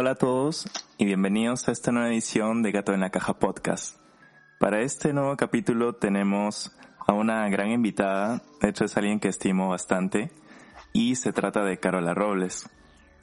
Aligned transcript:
Hola 0.00 0.12
a 0.12 0.14
todos 0.14 0.68
y 0.96 1.06
bienvenidos 1.06 1.66
a 1.66 1.72
esta 1.72 1.90
nueva 1.90 2.08
edición 2.08 2.62
de 2.62 2.70
Gato 2.70 2.94
en 2.94 3.00
la 3.00 3.10
Caja 3.10 3.40
Podcast. 3.40 3.96
Para 4.60 4.80
este 4.82 5.12
nuevo 5.12 5.36
capítulo 5.36 5.96
tenemos 5.96 6.70
a 7.04 7.12
una 7.14 7.48
gran 7.48 7.72
invitada, 7.72 8.40
de 8.60 8.68
hecho 8.68 8.84
es 8.84 8.96
alguien 8.96 9.18
que 9.18 9.26
estimo 9.26 9.70
bastante, 9.70 10.30
y 10.92 11.16
se 11.16 11.32
trata 11.32 11.64
de 11.64 11.80
Carola 11.80 12.14
Robles. 12.14 12.70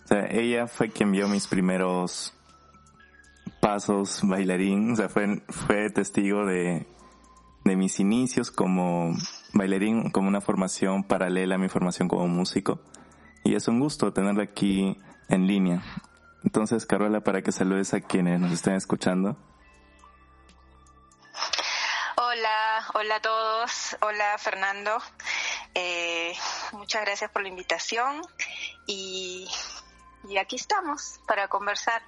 O 0.04 0.08
sea, 0.10 0.28
ella 0.30 0.68
fue 0.68 0.90
quien 0.90 1.14
vio 1.14 1.30
mis 1.30 1.48
primeros 1.48 2.34
pasos 3.62 4.20
bailarín, 4.24 4.92
o 4.92 4.96
sea, 4.98 5.08
fue, 5.08 5.44
fue 5.48 5.90
testigo 5.92 6.46
de, 6.46 6.86
de 7.64 7.76
mis 7.78 8.02
inicios 8.02 8.52
como 8.52 9.16
bailarín, 9.54 10.10
como 10.10 10.28
una 10.28 10.42
formación 10.42 11.06
paralela 11.06 11.56
a 11.56 11.58
mi 11.58 11.70
formación 11.70 12.10
como 12.10 12.28
músico. 12.28 12.82
Y 13.46 13.56
es 13.56 13.70
un 13.70 13.80
gusto 13.80 14.12
tenerla 14.12 14.44
aquí 14.44 14.98
en 15.30 15.48
línea. 15.48 15.82
Entonces, 16.46 16.86
Carola, 16.86 17.22
para 17.22 17.42
que 17.42 17.52
saludes 17.52 17.94
a 17.96 18.02
quienes 18.02 18.40
nos 18.40 18.52
estén 18.52 18.76
escuchando. 18.76 19.36
Hola, 22.18 22.86
hola 22.94 23.16
a 23.16 23.22
todos. 23.22 23.98
Hola, 24.02 24.38
Fernando. 24.38 25.02
Eh, 25.74 26.34
muchas 26.72 27.02
gracias 27.02 27.32
por 27.32 27.42
la 27.42 27.50
invitación 27.50 28.22
y, 28.86 29.50
y 30.30 30.38
aquí 30.38 30.56
estamos 30.56 31.20
para 31.28 31.48
conversar. 31.48 32.04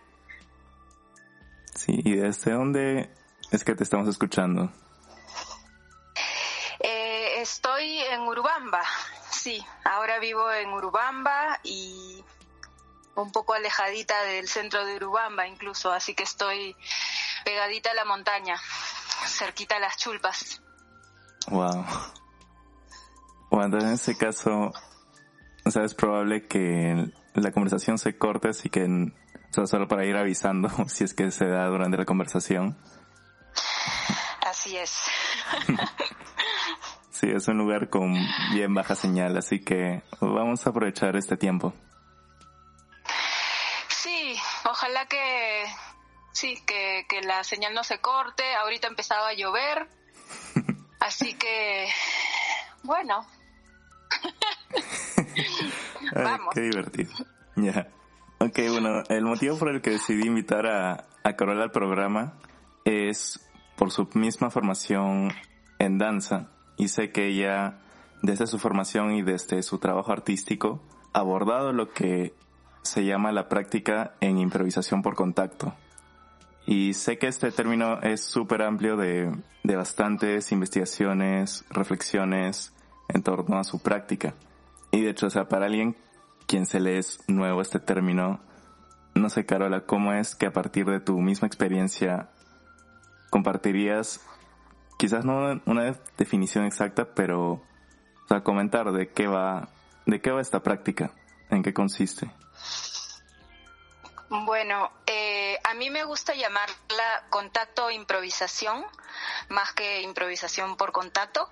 Sí, 1.73 1.99
¿y 2.05 2.15
desde 2.15 2.51
dónde 2.51 3.09
es 3.51 3.63
que 3.63 3.73
te 3.73 3.83
estamos 3.83 4.07
escuchando? 4.07 4.71
Eh, 6.79 7.41
estoy 7.41 7.99
en 8.01 8.21
Urubamba, 8.21 8.83
sí, 9.31 9.65
ahora 9.83 10.19
vivo 10.19 10.51
en 10.51 10.69
Urubamba 10.69 11.59
y 11.63 12.06
un 13.21 13.31
poco 13.31 13.53
alejadita 13.53 14.23
del 14.23 14.47
centro 14.47 14.85
de 14.85 14.95
Urubamba 14.95 15.47
incluso, 15.47 15.91
así 15.91 16.13
que 16.13 16.23
estoy 16.23 16.75
pegadita 17.43 17.91
a 17.91 17.95
la 17.95 18.05
montaña, 18.05 18.55
cerquita 19.25 19.77
a 19.77 19.79
las 19.79 19.97
chulpas. 19.97 20.61
Wow. 21.49 21.85
Bueno, 23.49 23.79
en 23.79 23.93
ese 23.93 24.17
caso, 24.17 24.71
o 25.65 25.71
sea, 25.71 25.83
es 25.83 25.95
probable 25.95 26.47
que 26.47 27.11
la 27.33 27.51
conversación 27.51 27.97
se 27.97 28.17
corte, 28.17 28.49
así 28.49 28.69
que, 28.69 28.83
o 28.83 29.53
sea, 29.53 29.65
solo 29.65 29.87
para 29.87 30.05
ir 30.05 30.15
avisando 30.15 30.69
si 30.87 31.03
es 31.03 31.13
que 31.13 31.31
se 31.31 31.47
da 31.47 31.65
durante 31.67 31.97
la 31.97 32.05
conversación. 32.05 32.77
Así 34.45 34.77
es. 34.77 34.91
sí, 37.09 37.29
es 37.29 37.47
un 37.47 37.57
lugar 37.57 37.89
con 37.89 38.13
bien 38.53 38.73
baja 38.73 38.95
señal, 38.95 39.37
así 39.37 39.59
que 39.59 40.03
vamos 40.21 40.67
a 40.67 40.69
aprovechar 40.69 41.15
este 41.15 41.35
tiempo. 41.35 41.73
Ojalá 44.69 45.05
que 45.05 45.65
sí, 46.31 46.61
que, 46.65 47.05
que 47.07 47.21
la 47.21 47.43
señal 47.43 47.73
no 47.73 47.83
se 47.83 47.99
corte. 47.99 48.43
Ahorita 48.55 48.87
empezaba 48.87 49.29
a 49.29 49.33
llover, 49.33 49.87
así 50.99 51.35
que 51.35 51.87
bueno. 52.83 53.25
Vamos. 56.15 56.53
Qué 56.53 56.61
divertido. 56.61 57.11
Ya. 57.55 57.87
Ok, 58.39 58.59
bueno, 58.69 59.03
el 59.09 59.23
motivo 59.23 59.57
por 59.57 59.69
el 59.69 59.81
que 59.81 59.91
decidí 59.91 60.27
invitar 60.27 60.67
a, 60.67 61.07
a 61.23 61.35
Carola 61.35 61.63
al 61.63 61.71
programa 61.71 62.37
es 62.85 63.39
por 63.75 63.91
su 63.91 64.07
misma 64.13 64.49
formación 64.49 65.33
en 65.79 65.97
danza 65.97 66.49
y 66.77 66.89
sé 66.89 67.11
que 67.11 67.27
ella, 67.27 67.79
desde 68.21 68.47
su 68.47 68.59
formación 68.59 69.13
y 69.13 69.23
desde 69.23 69.63
su 69.63 69.79
trabajo 69.79 70.11
artístico, 70.11 70.81
ha 71.13 71.19
abordado 71.19 71.73
lo 71.73 71.89
que 71.89 72.33
se 72.87 73.05
llama 73.05 73.31
la 73.31 73.49
práctica 73.49 74.13
en 74.21 74.37
improvisación 74.37 75.01
por 75.01 75.15
contacto. 75.15 75.73
Y 76.65 76.93
sé 76.93 77.17
que 77.17 77.27
este 77.27 77.51
término 77.51 78.01
es 78.01 78.23
súper 78.23 78.61
amplio 78.61 78.97
de, 78.97 79.33
de 79.63 79.75
bastantes 79.75 80.51
investigaciones, 80.51 81.63
reflexiones 81.69 82.73
en 83.07 83.23
torno 83.23 83.57
a 83.57 83.63
su 83.63 83.79
práctica. 83.79 84.33
Y 84.91 85.01
de 85.01 85.11
hecho, 85.11 85.27
o 85.27 85.29
sea, 85.29 85.47
para 85.47 85.65
alguien 85.65 85.95
quien 86.45 86.65
se 86.65 86.79
le 86.79 86.97
es 86.97 87.19
nuevo 87.27 87.61
este 87.61 87.79
término, 87.79 88.39
no 89.15 89.29
sé, 89.29 89.45
Carola, 89.45 89.81
¿cómo 89.85 90.13
es 90.13 90.35
que 90.35 90.45
a 90.45 90.53
partir 90.53 90.85
de 90.85 90.99
tu 90.99 91.19
misma 91.19 91.47
experiencia 91.47 92.29
compartirías, 93.29 94.21
quizás 94.97 95.25
no 95.25 95.61
una 95.65 95.95
definición 96.17 96.65
exacta, 96.65 97.13
pero, 97.13 97.51
o 97.51 98.27
sea, 98.27 98.43
comentar 98.43 98.91
de 98.91 99.09
qué 99.09 99.27
va, 99.27 99.69
de 100.05 100.21
qué 100.21 100.31
va 100.31 100.41
esta 100.41 100.63
práctica, 100.63 101.11
en 101.49 101.63
qué 101.63 101.73
consiste? 101.73 102.31
Bueno, 104.29 104.91
eh, 105.05 105.57
a 105.63 105.73
mí 105.73 105.89
me 105.89 106.03
gusta 106.03 106.33
llamarla 106.35 107.27
contacto 107.29 107.89
improvisación, 107.89 108.85
más 109.47 109.71
que 109.71 110.01
improvisación 110.01 110.75
por 110.75 110.91
contacto, 110.91 111.49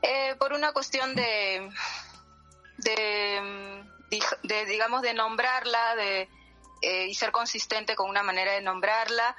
eh, 0.00 0.34
por 0.38 0.54
una 0.54 0.72
cuestión 0.72 1.14
de, 1.14 1.70
de, 2.78 3.84
digamos, 4.66 5.02
de 5.02 5.12
nombrarla 5.12 5.94
de, 5.96 6.28
eh, 6.80 7.06
y 7.06 7.14
ser 7.14 7.32
consistente 7.32 7.94
con 7.94 8.08
una 8.08 8.22
manera 8.22 8.52
de 8.52 8.62
nombrarla 8.62 9.36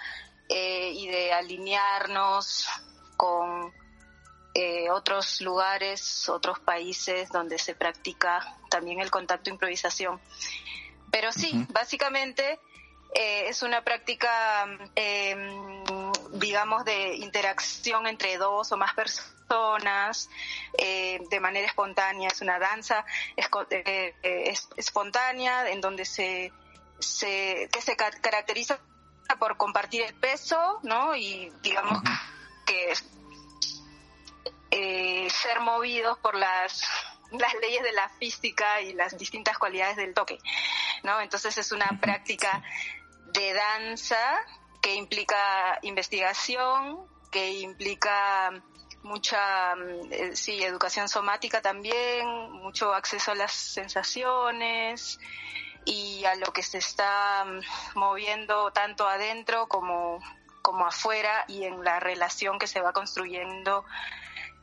eh, 0.48 0.92
y 0.94 1.08
de 1.08 1.34
alinearnos 1.34 2.68
con 3.18 3.74
otros 4.92 5.40
lugares, 5.42 6.28
otros 6.28 6.60
países 6.60 7.30
donde 7.30 7.58
se 7.58 7.74
practica 7.74 8.58
también 8.72 9.00
el 9.00 9.12
contacto 9.12 9.52
improvisación. 9.52 10.20
Pero 11.12 11.32
sí, 11.32 11.68
básicamente 11.70 12.60
eh, 13.14 13.50
es 13.50 13.62
una 13.62 13.84
práctica, 13.84 14.66
em, 14.96 15.84
digamos, 16.32 16.86
de 16.86 17.16
interacción 17.16 18.08
entre 18.08 18.38
dos 18.38 18.72
o 18.72 18.78
más 18.78 18.94
personas 18.94 20.30
eh, 20.78 21.20
de 21.30 21.40
manera 21.42 21.68
espontánea. 21.68 22.30
Es 22.30 22.42
una 22.42 22.58
danza 22.58 23.06
eh, 23.70 24.16
es, 24.24 24.70
espontánea 24.78 25.70
en 25.70 25.82
donde 25.82 26.06
se, 26.06 26.54
se, 27.00 27.70
que 27.72 27.82
se 27.82 27.98
caracteriza 27.98 28.80
por 29.38 29.58
compartir 29.58 30.04
el 30.04 30.14
peso, 30.14 30.80
¿no? 30.84 31.16
Y 31.16 31.52
digamos 31.62 32.02
que 32.66 32.94
ser 35.30 35.60
movidos 35.62 36.18
por 36.20 36.36
las 36.36 36.84
las 37.32 37.54
leyes 37.62 37.84
de 37.84 37.92
la 37.94 38.10
física 38.10 38.82
y 38.82 38.94
las 38.94 39.18
distintas 39.18 39.58
cualidades 39.58 39.96
del 39.96 40.14
toque, 40.14 40.40
¿no? 41.04 41.22
Entonces 41.22 41.58
es 41.58 41.72
una 41.72 42.00
práctica 42.02 42.64
de 43.34 43.54
danza 43.54 44.20
que 44.82 44.96
implica 44.96 45.80
investigación, 45.84 47.08
que 47.32 47.52
implica 47.62 48.52
mucha, 49.04 49.74
eh, 50.12 50.36
sí, 50.36 50.64
educación 50.64 51.10
somática 51.10 51.62
también, 51.62 52.28
mucho 52.52 52.94
acceso 52.94 53.32
a 53.32 53.36
las 53.36 53.52
sensaciones 53.52 55.20
y 55.86 56.24
a 56.26 56.36
lo 56.36 56.54
que 56.54 56.64
se 56.64 56.78
está 56.78 57.46
mm, 57.46 58.00
moviendo 58.00 58.72
tanto 58.72 59.08
adentro 59.08 59.68
como, 59.68 60.20
como 60.62 60.86
afuera 60.86 61.46
y 61.48 61.64
en 61.64 61.84
la 61.84 62.00
relación 62.00 62.60
que 62.60 62.68
se 62.68 62.82
va 62.82 62.94
construyendo 62.94 63.86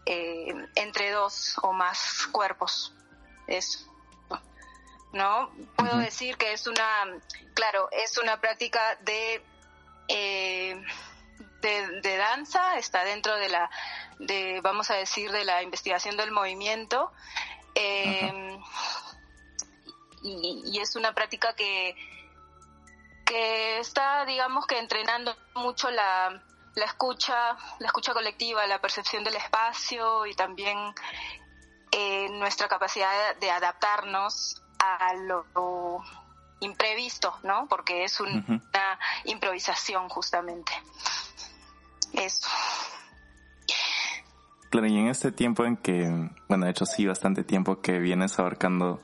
eh, 0.06 0.54
entre 0.74 1.10
dos 1.10 1.56
o 1.62 1.72
más 1.72 2.26
cuerpos. 2.32 2.94
Eso. 3.46 3.80
¿No? 5.12 5.50
Puedo 5.76 5.98
decir 5.98 6.36
que 6.36 6.52
es 6.52 6.66
una, 6.66 7.04
claro, 7.54 7.88
es 7.92 8.18
una 8.18 8.40
práctica 8.40 8.96
de, 9.00 9.42
eh, 10.08 10.82
de, 11.62 12.16
danza, 12.16 12.76
está 12.76 13.04
dentro 13.04 13.34
de 13.36 13.48
la, 13.48 13.70
de, 14.18 14.60
vamos 14.62 14.90
a 14.90 14.94
decir, 14.94 15.32
de 15.32 15.44
la 15.44 15.62
investigación 15.62 16.16
del 16.16 16.30
movimiento. 16.30 17.10
Eh, 17.74 18.58
y, 20.22 20.62
y, 20.66 20.80
es 20.80 20.94
una 20.96 21.14
práctica 21.14 21.54
que, 21.54 21.96
que 23.24 23.78
está, 23.78 24.26
digamos 24.26 24.66
que 24.66 24.78
entrenando 24.78 25.36
mucho 25.54 25.90
la, 25.90 26.42
la 26.78 26.86
escucha, 26.86 27.56
la 27.78 27.86
escucha 27.86 28.12
colectiva, 28.14 28.66
la 28.66 28.80
percepción 28.80 29.24
del 29.24 29.36
espacio 29.36 30.26
y 30.26 30.34
también 30.34 30.78
eh, 31.90 32.28
nuestra 32.30 32.68
capacidad 32.68 33.36
de 33.40 33.50
adaptarnos 33.50 34.62
a 34.78 35.14
lo, 35.14 36.02
imprevisto, 36.60 37.34
¿no? 37.42 37.66
Porque 37.68 38.04
es 38.04 38.20
una 38.20 38.44
improvisación 39.24 40.08
justamente. 40.08 40.72
Eso. 42.12 42.48
Claro, 44.70 44.86
y 44.86 44.98
en 44.98 45.08
este 45.08 45.32
tiempo 45.32 45.64
en 45.64 45.76
que, 45.76 46.30
bueno, 46.48 46.66
de 46.66 46.72
hecho 46.72 46.84
sí, 46.84 47.06
bastante 47.06 47.42
tiempo 47.42 47.80
que 47.80 47.98
vienes 47.98 48.38
abarcando, 48.38 49.00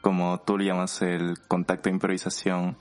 como 0.00 0.40
tú 0.40 0.58
le 0.58 0.66
llamas, 0.66 1.02
el 1.02 1.38
contacto 1.48 1.88
de 1.88 1.94
improvisación, 1.94 2.76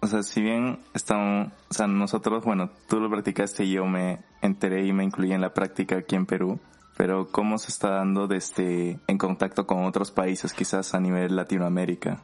o 0.00 0.06
sea, 0.06 0.22
si 0.22 0.40
bien 0.40 0.84
estamos, 0.94 1.52
o 1.70 1.74
sea, 1.74 1.86
nosotros, 1.86 2.44
bueno, 2.44 2.70
tú 2.88 3.00
lo 3.00 3.10
practicaste 3.10 3.64
y 3.64 3.72
yo 3.72 3.86
me 3.86 4.20
enteré 4.42 4.84
y 4.84 4.92
me 4.92 5.04
incluí 5.04 5.32
en 5.32 5.40
la 5.40 5.54
práctica 5.54 5.96
aquí 5.96 6.16
en 6.16 6.26
Perú, 6.26 6.60
pero 6.96 7.30
¿cómo 7.30 7.58
se 7.58 7.68
está 7.68 7.90
dando 7.90 8.26
desde 8.26 8.98
en 9.06 9.18
contacto 9.18 9.66
con 9.66 9.84
otros 9.84 10.10
países, 10.10 10.52
quizás 10.52 10.94
a 10.94 11.00
nivel 11.00 11.34
Latinoamérica? 11.36 12.22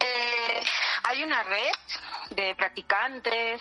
Eh, 0.00 0.62
hay 1.04 1.22
una 1.22 1.42
red 1.42 1.72
de 2.34 2.54
practicantes 2.54 3.60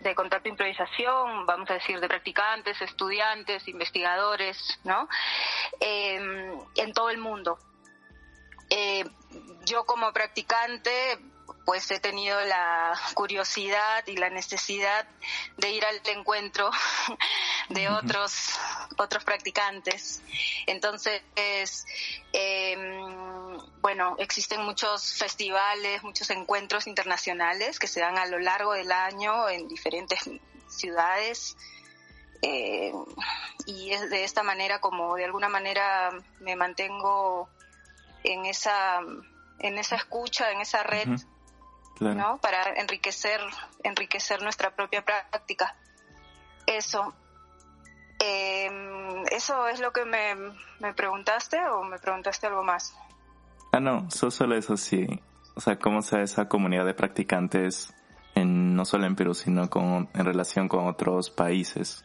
de 0.00 0.14
contacto 0.14 0.48
improvisación, 0.48 1.46
vamos 1.46 1.70
a 1.70 1.74
decir, 1.74 2.00
de 2.00 2.08
practicantes, 2.08 2.80
estudiantes, 2.80 3.68
investigadores, 3.68 4.80
¿no? 4.84 5.08
Em, 5.80 6.58
en 6.76 6.92
todo 6.92 7.10
el 7.10 7.18
mundo. 7.18 7.58
Eh, 8.70 9.04
yo 9.64 9.84
como 9.84 10.12
practicante 10.12 10.90
pues 11.66 11.90
he 11.90 11.98
tenido 11.98 12.40
la 12.42 12.94
curiosidad 13.14 14.06
y 14.06 14.16
la 14.16 14.30
necesidad 14.30 15.04
de 15.56 15.72
ir 15.72 15.84
al 15.84 16.00
encuentro 16.04 16.70
de 17.70 17.88
otros 17.88 18.52
otros 18.96 19.24
practicantes. 19.24 20.22
Entonces, 20.66 21.22
em, 22.32 23.58
bueno, 23.80 24.14
existen 24.18 24.62
muchos 24.62 25.14
festivales, 25.14 26.04
muchos 26.04 26.30
encuentros 26.30 26.86
internacionales 26.86 27.80
que 27.80 27.88
se 27.88 27.98
dan 27.98 28.16
a 28.16 28.26
lo 28.26 28.38
largo 28.38 28.72
del 28.72 28.92
año 28.92 29.48
en 29.48 29.66
diferentes 29.66 30.20
ciudades. 30.68 31.56
Eh, 32.42 32.92
y 33.66 33.90
es 33.90 34.08
de 34.08 34.22
esta 34.22 34.44
manera 34.44 34.78
como 34.78 35.16
de 35.16 35.24
alguna 35.24 35.48
manera 35.48 36.10
me 36.38 36.54
mantengo 36.54 37.48
en 38.22 38.46
esa 38.46 39.00
en 39.58 39.78
esa 39.78 39.96
escucha, 39.96 40.52
en 40.52 40.60
esa 40.60 40.84
red 40.84 41.08
¿no? 42.00 42.38
Para 42.38 42.74
enriquecer, 42.74 43.40
enriquecer 43.82 44.42
nuestra 44.42 44.74
propia 44.74 45.04
práctica. 45.04 45.76
Eso. 46.66 47.14
Em, 48.18 49.24
¿Eso 49.30 49.68
es 49.68 49.80
lo 49.80 49.92
que 49.92 50.04
me, 50.04 50.34
me, 50.80 50.94
preguntaste 50.94 51.58
o 51.68 51.84
me 51.84 51.98
preguntaste 51.98 52.46
algo 52.46 52.64
más? 52.64 52.94
Ah, 53.72 53.80
no, 53.80 54.10
solo 54.10 54.56
eso 54.56 54.76
sí. 54.76 55.06
O 55.54 55.60
sea, 55.60 55.78
¿cómo 55.78 56.02
sea 56.02 56.22
esa 56.22 56.48
comunidad 56.48 56.84
de 56.86 56.94
practicantes 56.94 57.94
en, 58.34 58.74
no 58.74 58.84
solo 58.84 59.06
en 59.06 59.16
Perú, 59.16 59.34
sino 59.34 59.68
con, 59.68 60.08
en 60.14 60.24
relación 60.24 60.68
con 60.68 60.86
otros 60.86 61.30
países? 61.30 62.04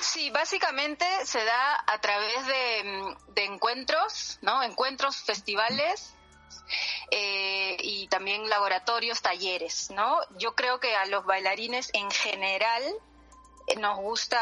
Sí, 0.00 0.30
básicamente 0.30 1.04
se 1.24 1.44
da 1.44 1.84
a 1.86 2.00
través 2.00 2.46
de, 2.46 3.14
de 3.34 3.44
encuentros, 3.44 4.38
¿no? 4.42 4.62
Encuentros, 4.62 5.16
festivales 5.22 6.17
eh, 7.10 7.76
y 7.80 8.08
también 8.08 8.48
laboratorios, 8.48 9.22
talleres, 9.22 9.90
¿no? 9.90 10.18
Yo 10.36 10.54
creo 10.54 10.80
que 10.80 10.94
a 10.94 11.06
los 11.06 11.24
bailarines 11.24 11.90
en 11.94 12.10
general 12.10 12.82
eh, 13.66 13.76
nos 13.76 13.98
gusta 13.98 14.40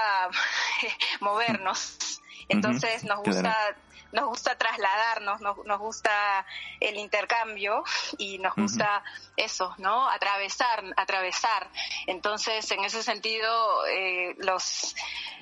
movernos, 1.20 2.20
entonces 2.48 3.04
nos 3.04 3.22
gusta 3.22 3.76
nos 4.12 4.26
gusta 4.28 4.56
trasladarnos, 4.56 5.40
nos, 5.40 5.58
nos, 5.66 5.78
gusta 5.78 6.46
el 6.80 6.96
intercambio 6.96 7.84
y 8.16 8.38
nos 8.38 8.54
gusta 8.54 9.02
eso, 9.36 9.74
¿no? 9.78 10.08
Atravesar, 10.08 10.84
atravesar. 10.96 11.68
Entonces, 12.06 12.70
en 12.70 12.84
ese 12.84 13.02
sentido, 13.02 13.86
eh, 13.86 14.34
los, 14.38 14.94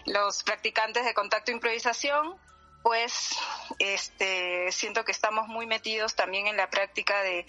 los 0.06 0.42
practicantes 0.42 1.04
de 1.04 1.14
contacto 1.14 1.52
e 1.52 1.54
improvisación 1.54 2.36
pues 2.84 3.34
este, 3.78 4.70
siento 4.70 5.06
que 5.06 5.12
estamos 5.12 5.48
muy 5.48 5.66
metidos 5.66 6.14
también 6.14 6.46
en 6.46 6.58
la 6.58 6.68
práctica 6.68 7.22
de, 7.22 7.46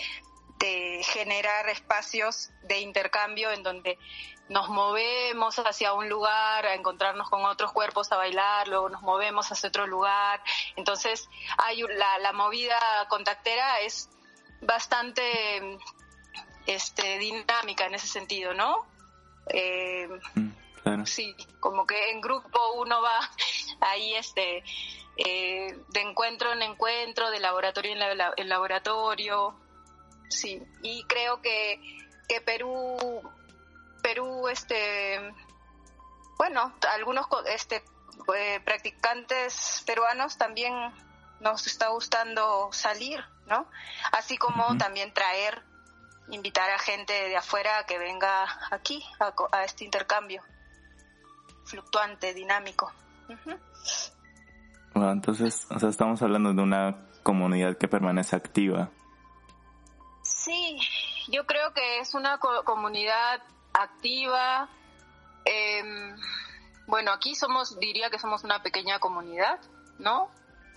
generar 1.03 1.69
espacios 1.69 2.49
de 2.63 2.79
intercambio 2.79 3.51
en 3.51 3.61
donde 3.61 3.99
nos 4.49 4.67
movemos 4.69 5.59
hacia 5.59 5.93
un 5.93 6.09
lugar 6.09 6.65
a 6.65 6.73
encontrarnos 6.73 7.29
con 7.29 7.45
otros 7.45 7.71
cuerpos 7.71 8.11
a 8.11 8.17
bailar, 8.17 8.67
luego 8.67 8.89
nos 8.89 9.03
movemos 9.03 9.51
hacia 9.51 9.69
otro 9.69 9.85
lugar. 9.85 10.41
Entonces, 10.75 11.29
hay 11.57 11.81
la, 11.81 12.17
la 12.17 12.33
movida 12.33 12.79
contactera 13.09 13.81
es 13.81 14.09
bastante 14.61 15.77
este, 16.65 17.19
dinámica 17.19 17.85
en 17.85 17.93
ese 17.93 18.07
sentido, 18.07 18.55
¿no? 18.55 18.87
Eh, 19.49 20.07
mm, 20.33 20.49
Sí, 21.05 21.35
como 21.59 21.85
que 21.85 22.11
en 22.11 22.21
grupo 22.21 22.73
uno 22.77 23.01
va 23.01 23.19
ahí 23.81 24.13
este 24.15 24.63
eh, 25.17 25.77
de 25.89 26.01
encuentro 26.01 26.51
en 26.51 26.61
encuentro, 26.61 27.31
de 27.31 27.39
laboratorio 27.39 27.93
en, 27.93 28.49
laboratorio, 28.49 29.55
sí. 30.29 30.61
Y 30.81 31.03
creo 31.05 31.41
que, 31.41 31.79
que 32.27 32.41
Perú, 32.41 33.21
Perú, 34.01 34.47
este, 34.49 35.33
bueno, 36.37 36.73
algunos 36.93 37.27
este, 37.47 37.83
eh, 38.35 38.59
practicantes 38.63 39.83
peruanos 39.85 40.37
también 40.37 40.73
nos 41.39 41.67
está 41.67 41.89
gustando 41.89 42.69
salir, 42.71 43.23
¿no? 43.45 43.69
Así 44.11 44.37
como 44.37 44.77
también 44.77 45.13
traer, 45.13 45.63
invitar 46.29 46.69
a 46.71 46.79
gente 46.79 47.13
de 47.13 47.37
afuera 47.37 47.79
a 47.79 47.85
que 47.85 47.97
venga 47.97 48.45
aquí 48.71 49.03
a, 49.51 49.63
este 49.63 49.85
intercambio 49.85 50.43
fluctuante, 51.65 52.33
dinámico. 52.33 52.91
Bueno, 54.95 55.11
entonces, 55.11 55.67
o 55.69 55.77
sea, 55.77 55.89
estamos 55.89 56.21
hablando 56.21 56.53
de 56.53 56.61
una 56.61 56.95
comunidad 57.21 57.77
que 57.77 57.89
permanece 57.89 58.33
activa. 58.33 58.91
Sí, 60.21 60.79
yo 61.27 61.45
creo 61.45 61.73
que 61.73 61.99
es 61.99 62.13
una 62.13 62.39
comunidad 62.39 63.43
activa. 63.73 64.69
Em, 65.43 66.15
bueno, 66.87 67.11
aquí 67.11 67.35
somos, 67.35 67.77
diría 67.77 68.09
que 68.09 68.17
somos 68.17 68.45
una 68.45 68.63
pequeña 68.63 68.99
comunidad, 68.99 69.59
¿no? 69.99 70.31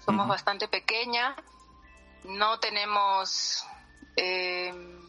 Somos 0.05 0.26
bastante 0.26 0.67
pequeña. 0.67 1.37
No 2.25 2.59
tenemos, 2.59 3.65
em, 4.17 5.00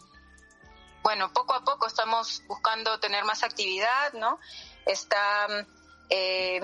bueno, 1.01 1.33
poco 1.33 1.55
a 1.55 1.63
poco 1.63 1.87
estamos 1.87 2.43
buscando 2.47 2.99
tener 2.99 3.25
más 3.25 3.41
actividad, 3.41 4.13
¿no? 4.13 4.39
Está 4.85 5.47
eh, 6.11 6.61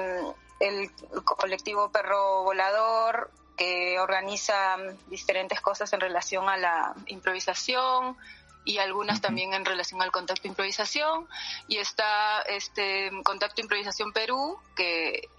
el 0.59 0.91
colectivo 1.23 1.91
Perro 1.91 2.43
Volador, 2.43 3.31
que 3.57 3.99
organiza 3.99 4.77
diferentes 5.07 5.61
cosas 5.61 5.91
en 5.93 5.99
relación 5.99 6.49
a 6.49 6.57
la 6.57 6.93
improvisación 7.07 8.17
y 8.65 8.79
algunas 8.79 9.21
también 9.21 9.53
en 9.53 9.63
relación 9.63 10.01
al 10.01 10.11
contacto 10.11 10.47
improvisación. 10.47 11.27
Y 11.67 11.77
está 11.77 12.41
este 12.41 13.11
Contacto 13.23 13.61
Improvisación 13.61 14.11
Perú, 14.11 14.57
que, 14.75 15.29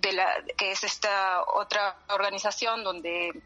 de 0.00 0.12
la, 0.12 0.26
que 0.56 0.72
es 0.72 0.84
esta 0.84 1.42
otra 1.42 1.96
organización 2.08 2.82
donde, 2.82 3.40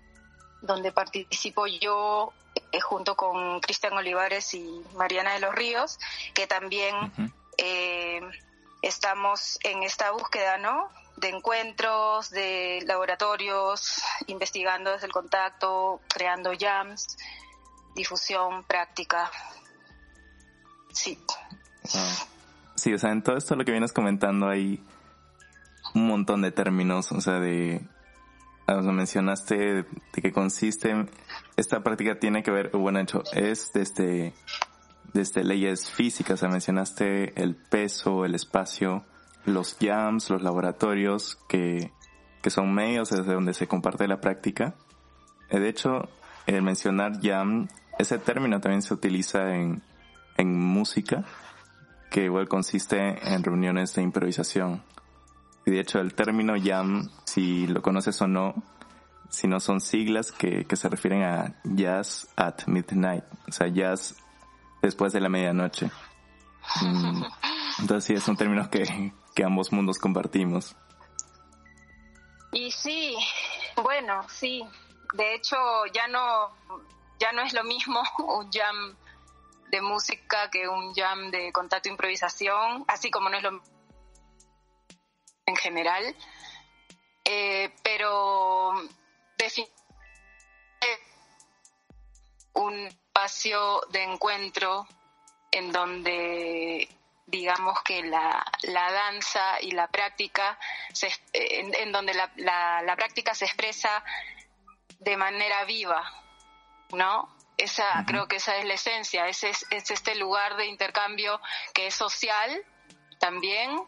donde 0.62 0.90
participo 0.90 1.66
yo 1.66 2.32
eh, 2.72 2.80
junto 2.80 3.14
con 3.14 3.60
Cristian 3.60 3.92
Olivares 3.92 4.54
y 4.54 4.82
Mariana 4.94 5.34
de 5.34 5.40
los 5.40 5.54
Ríos, 5.54 5.98
que 6.34 6.46
también 6.46 7.12
estamos 8.82 9.58
en 9.62 9.82
esta 9.82 10.10
búsqueda, 10.10 10.58
¿no? 10.58 10.88
De 11.16 11.28
encuentros, 11.30 12.30
de 12.30 12.82
laboratorios, 12.86 14.02
investigando 14.26 14.92
desde 14.92 15.06
el 15.06 15.12
contacto, 15.12 16.00
creando 16.08 16.52
jams, 16.58 17.16
difusión, 17.94 18.64
práctica. 18.64 19.30
Sí. 20.92 21.18
Sí, 22.74 22.92
o 22.92 22.98
sea, 22.98 23.10
en 23.10 23.22
todo 23.22 23.36
esto 23.36 23.56
lo 23.56 23.64
que 23.64 23.72
vienes 23.72 23.92
comentando 23.92 24.48
hay 24.48 24.84
un 25.94 26.06
montón 26.06 26.42
de 26.42 26.52
términos, 26.52 27.10
o 27.12 27.20
sea, 27.20 27.40
de... 27.40 27.80
O 28.68 28.82
sea, 28.82 28.92
mencionaste 28.92 29.56
de 29.56 29.86
qué 30.12 30.32
consiste. 30.32 31.06
Esta 31.56 31.84
práctica 31.84 32.18
tiene 32.18 32.42
que 32.42 32.50
ver, 32.50 32.70
bueno, 32.70 32.98
hecho, 32.98 33.22
es 33.32 33.72
desde 33.72 34.34
desde 35.12 35.44
leyes 35.44 35.90
físicas, 35.90 36.42
o 36.42 36.48
mencionaste 36.48 37.40
el 37.40 37.54
peso, 37.54 38.24
el 38.24 38.34
espacio, 38.34 39.04
los 39.44 39.76
jams, 39.80 40.30
los 40.30 40.42
laboratorios, 40.42 41.38
que, 41.48 41.92
que 42.42 42.50
son 42.50 42.74
medios 42.74 43.10
desde 43.10 43.34
donde 43.34 43.54
se 43.54 43.66
comparte 43.66 44.08
la 44.08 44.20
práctica. 44.20 44.74
Eh, 45.50 45.58
de 45.58 45.68
hecho, 45.68 46.08
el 46.46 46.62
mencionar 46.62 47.20
jam, 47.22 47.68
ese 47.98 48.18
término 48.18 48.60
también 48.60 48.82
se 48.82 48.94
utiliza 48.94 49.54
en, 49.54 49.82
en 50.36 50.58
música, 50.58 51.24
que 52.10 52.30
consiste 52.48 52.98
en 53.32 53.42
reuniones 53.42 53.94
de 53.94 54.02
improvisación. 54.02 54.82
Y 55.64 55.72
de 55.72 55.80
hecho, 55.80 55.98
el 55.98 56.14
término 56.14 56.54
jam, 56.62 57.10
si 57.24 57.66
lo 57.66 57.82
conoces 57.82 58.20
o 58.22 58.28
no, 58.28 58.54
si 59.28 59.48
no 59.48 59.58
son 59.58 59.80
siglas 59.80 60.30
que, 60.30 60.64
que 60.64 60.76
se 60.76 60.88
refieren 60.88 61.22
a 61.24 61.56
jazz 61.64 62.28
at 62.36 62.66
midnight, 62.66 63.24
o 63.48 63.52
sea, 63.52 63.66
jazz 63.68 64.14
después 64.82 65.12
de 65.12 65.20
la 65.20 65.28
medianoche. 65.28 65.90
Mm, 66.82 67.22
entonces 67.80 68.04
sí, 68.04 68.14
es 68.14 68.26
un 68.28 68.36
término 68.36 68.68
que, 68.70 69.12
que 69.34 69.44
ambos 69.44 69.72
mundos 69.72 69.98
compartimos. 69.98 70.76
Y 72.52 72.70
sí, 72.70 73.16
bueno, 73.82 74.26
sí. 74.28 74.64
De 75.14 75.34
hecho, 75.34 75.56
ya 75.92 76.08
no, 76.08 76.50
ya 77.18 77.32
no 77.32 77.42
es 77.42 77.52
lo 77.52 77.64
mismo 77.64 78.02
un 78.18 78.50
jam 78.50 78.96
de 79.70 79.80
música 79.80 80.50
que 80.50 80.68
un 80.68 80.94
jam 80.94 81.30
de 81.30 81.52
contacto 81.52 81.88
e 81.88 81.92
improvisación, 81.92 82.84
así 82.88 83.10
como 83.10 83.28
no 83.28 83.36
es 83.36 83.42
lo 83.42 83.62
en 85.46 85.56
general. 85.56 86.16
Eh, 87.24 87.74
pero 87.82 88.74
definitivamente 89.36 89.86
un 92.56 92.88
espacio 93.16 93.80
de 93.88 94.02
encuentro 94.02 94.86
en 95.50 95.72
donde 95.72 96.86
digamos 97.26 97.82
que 97.82 98.02
la, 98.02 98.44
la 98.64 98.92
danza 98.92 99.58
y 99.62 99.70
la 99.70 99.88
práctica, 99.88 100.58
se, 100.92 101.08
en, 101.32 101.92
donde 101.92 102.12
la, 102.12 102.30
la, 102.36 102.94
práctica 102.94 103.34
se 103.34 103.46
expresa 103.46 104.04
de 104.98 105.16
manera 105.16 105.64
viva, 105.64 106.04
¿no? 106.92 107.34
Esa, 107.56 108.04
creo 108.06 108.28
que 108.28 108.36
esa 108.36 108.56
es 108.58 108.66
la 108.66 108.74
esencia, 108.74 109.26
es, 109.28 109.44
es, 109.44 109.64
es 109.70 109.90
este 109.90 110.14
lugar 110.16 110.56
de 110.56 110.66
intercambio 110.66 111.40
que 111.72 111.86
es 111.86 111.94
social 111.94 112.62
también 113.18 113.80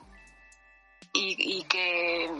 y, 1.12 1.58
y, 1.58 1.64
que, 1.64 2.30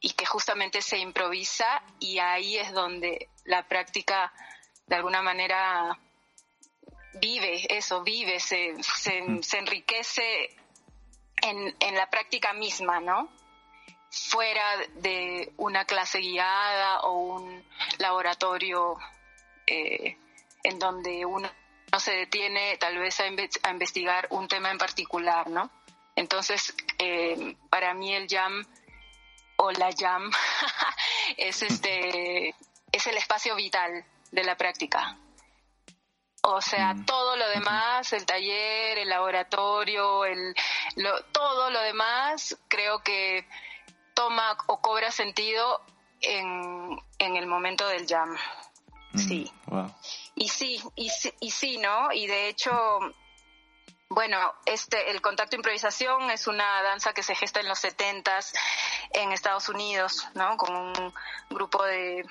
y 0.00 0.12
que 0.12 0.26
justamente 0.26 0.80
se 0.80 0.98
improvisa 0.98 1.82
y 1.98 2.20
ahí 2.20 2.56
es 2.56 2.72
donde 2.72 3.30
la 3.44 3.66
práctica 3.66 4.32
de 4.86 4.96
alguna 4.96 5.22
manera 5.22 5.98
vive, 7.14 7.66
eso, 7.68 8.02
vive, 8.02 8.40
se, 8.40 8.74
se, 8.82 9.58
enriquece 9.58 10.56
en, 11.42 11.74
en, 11.80 11.94
la 11.94 12.08
práctica 12.10 12.52
misma, 12.52 13.00
¿no? 13.00 13.28
Fuera 14.10 14.78
de 14.96 15.52
una 15.56 15.84
clase 15.84 16.18
guiada 16.18 17.00
o 17.00 17.18
un 17.18 17.64
laboratorio 17.98 18.96
eh, 19.66 20.16
en 20.62 20.78
donde 20.78 21.24
uno 21.24 21.50
no 21.92 22.00
se 22.00 22.12
detiene 22.12 22.76
tal 22.78 22.98
vez 22.98 23.20
a, 23.20 23.24
a, 23.24 23.70
investigar 23.70 24.26
un 24.30 24.48
tema 24.48 24.70
en 24.70 24.78
particular, 24.78 25.48
¿no? 25.48 25.70
Entonces, 26.16 26.74
eh, 26.98 27.56
para 27.70 27.94
mí 27.94 28.14
el 28.14 28.26
jam 28.28 28.64
o 29.56 29.70
la 29.72 29.90
jam 29.96 30.30
es 31.36 31.62
este 31.62 32.54
es 32.92 33.06
el 33.06 33.16
espacio 33.16 33.56
vital 33.56 34.04
de 34.30 34.44
la 34.44 34.56
práctica. 34.56 35.18
O 36.46 36.60
sea, 36.60 36.92
mm. 36.92 37.06
todo 37.06 37.36
lo 37.36 37.48
demás, 37.48 38.12
el 38.12 38.26
taller, 38.26 38.98
el 38.98 39.08
laboratorio, 39.08 40.26
el, 40.26 40.54
todo 41.32 41.70
lo 41.70 41.80
demás, 41.80 42.58
creo 42.68 43.02
que 43.02 43.48
toma 44.12 44.56
o 44.66 44.78
cobra 44.82 45.10
sentido 45.10 45.80
en, 46.20 46.98
en 47.18 47.36
el 47.36 47.46
momento 47.46 47.88
del 47.88 48.06
jam. 48.06 48.36
Mm, 49.12 49.18
sí. 49.18 49.52
Y 50.34 50.48
sí, 50.48 50.82
y, 50.96 51.10
y 51.40 51.50
sí, 51.50 51.78
¿no? 51.78 52.12
Y 52.12 52.26
de 52.26 52.48
hecho, 52.48 52.72
bueno, 54.10 54.52
este, 54.66 55.10
el 55.12 55.22
contacto 55.22 55.56
improvisación 55.56 56.30
es 56.30 56.46
una 56.46 56.82
danza 56.82 57.14
que 57.14 57.22
se 57.22 57.34
gesta 57.34 57.60
en 57.60 57.68
los 57.68 57.78
setentas 57.78 58.52
en 59.12 59.32
Estados 59.32 59.70
Unidos, 59.70 60.28
¿no? 60.34 60.58
Con 60.58 60.76
un 60.76 61.14
grupo 61.48 61.82
de, 61.84 62.22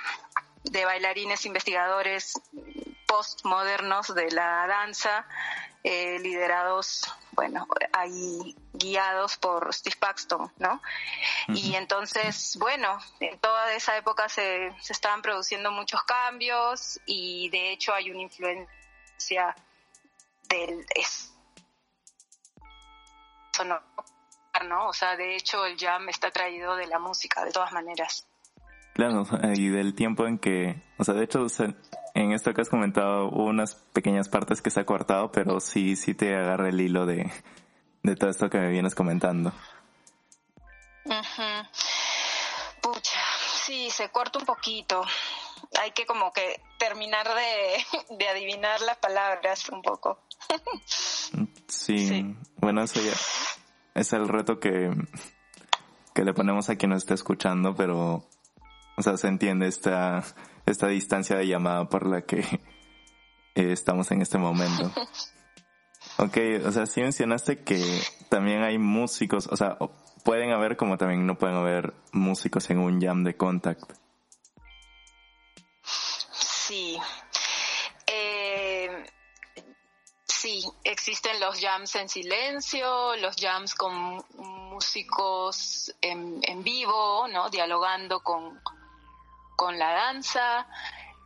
de 0.66 0.86
bailarines 0.86 1.48
investigadores 1.48 2.40
postmodernos 3.14 4.16
de 4.16 4.32
la 4.32 4.66
danza, 4.66 5.28
eh, 5.84 6.18
liderados, 6.18 7.04
bueno, 7.34 7.68
ahí 7.92 8.56
guiados 8.74 9.38
por 9.38 9.72
Steve 9.72 9.98
Paxton, 10.00 10.52
¿no? 10.58 10.82
Y 11.50 11.76
entonces, 11.76 12.58
bueno, 12.60 12.98
en 13.20 13.38
toda 13.38 13.72
esa 13.76 13.96
época 13.98 14.30
se, 14.30 14.74
se 14.82 14.94
estaban 14.94 15.22
produciendo 15.22 15.72
muchos 15.72 16.02
cambios 16.06 17.00
y 17.06 17.50
de 17.50 17.72
hecho 17.72 17.94
hay 17.94 18.10
una 18.10 18.22
influencia 18.22 19.56
del 20.50 20.84
¿no? 23.64 23.80
¿no? 24.68 24.88
O 24.88 24.94
sea, 24.94 25.16
de 25.16 25.36
hecho 25.36 25.66
el 25.66 25.78
jam 25.78 26.10
está 26.10 26.32
traído 26.32 26.76
de 26.76 26.88
la 26.88 26.98
música, 26.98 27.46
de 27.46 27.52
todas 27.52 27.72
maneras. 27.74 28.28
Claro, 28.94 29.26
y 29.56 29.70
del 29.70 29.96
tiempo 29.96 30.28
en 30.28 30.38
que, 30.38 30.82
o 30.98 31.04
sea, 31.04 31.16
de 31.16 31.24
hecho, 31.24 31.48
en 32.14 32.32
esto 32.32 32.54
que 32.54 32.62
has 32.62 32.70
comentado, 32.70 33.28
hubo 33.30 33.46
unas 33.46 33.76
pequeñas 33.76 34.30
partes 34.30 34.62
que 34.62 34.70
se 34.70 34.82
ha 34.82 34.86
cortado, 34.86 35.32
pero 35.32 35.60
sí, 35.60 35.96
sí 35.96 36.14
te 36.14 36.36
agarra 36.36 36.70
el 36.70 36.80
hilo 36.80 37.08
de, 37.08 37.32
de 38.04 38.16
todo 38.16 38.30
esto 38.30 38.50
que 38.50 38.60
me 38.60 38.70
vienes 38.70 38.94
comentando. 38.94 39.52
Pucha, 42.82 43.20
sí, 43.66 43.90
se 43.90 44.10
corta 44.10 44.40
un 44.40 44.46
poquito. 44.46 45.04
Hay 45.82 45.92
que 45.92 46.06
como 46.06 46.32
que 46.32 46.62
terminar 46.78 47.28
de, 47.28 48.16
de 48.18 48.30
adivinar 48.30 48.80
las 48.82 48.98
palabras 48.98 49.70
un 49.70 49.82
poco. 49.82 50.20
sí, 51.68 52.36
bueno, 52.58 52.84
eso 52.84 53.02
ya 53.02 53.14
es 53.96 54.14
el 54.14 54.28
reto 54.28 54.60
que, 54.60 54.92
que 56.14 56.24
le 56.24 56.34
ponemos 56.34 56.70
a 56.70 56.76
quien 56.76 56.92
nos 56.92 57.04
está 57.04 57.14
escuchando, 57.14 57.76
pero 57.76 58.28
o 58.96 59.02
sea, 59.02 59.18
se 59.18 59.28
entiende 59.28 59.68
esta, 59.68 60.24
esta 60.66 60.88
distancia 60.88 61.36
de 61.36 61.48
llamada 61.48 61.90
por 61.90 62.08
la 62.08 62.22
que 62.22 62.40
eh, 63.56 63.72
estamos 63.72 64.12
en 64.12 64.22
este 64.22 64.38
momento. 64.38 64.92
Ok, 66.18 66.38
o 66.66 66.72
sea, 66.72 66.86
sí 66.86 67.02
mencionaste 67.02 67.64
que 67.64 67.82
también 68.30 68.62
hay 68.62 68.78
músicos, 68.78 69.48
o 69.48 69.58
sea, 69.58 69.78
pueden 70.24 70.52
haber 70.52 70.78
como 70.78 70.98
también 70.98 71.26
no 71.26 71.38
pueden 71.38 71.56
haber 71.56 71.94
músicos 72.12 72.70
en 72.70 72.80
un 72.80 73.02
jam 73.02 73.24
de 73.24 73.36
contact. 73.36 73.94
Sí. 76.32 76.98
Eh, 78.06 79.06
sí, 80.24 80.64
existen 80.84 81.40
los 81.40 81.60
jams 81.60 81.96
en 81.96 82.08
silencio, 82.08 83.16
los 83.18 83.36
jams 83.36 83.74
con 83.74 84.24
músicos 84.36 85.94
en, 86.00 86.42
en 86.44 86.64
vivo, 86.64 87.28
¿no? 87.28 87.50
Dialogando 87.50 88.22
con, 88.22 88.62
con 89.56 89.78
la 89.78 89.92
danza 89.92 90.68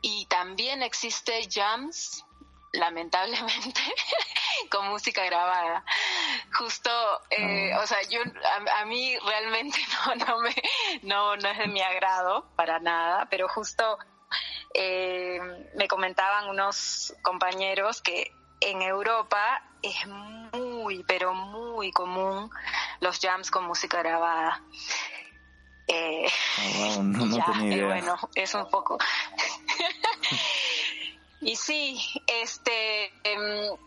y 0.01 0.25
también 0.27 0.84
existe 0.84 1.48
jams, 1.51 2.25
lamentablemente, 2.74 3.81
con 4.72 4.88
música 4.89 5.24
grabada. 5.25 5.84
Justo, 6.53 6.89
eh, 7.29 7.75
o 7.75 7.88
sea, 7.88 8.01
yo 8.10 8.22
a, 8.79 8.86
mí 8.86 9.17
realmente 9.19 9.79
no 10.05 10.15
no 10.15 10.39
me 10.39 10.55
no 11.03 11.36
no 11.38 11.50
es 11.50 11.57
de 11.57 11.67
mi 11.67 11.81
agrado 11.81 12.48
para 12.55 12.79
nada, 12.79 13.27
pero 13.29 13.48
justo 13.48 13.98
eh, 14.74 15.39
me 15.75 15.88
comentaban 15.88 16.50
unos 16.50 17.13
compañeros 17.22 18.01
que 18.01 18.31
en 18.60 18.81
Europa 18.81 19.63
es 19.81 20.07
muy, 20.07 21.03
pero 21.03 21.34
muy 21.34 21.91
común 21.91 22.50
los 23.00 23.19
jams 23.19 23.51
con 23.51 23.65
música 23.65 24.00
grabada. 24.00 24.62
Eh, 25.88 26.27
ah, 26.58 26.98
no, 27.01 27.25
bueno, 27.88 28.17
es 28.36 28.53
un 28.53 28.70
poco. 28.70 28.98
y 31.41 31.56
sí, 31.56 31.98
este, 32.27 33.13
em, 33.24 33.77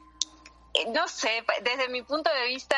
no 0.88 1.08
sé, 1.08 1.44
desde 1.62 1.88
mi 1.88 2.02
punto 2.02 2.32
de 2.32 2.46
vista, 2.46 2.76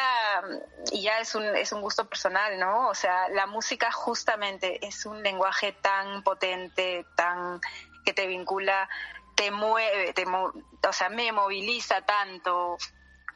y 0.91 1.03
ya 1.03 1.21
es 1.21 1.35
un, 1.35 1.45
es 1.45 1.73
un 1.73 1.83
gusto 1.83 2.09
personal, 2.09 2.59
¿no? 2.59 2.89
O 2.89 2.95
sea, 2.95 3.29
la 3.29 3.47
música 3.47 3.93
justamente 3.93 4.85
es 4.87 5.07
un 5.07 5.23
lenguaje 5.23 5.73
tan 5.73 6.23
potente, 6.23 7.07
tan 7.15 7.61
que 8.05 8.13
te 8.13 8.27
vincula, 8.27 8.89
te 9.37 9.51
mueve, 9.51 10.13
te, 10.15 10.27
o 10.27 10.93
sea, 10.93 11.09
me 11.11 11.31
moviliza 11.33 12.03
tanto, 12.03 12.77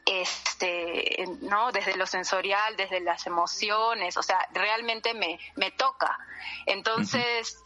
este, 0.06 1.25
¿no? 1.42 1.72
Desde 1.72 1.96
lo 1.96 2.06
sensorial, 2.06 2.76
desde 2.76 3.00
las 3.00 3.26
emociones, 3.26 4.16
o 4.16 4.22
sea, 4.22 4.38
realmente 4.52 5.12
me, 5.14 5.38
me 5.56 5.72
toca. 5.72 6.16
Entonces, 6.64 7.62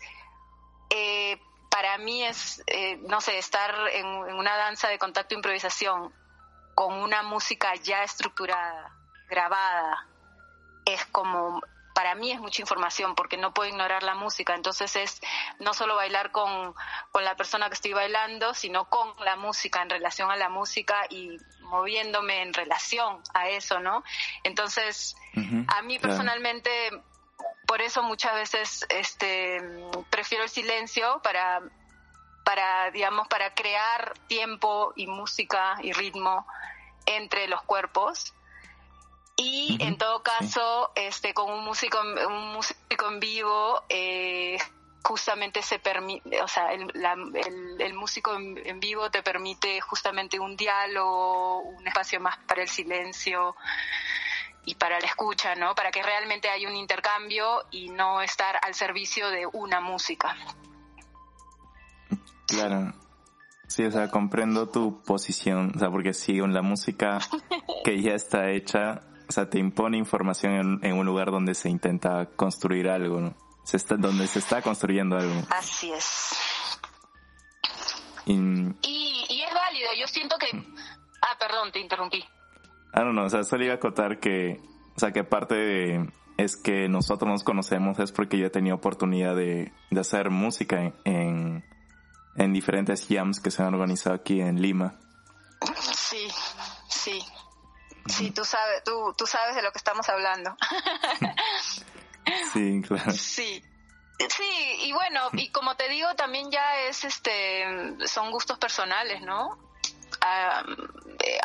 eh, 0.88 1.38
para 1.70 1.98
mí 1.98 2.24
es, 2.24 2.62
eh, 2.66 2.96
no 3.02 3.20
sé, 3.20 3.38
estar 3.38 3.74
en, 3.92 4.06
una 4.06 4.56
danza 4.56 4.88
de 4.88 4.98
contacto 4.98 5.34
e 5.34 5.38
improvisación 5.38 6.12
con 6.74 6.94
una 6.94 7.22
música 7.22 7.74
ya 7.76 8.02
estructurada, 8.02 8.90
grabada, 9.28 10.06
es 10.86 11.04
como 11.06 11.60
para 11.94 12.14
mí 12.14 12.32
es 12.32 12.40
mucha 12.40 12.62
información 12.62 13.14
porque 13.14 13.36
no 13.36 13.52
puedo 13.52 13.68
ignorar 13.68 14.02
la 14.02 14.14
música. 14.14 14.54
Entonces 14.54 14.96
es 14.96 15.20
no 15.58 15.74
solo 15.74 15.96
bailar 15.96 16.32
con, 16.32 16.74
con 17.12 17.24
la 17.24 17.36
persona 17.36 17.68
que 17.68 17.74
estoy 17.74 17.92
bailando, 17.92 18.54
sino 18.54 18.88
con 18.88 19.14
la 19.24 19.36
música, 19.36 19.82
en 19.82 19.90
relación 19.90 20.30
a 20.30 20.36
la 20.36 20.48
música 20.48 21.02
y 21.10 21.36
moviéndome 21.70 22.42
en 22.42 22.52
relación 22.52 23.22
a 23.32 23.48
eso, 23.48 23.80
¿no? 23.80 24.04
Entonces, 24.42 25.16
a 25.68 25.82
mí 25.82 25.98
personalmente, 25.98 26.70
por 27.66 27.80
eso 27.80 28.02
muchas 28.02 28.34
veces 28.34 28.86
este, 28.88 29.58
prefiero 30.10 30.44
el 30.44 30.50
silencio 30.50 31.20
para, 31.22 31.62
para, 32.44 32.90
digamos, 32.90 33.28
para 33.28 33.54
crear 33.54 34.14
tiempo 34.26 34.92
y 34.96 35.06
música 35.06 35.76
y 35.82 35.92
ritmo 35.92 36.46
entre 37.06 37.48
los 37.48 37.62
cuerpos. 37.62 38.34
Y 39.36 39.78
en 39.80 39.96
todo 39.96 40.22
caso, 40.22 40.92
este, 40.96 41.32
con 41.32 41.50
un 41.50 41.64
músico, 41.64 41.98
un 42.02 42.52
músico 42.52 43.08
en 43.08 43.20
vivo, 43.20 43.82
eh, 43.88 44.58
justamente 45.02 45.62
se 45.62 45.78
permite, 45.78 46.40
o 46.42 46.48
sea, 46.48 46.72
el, 46.72 46.90
el, 47.78 47.94
músico 47.94 48.34
en, 48.34 48.80
vivo 48.80 49.10
te 49.10 49.22
permite 49.22 49.80
justamente 49.80 50.38
un 50.38 50.56
diálogo, 50.56 51.60
un 51.62 51.86
espacio 51.86 52.20
más 52.20 52.38
para 52.46 52.62
el 52.62 52.68
silencio 52.68 53.56
y 54.64 54.74
para 54.74 55.00
la 55.00 55.06
escucha, 55.06 55.54
¿no? 55.54 55.74
Para 55.74 55.90
que 55.90 56.02
realmente 56.02 56.48
haya 56.48 56.68
un 56.68 56.76
intercambio 56.76 57.64
y 57.70 57.88
no 57.88 58.20
estar 58.20 58.58
al 58.62 58.74
servicio 58.74 59.30
de 59.30 59.46
una 59.46 59.80
música. 59.80 60.36
Claro. 62.46 62.92
Sí, 63.68 63.84
o 63.84 63.90
sea, 63.90 64.10
comprendo 64.10 64.68
tu 64.68 65.00
posición, 65.02 65.72
o 65.76 65.78
sea, 65.78 65.90
porque 65.90 66.12
si 66.12 66.38
en 66.38 66.52
la 66.52 66.60
música 66.60 67.20
que 67.84 68.02
ya 68.02 68.14
está 68.14 68.50
hecha, 68.50 69.02
o 69.28 69.32
sea, 69.32 69.48
te 69.48 69.60
impone 69.60 69.96
información 69.96 70.80
en, 70.82 70.92
un 70.92 71.06
lugar 71.06 71.30
donde 71.30 71.54
se 71.54 71.68
intenta 71.70 72.26
construir 72.34 72.88
algo, 72.88 73.20
¿no? 73.20 73.34
Se 73.64 73.76
está, 73.76 73.96
donde 73.96 74.26
se 74.26 74.38
está 74.38 74.62
construyendo 74.62 75.16
algo. 75.16 75.42
Así 75.50 75.92
es. 75.92 76.38
Y, 78.26 78.34
y, 78.82 79.42
es 79.42 79.54
válido, 79.54 79.90
yo 79.98 80.06
siento 80.06 80.36
que... 80.38 80.46
Ah, 81.22 81.36
perdón, 81.38 81.72
te 81.72 81.80
interrumpí. 81.80 82.24
Ah, 82.92 83.02
no, 83.04 83.12
no, 83.12 83.24
o 83.24 83.28
sea, 83.28 83.44
solo 83.44 83.64
iba 83.64 83.74
a 83.74 83.76
acotar 83.76 84.18
que, 84.20 84.60
o 84.96 84.98
sea, 84.98 85.12
que 85.12 85.24
parte 85.24 85.54
de, 85.54 86.12
es 86.36 86.56
que 86.56 86.88
nosotros 86.88 87.30
nos 87.30 87.44
conocemos 87.44 87.98
es 87.98 88.12
porque 88.12 88.38
yo 88.38 88.46
he 88.46 88.50
tenido 88.50 88.76
oportunidad 88.76 89.36
de, 89.36 89.72
de 89.90 90.00
hacer 90.00 90.30
música 90.30 90.92
en, 91.04 91.64
en 92.36 92.52
diferentes 92.52 93.06
jams 93.08 93.40
que 93.40 93.50
se 93.50 93.62
han 93.62 93.74
organizado 93.74 94.16
aquí 94.16 94.40
en 94.40 94.60
Lima. 94.60 94.98
Sí, 95.94 96.28
sí. 96.88 97.20
Sí, 98.06 98.30
tú 98.30 98.44
sabes, 98.44 98.82
tú, 98.82 99.14
tú 99.16 99.26
sabes 99.26 99.54
de 99.54 99.62
lo 99.62 99.70
que 99.70 99.78
estamos 99.78 100.08
hablando. 100.08 100.56
sí, 102.52 102.82
claro. 102.86 103.12
Sí. 103.12 103.62
Sí, 104.28 104.76
y 104.84 104.92
bueno, 104.92 105.30
y 105.32 105.50
como 105.50 105.76
te 105.76 105.88
digo, 105.88 106.14
también 106.14 106.50
ya 106.50 106.80
es 106.80 107.04
este, 107.04 107.64
son 108.06 108.30
gustos 108.30 108.58
personales, 108.58 109.22
¿no? 109.22 109.58
Ah, 110.20 110.62
eh, 111.24 111.38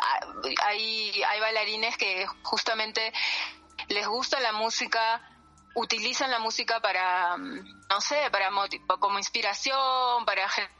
hay, 0.62 1.22
hay 1.22 1.40
bailarines 1.40 1.96
que 1.96 2.26
justamente 2.42 3.14
les 3.88 4.06
gusta 4.06 4.40
la 4.40 4.52
música, 4.52 5.22
utilizan 5.74 6.30
la 6.30 6.38
música 6.38 6.80
para, 6.80 7.38
no 7.38 8.00
sé, 8.00 8.30
para 8.30 8.50
como 8.98 9.18
inspiración, 9.18 10.26
para 10.26 10.46
generar 10.48 10.76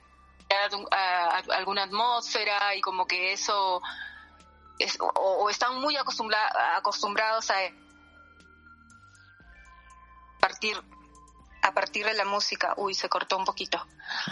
alguna 1.51 1.85
atmósfera 1.85 2.75
y 2.75 2.81
como 2.81 3.07
que 3.07 3.33
eso 3.33 3.83
o, 4.99 5.51
están 5.51 5.81
muy 5.81 5.97
acostumbrados 5.97 7.51
a 7.51 7.57
partir 10.41 10.77
a 11.63 11.73
partir 11.73 12.07
de 12.07 12.15
la 12.15 12.25
música. 12.25 12.75
Uy, 12.77 12.95
se 12.95 13.09
cortó 13.09 13.37
un 13.37 13.45
poquito. 13.45 13.85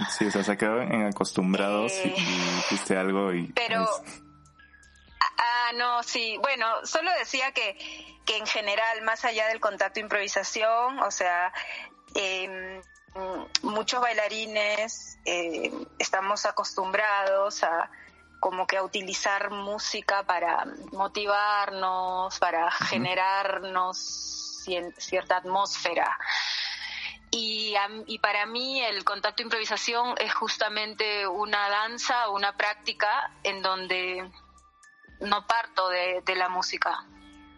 Sí, 0.09 0.27
o 0.27 0.31
sea, 0.31 0.45
se 0.45 0.57
quedó 0.57 0.81
en 0.81 1.07
acostumbrados 1.07 1.93
y, 2.05 2.09
eh, 2.09 2.15
hiciste 2.61 2.97
algo 2.97 3.33
y... 3.33 3.53
Pero... 3.53 3.89
Ah, 5.37 5.73
no, 5.75 6.03
sí. 6.03 6.39
Bueno, 6.41 6.67
solo 6.85 7.11
decía 7.19 7.53
que, 7.53 7.77
que 8.25 8.37
en 8.37 8.47
general, 8.47 9.03
más 9.03 9.25
allá 9.25 9.49
del 9.49 9.59
contacto 9.61 9.99
improvisación, 9.99 11.01
o 11.01 11.11
sea, 11.11 11.53
eh, 12.15 12.81
muchos 13.63 14.01
bailarines 14.01 15.19
eh, 15.25 15.73
estamos 15.99 16.47
acostumbrados 16.47 17.63
a 17.65 17.91
como 18.41 18.67
que 18.67 18.77
a 18.77 18.83
utilizar 18.83 19.51
música 19.51 20.23
para 20.25 20.67
motivarnos, 20.93 22.39
para 22.39 22.71
generarnos 22.71 24.54
cierta 24.99 25.37
atmósfera. 25.37 26.19
Y, 27.31 27.75
y, 28.07 28.19
para 28.21 28.47
mí 28.47 28.81
el 28.81 29.03
contacto 29.03 29.43
improvisación 29.43 30.15
es 30.19 30.33
justamente 30.33 31.27
una 31.27 31.69
danza, 31.69 32.29
una 32.29 32.57
práctica 32.57 33.33
en 33.43 33.61
donde 33.61 34.31
no 35.21 35.47
parto 35.47 35.89
de, 35.89 36.23
la 36.37 36.49
música, 36.49 37.05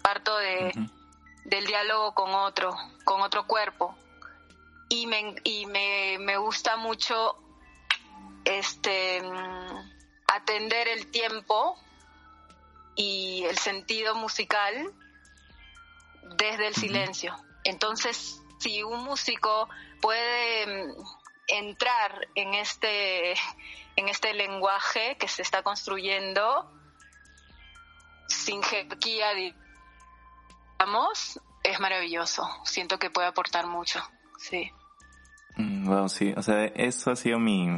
parto 0.03 0.37
de, 0.39 0.73
del 1.45 1.67
diálogo 1.67 2.15
con 2.15 2.35
otro, 2.35 2.75
con 3.05 3.21
otro 3.21 3.47
cuerpo, 3.47 3.95
y 4.89 5.07
me, 5.07 5.35
y 5.45 5.67
me, 5.67 6.17
me 6.21 6.39
gusta 6.39 6.77
mucho 6.77 7.37
este 8.47 9.21
atender 10.27 10.89
el 10.89 11.11
tiempo 11.11 11.77
y 12.95 13.45
el 13.45 13.59
sentido 13.59 14.15
musical 14.15 14.93
desde 16.37 16.69
el 16.69 16.75
silencio. 16.75 17.37
Entonces, 17.65 18.43
si 18.59 18.83
un 18.83 19.05
músico 19.05 19.69
puede 20.01 20.67
mm, 20.67 20.93
entrar 21.49 22.29
en 22.35 22.55
este 22.55 23.33
en 23.97 24.09
este 24.09 24.35
lenguaje 24.35 25.17
que 25.19 25.29
se 25.29 25.43
está 25.43 25.63
construyendo 25.63 26.71
sin 28.29 28.63
jerarquía, 28.63 29.29
digamos, 30.79 31.41
es 31.63 31.81
maravilloso. 31.81 32.47
Siento 32.65 32.99
que 32.99 33.11
puede 33.11 33.29
aportar 33.29 33.67
mucho. 33.67 34.01
Sí. 34.39 34.71
Bueno, 35.57 36.05
mm, 36.05 36.09
sí, 36.09 36.35
o 36.37 36.43
sea, 36.43 36.65
eso 36.67 37.11
ha 37.11 37.17
sido 37.17 37.39
mi, 37.39 37.69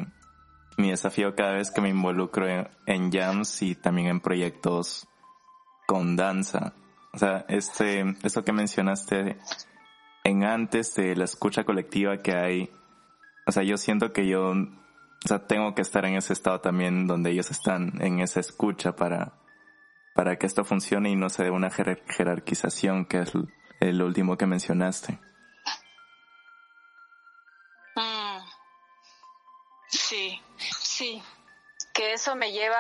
mi 0.76 0.90
desafío 0.90 1.34
cada 1.34 1.52
vez 1.52 1.70
que 1.70 1.80
me 1.80 1.88
involucro 1.88 2.46
en, 2.86 3.12
jams 3.12 3.62
y 3.62 3.74
también 3.74 4.08
en 4.08 4.20
proyectos 4.20 5.06
con 5.86 6.16
danza. 6.16 6.74
O 7.12 7.18
sea, 7.18 7.44
este, 7.48 8.04
eso 8.22 8.44
que 8.44 8.52
mencionaste 8.52 9.38
en 10.24 10.44
antes 10.44 10.94
de 10.94 11.16
la 11.16 11.24
escucha 11.24 11.64
colectiva 11.64 12.18
que 12.18 12.36
hay, 12.36 12.70
o 13.46 13.52
sea, 13.52 13.62
yo 13.62 13.76
siento 13.76 14.12
que 14.12 14.26
yo, 14.26 14.50
o 14.50 15.28
sea, 15.28 15.46
tengo 15.46 15.74
que 15.74 15.82
estar 15.82 16.04
en 16.04 16.16
ese 16.16 16.32
estado 16.32 16.60
también 16.60 17.06
donde 17.06 17.30
ellos 17.30 17.50
están, 17.50 18.00
en 18.02 18.20
esa 18.20 18.40
escucha 18.40 18.94
para, 18.94 19.32
para 20.14 20.36
que 20.36 20.46
esto 20.46 20.64
funcione 20.64 21.10
y 21.10 21.16
no 21.16 21.28
se 21.28 21.44
dé 21.44 21.50
una 21.50 21.70
jerarquización, 21.70 23.06
que 23.06 23.20
es 23.20 23.32
el 23.80 24.02
último 24.02 24.36
que 24.36 24.46
mencionaste. 24.46 25.18
Sí, 29.88 30.40
sí, 30.58 31.22
que 31.94 32.12
eso 32.12 32.36
me 32.36 32.52
lleva 32.52 32.78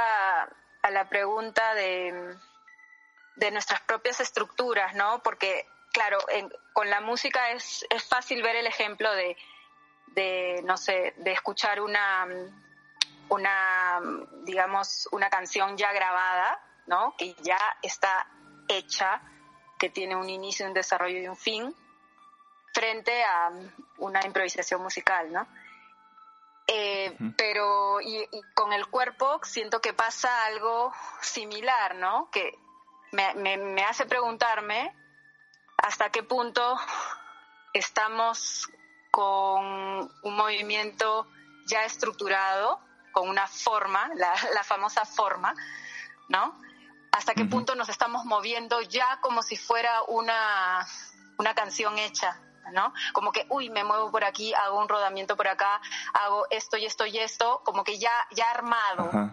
a 0.82 0.90
la 0.90 1.08
pregunta 1.08 1.74
de, 1.74 2.36
de 3.38 3.50
nuestras 3.50 3.80
propias 3.82 4.20
estructuras, 4.20 4.94
¿no? 4.94 5.22
Porque, 5.22 5.66
claro, 5.92 6.18
con 6.72 6.90
la 6.90 7.00
música 7.00 7.52
es, 7.52 7.86
es 7.88 8.04
fácil 8.04 8.42
ver 8.42 8.56
el 8.56 8.66
ejemplo 8.66 9.12
de, 9.14 9.36
de, 10.08 10.60
no 10.64 10.76
sé, 10.76 11.14
de 11.18 11.32
escuchar 11.32 11.80
una, 11.80 12.26
una, 13.28 14.00
digamos, 14.42 15.08
una 15.12 15.30
canción 15.30 15.76
ya 15.76 15.92
grabada, 15.92 16.60
¿no? 16.86 17.14
Que 17.16 17.34
ya 17.42 17.60
está 17.82 18.26
hecha, 18.66 19.22
que 19.78 19.88
tiene 19.88 20.16
un 20.16 20.28
inicio, 20.28 20.66
un 20.66 20.74
desarrollo 20.74 21.18
y 21.18 21.28
un 21.28 21.36
fin, 21.36 21.74
frente 22.74 23.22
a 23.22 23.52
una 23.98 24.24
improvisación 24.26 24.82
musical, 24.82 25.32
¿no? 25.32 25.46
Eh, 26.66 27.16
pero 27.36 27.98
y, 28.00 28.28
con 28.54 28.74
el 28.74 28.88
cuerpo 28.88 29.40
siento 29.42 29.80
que 29.80 29.94
pasa 29.94 30.44
algo 30.44 30.92
similar, 31.22 31.94
¿no? 31.94 32.28
Que 32.30 32.58
me, 33.12 33.56
me, 33.56 33.84
hace 33.84 34.06
preguntarme 34.06 34.94
hasta 35.76 36.10
qué 36.10 36.22
punto 36.22 36.78
estamos 37.72 38.68
con 39.10 39.64
un 40.22 40.36
movimiento 40.36 41.26
ya 41.66 41.84
estructurado, 41.84 42.80
con 43.12 43.28
una 43.28 43.46
forma, 43.46 44.10
la, 44.14 44.34
la 44.54 44.62
famosa 44.64 45.04
forma, 45.04 45.54
¿no? 46.28 46.60
Hasta 47.12 47.34
qué 47.34 47.44
punto 47.46 47.74
nos 47.74 47.88
estamos 47.88 48.24
moviendo 48.24 48.80
ya 48.82 49.18
como 49.20 49.42
si 49.42 49.56
fuera 49.56 50.02
una, 50.08 50.86
una 51.38 51.54
canción 51.54 51.98
hecha, 51.98 52.38
¿no? 52.72 52.92
Como 53.12 53.32
que, 53.32 53.46
uy, 53.48 53.70
me 53.70 53.82
muevo 53.82 54.10
por 54.10 54.24
aquí, 54.24 54.52
hago 54.54 54.78
un 54.78 54.88
rodamiento 54.88 55.36
por 55.36 55.48
acá, 55.48 55.80
hago 56.12 56.46
esto 56.50 56.76
y 56.76 56.84
esto 56.84 57.06
y 57.06 57.18
esto, 57.18 57.62
como 57.64 57.82
que 57.82 57.98
ya, 57.98 58.12
ya 58.30 58.50
armado. 58.50 59.32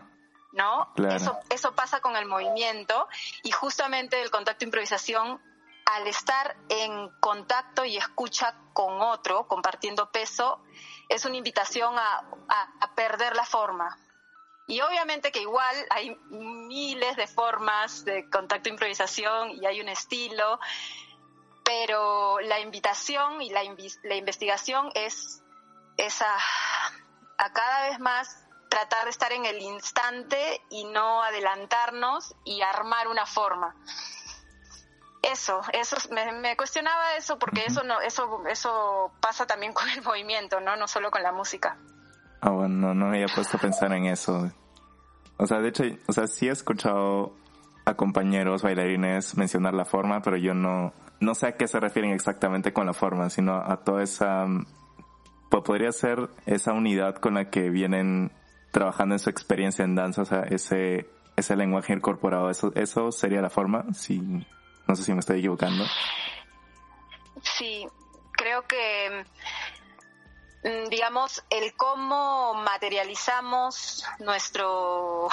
¿No? 0.56 0.94
Eso, 0.96 1.38
eso 1.50 1.76
pasa 1.76 2.00
con 2.00 2.16
el 2.16 2.26
movimiento 2.26 3.08
y 3.44 3.52
justamente 3.52 4.22
el 4.22 4.32
contacto 4.32 4.64
improvisación 4.64 5.40
al 5.86 6.08
estar 6.08 6.56
en 6.70 7.10
contacto 7.20 7.86
y 7.86 7.96
escucha 7.98 8.56
con 8.74 9.02
otro, 9.02 9.48
compartiendo 9.48 10.12
peso, 10.12 10.60
es 11.10 11.26
una 11.26 11.38
invitación 11.38 11.96
a, 11.98 12.26
a, 12.80 12.96
perder 12.96 13.36
la 13.36 13.46
forma. 13.46 13.98
Y 14.68 14.82
obviamente 14.82 15.32
que 15.32 15.42
igual 15.42 15.76
hay 15.92 16.16
miles 16.30 17.16
de 17.16 17.28
formas 17.28 18.04
de 18.04 18.28
contacto 18.30 18.70
improvisación 18.70 19.52
y 19.52 19.66
hay 19.68 19.80
un 19.80 19.90
estilo, 19.90 20.60
pero 21.64 22.40
la 22.40 22.60
invitación 22.60 23.42
y 23.44 23.52
la, 23.52 23.62
la 24.04 24.16
investigación 24.16 24.90
es, 24.96 25.44
a, 26.22 26.38
a 27.44 27.54
cada 27.54 27.90
vez 27.90 28.00
más 28.00 28.45
tratar 28.76 29.06
de 29.06 29.10
estar 29.10 29.32
en 29.32 29.46
el 29.46 29.62
instante 29.62 30.38
y 30.70 30.84
no 30.84 31.24
adelantarnos 31.24 32.36
y 32.44 32.62
armar 32.62 33.08
una 33.08 33.26
forma. 33.26 33.74
Eso, 35.24 35.62
eso 35.72 35.96
me, 36.12 36.58
cuestionaba 36.58 37.16
eso 37.16 37.40
porque 37.40 37.64
eso 37.66 37.84
no, 37.86 38.02
eso, 38.02 38.44
eso 38.50 39.14
pasa 39.22 39.48
también 39.48 39.72
con 39.74 39.88
el 39.90 40.04
movimiento, 40.04 40.60
no, 40.60 40.76
no 40.76 40.90
solo 40.90 41.10
con 41.10 41.24
la 41.24 41.32
música. 41.32 41.78
Ah, 42.42 42.50
bueno, 42.50 42.88
no, 42.88 42.94
no 42.94 43.06
me 43.06 43.24
había 43.24 43.34
puesto 43.34 43.56
a 43.56 43.62
pensar 43.62 43.94
en 43.94 44.08
eso. 44.08 44.52
O 45.38 45.48
sea, 45.48 45.60
de 45.60 45.70
hecho, 45.70 45.84
o 46.08 46.12
sea, 46.12 46.28
sí 46.28 46.50
he 46.50 46.52
escuchado 46.52 47.34
a 47.86 47.94
compañeros 47.94 48.62
bailarines 48.62 49.38
mencionar 49.38 49.74
la 49.74 49.86
forma, 49.86 50.22
pero 50.22 50.36
yo 50.36 50.54
no, 50.54 50.92
no 51.22 51.34
sé 51.34 51.48
a 51.48 51.56
qué 51.56 51.70
se 51.70 51.80
refieren 51.80 52.12
exactamente 52.12 52.74
con 52.74 52.88
la 52.88 52.94
forma, 52.94 53.30
sino 53.30 53.56
a 53.56 53.78
toda 53.86 54.04
esa, 54.04 54.46
pues 55.50 55.64
podría 55.64 55.94
ser 55.94 56.30
esa 56.46 56.74
unidad 56.74 57.16
con 57.16 57.36
la 57.36 57.50
que 57.50 57.70
vienen 57.70 58.32
trabajando 58.76 59.16
en 59.16 59.20
su 59.20 59.30
experiencia 59.30 59.86
en 59.86 59.96
danza, 59.96 60.24
o 60.24 60.26
sea, 60.26 60.42
ese, 60.42 61.10
ese 61.38 61.56
lenguaje 61.56 61.94
incorporado, 61.94 62.50
eso, 62.50 62.74
eso 62.76 63.10
sería 63.10 63.42
la 63.42 63.50
forma, 63.50 63.86
si, 63.94 64.20
no 64.20 64.96
sé 64.98 65.04
si 65.04 65.14
me 65.14 65.20
estoy 65.20 65.40
equivocando. 65.40 65.86
Sí, 67.42 67.88
creo 68.34 68.68
que 68.68 69.24
mm, 70.66 70.90
digamos, 70.90 71.42
el 71.50 71.74
cómo 71.76 72.54
materializamos 72.56 74.04
nuestro, 74.20 75.30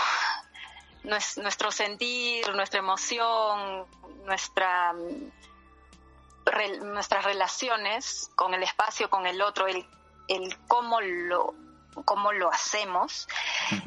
nuestro 1.02 1.72
sentir, 1.72 2.48
nuestra 2.54 2.78
emoción, 2.78 3.86
nuestra 4.24 4.94
nuestras 6.80 7.24
relaciones 7.24 8.30
con 8.36 8.54
el 8.54 8.62
espacio, 8.62 9.10
con 9.10 9.26
el 9.26 9.42
otro, 9.42 9.66
el, 9.66 9.84
el 10.28 10.56
cómo 10.68 11.00
lo 11.00 11.54
cómo 12.04 12.32
lo 12.32 12.50
hacemos, 12.50 13.28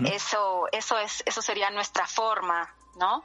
eso, 0.05 0.67
eso 0.71 0.97
es, 0.99 1.23
eso 1.25 1.41
sería 1.41 1.69
nuestra 1.69 2.07
forma, 2.07 2.73
¿no? 2.95 3.23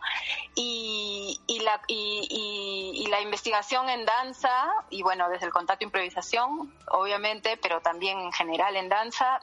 Y, 0.54 1.40
y, 1.46 1.60
la, 1.60 1.80
y, 1.86 2.94
y, 2.94 3.06
la 3.08 3.20
investigación 3.20 3.88
en 3.88 4.04
danza, 4.04 4.66
y 4.90 5.02
bueno, 5.02 5.28
desde 5.28 5.46
el 5.46 5.52
contacto 5.52 5.84
improvisación, 5.84 6.74
obviamente, 6.88 7.56
pero 7.56 7.80
también 7.80 8.18
en 8.18 8.32
general 8.32 8.76
en 8.76 8.88
danza, 8.88 9.40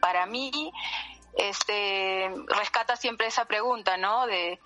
para 0.00 0.26
mí, 0.26 0.72
este, 1.36 2.30
rescata 2.48 2.96
siempre 2.96 3.26
esa 3.26 3.46
pregunta, 3.46 3.96
¿no? 3.96 4.26
De, 4.26 4.60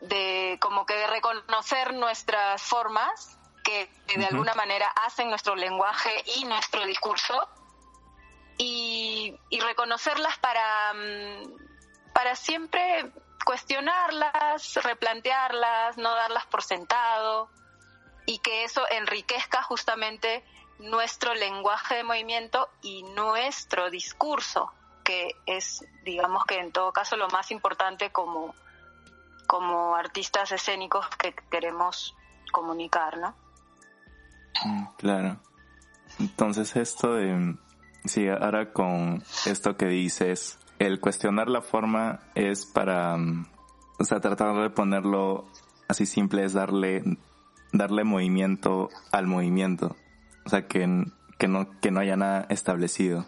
de 0.00 0.58
como 0.60 0.84
que 0.84 0.94
de 0.94 1.06
reconocer 1.06 1.94
nuestras 1.94 2.62
formas 2.62 3.38
que, 3.66 3.90
de 4.16 4.26
alguna 4.26 4.54
manera 4.54 4.86
hacen 5.04 5.28
nuestro 5.28 5.56
lenguaje 5.56 6.10
y 6.36 6.44
nuestro 6.44 6.84
discurso 6.86 7.48
y, 8.58 9.38
reconocerlas 9.60 10.38
para, 10.38 10.94
mm, 10.94 12.12
para 12.12 12.36
siempre 12.36 13.10
cuestionarlas, 13.44 14.74
replantearlas, 14.82 15.96
no 15.98 16.14
darlas 16.14 16.46
por 16.46 16.62
sentado 16.62 17.48
y 18.26 18.38
que 18.38 18.64
eso 18.64 18.82
enriquezca 18.90 19.62
justamente 19.62 20.44
nuestro 20.78 21.34
lenguaje 21.34 21.96
de 21.96 22.04
movimiento 22.04 22.68
y 22.82 23.02
nuestro 23.02 23.90
discurso, 23.90 24.72
que 25.04 25.30
es, 25.46 25.84
digamos 26.04 26.44
que 26.44 26.58
en 26.58 26.72
todo 26.72 26.92
caso, 26.92 27.16
lo 27.16 27.28
más 27.28 27.50
importante 27.50 28.10
como, 28.10 28.54
como 29.46 29.94
artistas 29.94 30.52
escénicos 30.52 31.06
que 31.16 31.34
queremos 31.50 32.14
comunicar, 32.52 33.16
¿no? 33.18 33.34
Mm, 34.64 34.86
claro. 34.96 35.40
Entonces 36.18 36.74
esto 36.76 37.14
de, 37.14 37.56
sí, 38.08 38.28
ahora 38.28 38.72
con 38.72 39.22
esto 39.46 39.76
que 39.76 39.86
dices, 39.86 40.58
el 40.78 41.00
cuestionar 41.00 41.48
la 41.48 41.62
forma 41.62 42.20
es 42.34 42.66
para, 42.66 43.16
mm, 43.16 43.46
o 43.98 44.04
sea, 44.04 44.20
tratar 44.20 44.54
de 44.56 44.70
ponerlo 44.70 45.46
así 45.88 46.06
simple 46.06 46.44
es 46.44 46.52
darle, 46.52 47.02
darle 47.72 48.04
movimiento 48.04 48.88
al 49.12 49.26
movimiento. 49.26 49.96
O 50.44 50.48
sea, 50.48 50.66
que, 50.66 51.04
que 51.38 51.48
no, 51.48 51.80
que 51.80 51.90
no 51.90 52.00
haya 52.00 52.16
nada 52.16 52.46
establecido. 52.48 53.26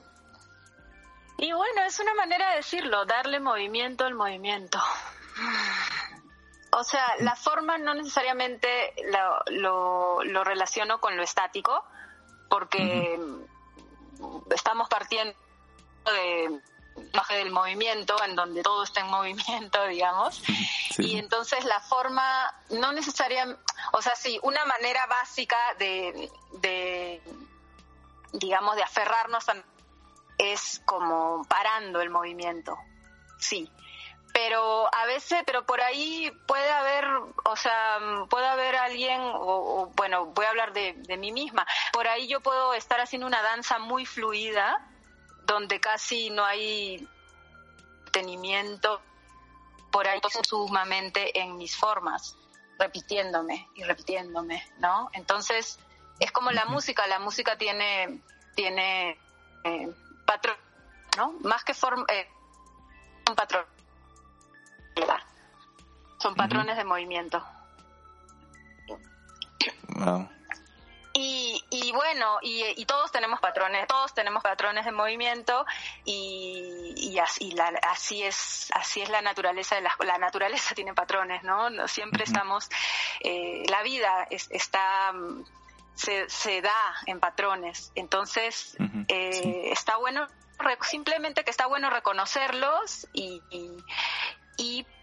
Y 1.37 1.53
bueno, 1.53 1.83
es 1.87 2.01
una 2.01 2.15
manera 2.15 2.51
de 2.51 2.57
decirlo, 2.57 3.05
darle 3.05 3.39
movimiento 3.41 4.05
al 4.05 4.15
movimiento. 4.15 4.79
O 6.73 6.85
sea, 6.85 7.15
la 7.21 7.35
forma 7.37 7.79
no 7.79 7.95
necesariamente 7.95 8.69
lo, 9.53 10.23
lo, 10.25 10.45
relaciono 10.45 11.01
con 11.01 11.17
lo 11.17 11.23
estático, 11.23 11.85
porque 12.51 13.19
estamos 14.51 14.89
partiendo 14.89 15.35
de 16.05 16.61
del 17.31 17.51
movimiento, 17.51 18.17
en 18.25 18.35
donde 18.35 18.63
todo 18.63 18.83
está 18.83 19.01
en 19.01 19.07
movimiento, 19.07 19.85
digamos. 19.89 20.43
Y 20.99 21.17
entonces 21.19 21.65
la 21.65 21.81
forma, 21.81 22.53
no 22.71 22.93
necesariamente, 22.93 23.63
o 23.93 24.03
sea, 24.03 24.17
sí, 24.17 24.39
una 24.43 24.65
manera 24.65 25.07
básica 25.07 25.57
de, 25.79 26.31
de 26.55 27.23
digamos, 28.33 28.75
de 28.77 28.83
aferrarnos 28.83 29.49
a, 29.49 29.63
es 30.39 30.83
como 30.85 31.45
parando 31.49 32.01
el 32.01 32.11
movimiento, 32.11 32.77
sí 33.39 33.71
pero 34.33 34.93
a 34.95 35.07
veces, 35.07 35.43
pero 35.47 35.65
por 35.65 35.81
ahí 35.81 36.31
puede 36.47 36.71
haber, 36.71 37.07
o 37.45 37.57
sea, 37.57 37.99
puede 38.29 38.47
haber 38.47 38.77
alguien, 38.77 39.21
o, 39.23 39.91
bueno, 39.95 40.27
voy 40.27 40.45
a 40.45 40.51
hablar 40.51 40.73
de, 40.73 40.95
mí 41.19 41.33
misma, 41.33 41.67
por 41.93 42.07
ahí 42.09 42.29
yo 42.29 42.41
puedo 42.41 42.75
estar 42.75 43.01
haciendo 43.01 43.27
una 43.27 43.43
danza 43.43 43.79
muy 43.79 44.07
fluida, 44.07 44.87
donde 45.45 45.81
casi 45.81 46.31
no 46.31 46.45
hay 46.45 47.09
tenimiento, 48.13 49.01
por 49.91 50.07
ahí 50.07 50.21
sumamente 50.43 51.41
en 51.41 51.57
mis 51.57 51.77
formas, 51.77 52.37
repitiéndome 52.79 53.67
y 53.75 53.85
repitiéndome, 53.85 54.63
¿no? 54.79 55.11
Entonces, 55.15 55.79
es 56.21 56.31
como 56.33 56.51
la 56.51 56.67
música, 56.67 57.07
la 57.07 57.19
música 57.19 57.57
tiene, 57.57 58.23
tiene 58.55 59.19
eh, 59.65 59.89
patrón, 60.27 60.57
¿no? 61.17 61.33
Más 61.41 61.65
que 61.65 61.75
forma, 61.75 62.05
eh, 62.09 62.29
un 63.29 63.35
patrón 63.35 63.78
son 66.19 66.35
patrones 66.35 66.77
de 66.77 66.85
movimiento. 66.85 67.43
Y, 71.15 71.65
y, 71.71 71.91
bueno, 71.93 72.39
y, 72.43 72.85
todos 72.85 73.11
tenemos 73.11 73.41
patrones, 73.41 73.89
todos 73.89 74.15
tenemos 74.15 74.43
patrones 74.43 74.85
de 74.85 74.93
movimiento 74.93 75.67
y, 76.05 76.95
y 76.97 77.19
así, 77.19 77.51
la, 77.53 77.73
así 77.91 78.23
es, 78.23 78.71
así 78.75 79.01
es 79.01 79.09
la 79.09 79.21
naturaleza 79.21 79.75
de 79.75 79.81
la, 79.81 79.97
la 80.05 80.19
naturaleza 80.19 80.75
tiene 80.77 80.95
patrones, 80.95 81.43
¿no? 81.43 81.89
Siempre 81.89 82.23
estamos, 82.23 82.69
eh, 83.21 83.65
la 83.69 83.83
vida 83.83 84.29
está 84.31 85.13
se, 85.95 86.31
se, 86.31 86.63
da 86.63 86.95
en 87.07 87.19
patrones, 87.19 87.91
entonces 87.97 88.77
eh, 89.09 89.71
está 89.73 89.97
bueno 89.97 90.29
simplemente 90.83 91.45
que 91.45 91.51
está 91.51 91.67
bueno 91.67 91.91
reconocerlos 91.91 93.09
y, 93.13 93.43
y 93.51 93.71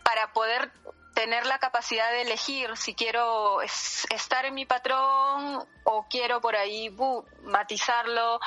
para 0.04 0.32
poder 0.34 0.72
tener 1.16 1.46
la 1.46 1.58
capacidad 1.60 2.12
de 2.12 2.24
elegir 2.24 2.76
si 2.76 2.94
quiero 2.94 3.62
estar 3.62 4.46
en 4.46 4.54
mi 4.54 4.66
patrón 4.66 5.64
o 5.84 6.06
quiero 6.10 6.42
por 6.42 6.56
ahí 6.56 6.96
matizarlo 7.44 8.40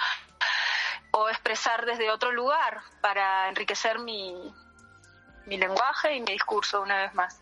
o 1.11 1.29
expresar 1.31 1.87
desde 1.87 2.11
otro 2.11 2.31
lugar 2.31 2.81
para 3.01 3.49
enriquecer 3.49 3.99
mi, 3.99 4.35
mi 5.47 5.57
lenguaje 5.57 6.14
y 6.14 6.21
mi 6.21 6.33
discurso 6.33 6.83
una 6.83 6.99
vez 6.99 7.14
más. 7.14 7.40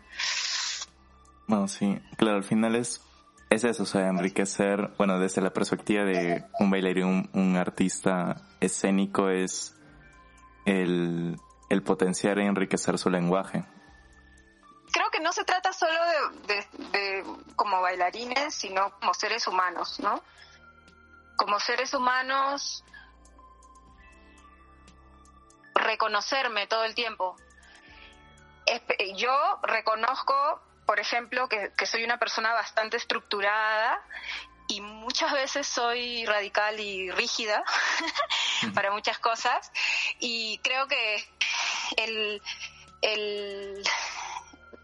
Bueno, 1.45 1.67
sí, 1.67 2.01
claro, 2.17 2.37
al 2.37 2.43
final 2.43 2.75
es, 2.75 3.01
es 3.49 3.63
eso, 3.63 3.83
o 3.83 3.85
sea, 3.85 4.07
enriquecer, 4.07 4.91
bueno, 4.97 5.19
desde 5.19 5.41
la 5.41 5.51
perspectiva 5.51 6.03
de 6.03 6.45
un 6.59 6.71
bailarín, 6.71 7.29
un 7.33 7.57
artista 7.57 8.41
escénico 8.59 9.29
es 9.29 9.75
el 10.65 11.37
el 11.69 11.83
potenciar 11.83 12.39
y 12.39 12.43
enriquecer 12.43 12.97
su 12.97 13.09
lenguaje. 13.09 13.63
Creo 14.91 15.09
que 15.11 15.19
no 15.19 15.33
se 15.33 15.43
trata 15.43 15.73
solo 15.73 15.99
de, 16.47 17.25
como 17.55 17.81
bailarines, 17.81 18.53
sino 18.53 18.91
como 18.99 19.13
seres 19.13 19.47
humanos, 19.47 19.99
¿no? 19.99 20.23
Como 21.35 21.59
seres 21.59 21.93
humanos, 21.93 22.83
reconocerme 25.75 26.67
todo 26.67 26.85
el 26.85 26.95
tiempo. 26.95 27.35
Yo 29.15 29.59
reconozco, 29.63 30.61
por 30.85 30.99
ejemplo, 30.99 31.47
que, 31.47 31.71
que 31.77 31.85
soy 31.85 32.03
una 32.03 32.17
persona 32.17 32.53
bastante 32.53 32.97
estructurada 32.97 34.01
y 34.67 34.81
muchas 34.81 35.31
veces 35.31 35.65
soy 35.67 36.25
radical 36.25 36.79
y 36.79 37.09
rígida 37.11 37.63
para 38.73 38.91
muchas 38.91 39.17
cosas 39.19 39.71
y 40.19 40.59
creo 40.59 40.87
que 40.87 41.25
el, 41.95 42.41
el, 43.01 43.83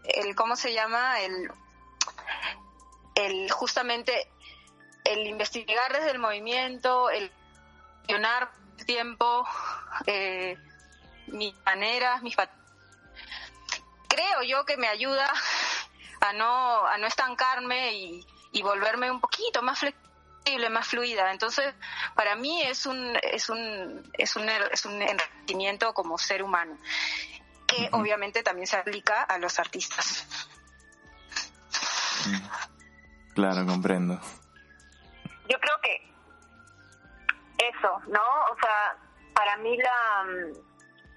el 0.04 0.34
¿cómo 0.34 0.56
se 0.56 0.72
llama? 0.72 1.20
El, 1.20 1.50
el 3.16 3.50
justamente 3.50 4.28
el 5.04 5.26
investigar 5.26 5.92
desde 5.92 6.10
el 6.12 6.18
movimiento, 6.18 7.10
el 7.10 7.30
gestionar 8.00 8.50
tiempo, 8.86 9.46
eh, 10.06 10.56
mis 11.26 11.54
maneras, 11.64 12.22
mis 12.22 12.36
creo 14.08 14.42
yo 14.42 14.64
que 14.64 14.76
me 14.76 14.88
ayuda 14.88 15.32
a 16.20 16.32
no, 16.32 16.86
a 16.86 16.98
no 16.98 17.06
estancarme 17.06 17.92
y, 17.94 18.26
y 18.52 18.62
volverme 18.62 19.10
un 19.10 19.20
poquito 19.20 19.62
más 19.62 19.78
flexible, 19.78 20.70
más 20.70 20.86
fluida. 20.86 21.32
Entonces, 21.32 21.74
para 22.14 22.34
mí 22.36 22.62
es 22.62 22.86
un, 22.86 23.16
es 23.22 23.48
un, 23.48 24.10
es 24.14 24.36
un, 24.36 24.48
es 24.48 24.84
un 24.84 25.02
como 25.94 26.18
ser 26.18 26.42
humano, 26.42 26.78
que 27.66 27.88
obviamente 27.92 28.42
también 28.42 28.66
se 28.66 28.76
aplica 28.76 29.22
a 29.22 29.38
los 29.38 29.58
artistas. 29.58 30.26
Claro, 33.34 33.66
comprendo. 33.66 34.14
Yo 35.48 35.58
creo 35.60 35.76
que 35.82 36.14
eso, 37.58 38.00
¿no? 38.08 38.22
O 38.52 38.56
sea, 38.60 38.96
para 39.34 39.56
mí 39.58 39.76
la, 39.76 40.24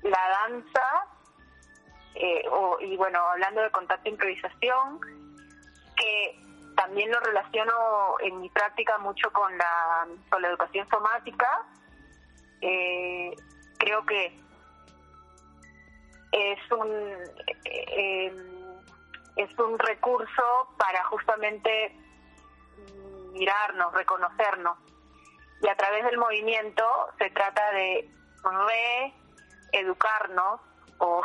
la 0.04 0.30
danza, 0.30 1.06
eh, 2.16 2.44
y 2.82 2.98
bueno, 2.98 3.20
hablando 3.20 3.62
de 3.62 3.72
contacto 3.72 4.10
e 4.10 4.12
improvisación, 4.12 5.00
que 5.96 6.40
también 6.76 7.12
lo 7.12 7.20
relaciono 7.20 8.20
en 8.22 8.40
mi 8.42 8.50
práctica 8.50 8.98
mucho 8.98 9.32
con 9.32 9.58
la, 9.58 10.08
con 10.30 10.42
la 10.42 10.50
educación 10.50 10.88
somática, 10.90 11.66
eh, 12.62 13.36
creo 13.78 14.06
que 14.06 14.40
es 16.32 16.72
un 16.72 16.92
eh, 17.66 18.34
es 19.36 19.60
un 19.60 19.78
recurso 19.78 20.76
para 20.78 21.04
justamente 21.06 21.96
mirarnos, 23.34 23.94
reconocernos. 23.94 24.78
Y 25.62 25.68
a 25.68 25.76
través 25.76 26.04
del 26.06 26.18
movimiento 26.18 26.84
se 27.18 27.30
trata 27.30 27.72
de 27.72 28.10
reeducarnos 29.72 30.62
o, 31.00 31.22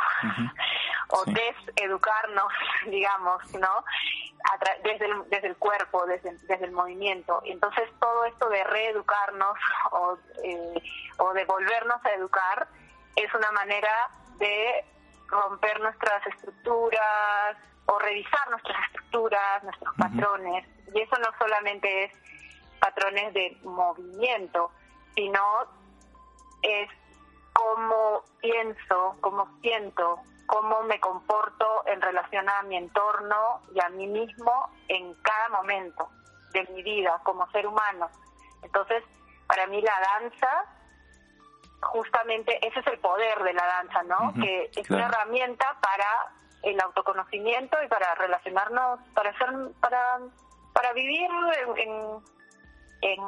o 1.09 1.23
deseducarnos, 1.25 2.51
digamos, 2.87 3.53
¿no? 3.53 3.83
desde, 4.83 5.05
el, 5.05 5.29
desde 5.29 5.47
el 5.47 5.55
cuerpo, 5.57 6.05
desde, 6.05 6.31
desde 6.47 6.65
el 6.65 6.71
movimiento. 6.71 7.41
Entonces 7.45 7.89
todo 7.99 8.25
esto 8.25 8.49
de 8.49 8.63
reeducarnos 8.63 9.57
o, 9.91 10.17
eh, 10.43 10.83
o 11.17 11.33
de 11.33 11.45
volvernos 11.45 12.03
a 12.05 12.11
educar 12.11 12.67
es 13.15 13.33
una 13.33 13.51
manera 13.51 14.09
de 14.37 14.85
romper 15.27 15.79
nuestras 15.79 16.25
estructuras 16.27 17.57
o 17.85 17.99
revisar 17.99 18.49
nuestras 18.49 18.85
estructuras, 18.87 19.63
nuestros 19.63 19.95
patrones. 19.95 20.65
Y 20.93 21.01
eso 21.01 21.15
no 21.17 21.29
solamente 21.37 22.05
es 22.05 22.11
patrones 22.79 23.33
de 23.33 23.57
movimiento, 23.63 24.71
sino 25.15 25.41
es 26.61 26.89
cómo 27.53 28.23
pienso, 28.41 29.15
cómo 29.21 29.47
siento, 29.61 30.19
cómo 30.45 30.81
me 30.83 30.99
comporto 30.99 31.83
en 31.87 32.01
relación 32.01 32.49
a 32.49 32.61
mi 32.63 32.77
entorno 32.77 33.61
y 33.73 33.79
a 33.79 33.89
mí 33.89 34.07
mismo 34.07 34.69
en 34.87 35.13
cada 35.21 35.49
momento 35.49 36.09
de 36.51 36.63
mi 36.73 36.83
vida 36.83 37.19
como 37.23 37.49
ser 37.51 37.65
humano. 37.67 38.09
Entonces, 38.61 39.03
para 39.47 39.67
mí 39.67 39.81
la 39.81 39.99
danza, 39.99 40.65
justamente 41.81 42.65
ese 42.65 42.79
es 42.79 42.87
el 42.87 42.99
poder 42.99 43.43
de 43.43 43.53
la 43.53 43.65
danza, 43.65 44.03
¿no? 44.03 44.33
que 44.33 44.69
es 44.75 44.89
una 44.89 45.07
herramienta 45.07 45.77
para 45.81 46.33
el 46.63 46.79
autoconocimiento 46.79 47.77
y 47.83 47.87
para 47.87 48.15
relacionarnos, 48.15 48.99
para 49.13 49.37
ser, 49.37 49.49
para, 49.81 50.19
para 50.73 50.93
vivir 50.93 51.29
en, 51.77 52.23
en, 53.01 53.21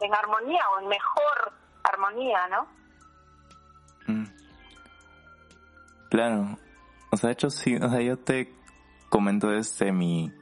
en 0.00 0.14
armonía 0.14 0.62
o 0.70 0.80
en 0.80 0.88
mejor 0.88 1.52
armonía, 1.84 2.48
¿no? 2.48 2.79
Claro. 6.10 6.58
O 7.10 7.16
sea, 7.16 7.28
de 7.28 7.32
hecho 7.32 7.50
sí, 7.50 7.76
o 7.76 7.88
sea, 7.88 8.00
yo 8.02 8.18
te 8.18 8.52
comento 9.08 9.48
desde 9.48 9.92
mi 9.92 10.32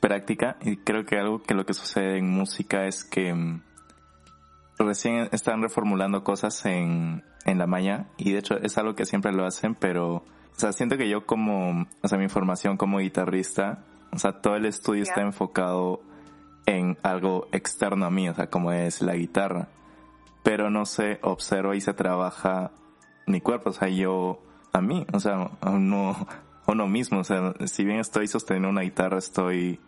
práctica 0.00 0.56
y 0.62 0.78
creo 0.78 1.04
que 1.04 1.18
algo 1.18 1.42
que 1.42 1.54
lo 1.54 1.66
que 1.66 1.74
sucede 1.74 2.18
en 2.18 2.28
música 2.28 2.86
es 2.86 3.04
que 3.04 3.32
mm, 3.32 3.62
recién 4.78 5.28
están 5.32 5.62
reformulando 5.62 6.24
cosas 6.24 6.64
en, 6.66 7.24
en 7.44 7.58
la 7.58 7.66
malla 7.66 8.06
y 8.16 8.32
de 8.32 8.38
hecho 8.38 8.56
es 8.58 8.78
algo 8.78 8.94
que 8.94 9.06
siempre 9.06 9.32
lo 9.32 9.44
hacen, 9.44 9.74
pero 9.74 10.16
o 10.56 10.58
sea, 10.58 10.72
siento 10.72 10.96
que 10.96 11.08
yo 11.08 11.26
como, 11.26 11.86
o 12.02 12.08
sea, 12.08 12.16
mi 12.16 12.28
formación 12.28 12.78
como 12.78 12.98
guitarrista, 12.98 13.84
o 14.10 14.18
sea, 14.18 14.40
todo 14.40 14.56
el 14.56 14.64
estudio 14.64 15.02
está 15.02 15.20
enfocado 15.20 16.00
en 16.64 16.96
algo 17.02 17.46
externo 17.52 18.06
a 18.06 18.10
mí, 18.10 18.28
o 18.28 18.34
sea, 18.34 18.48
como 18.48 18.72
es 18.72 19.02
la 19.02 19.14
guitarra. 19.14 19.68
Pero 20.42 20.70
no 20.70 20.86
sé, 20.86 21.18
observo 21.22 21.74
y 21.74 21.82
se 21.82 21.92
trabaja 21.92 22.70
mi 23.26 23.42
cuerpo, 23.42 23.70
o 23.70 23.72
sea, 23.74 23.88
yo 23.88 24.45
a 24.72 24.80
mí, 24.80 25.06
o 25.12 25.20
sea, 25.20 25.50
uno, 25.62 26.26
uno 26.66 26.86
mismo, 26.86 27.20
o 27.20 27.24
sea, 27.24 27.54
si 27.66 27.84
bien 27.84 27.98
estoy 27.98 28.28
sosteniendo 28.28 28.68
una 28.68 28.82
guitarra, 28.82 29.18
estoy 29.18 29.80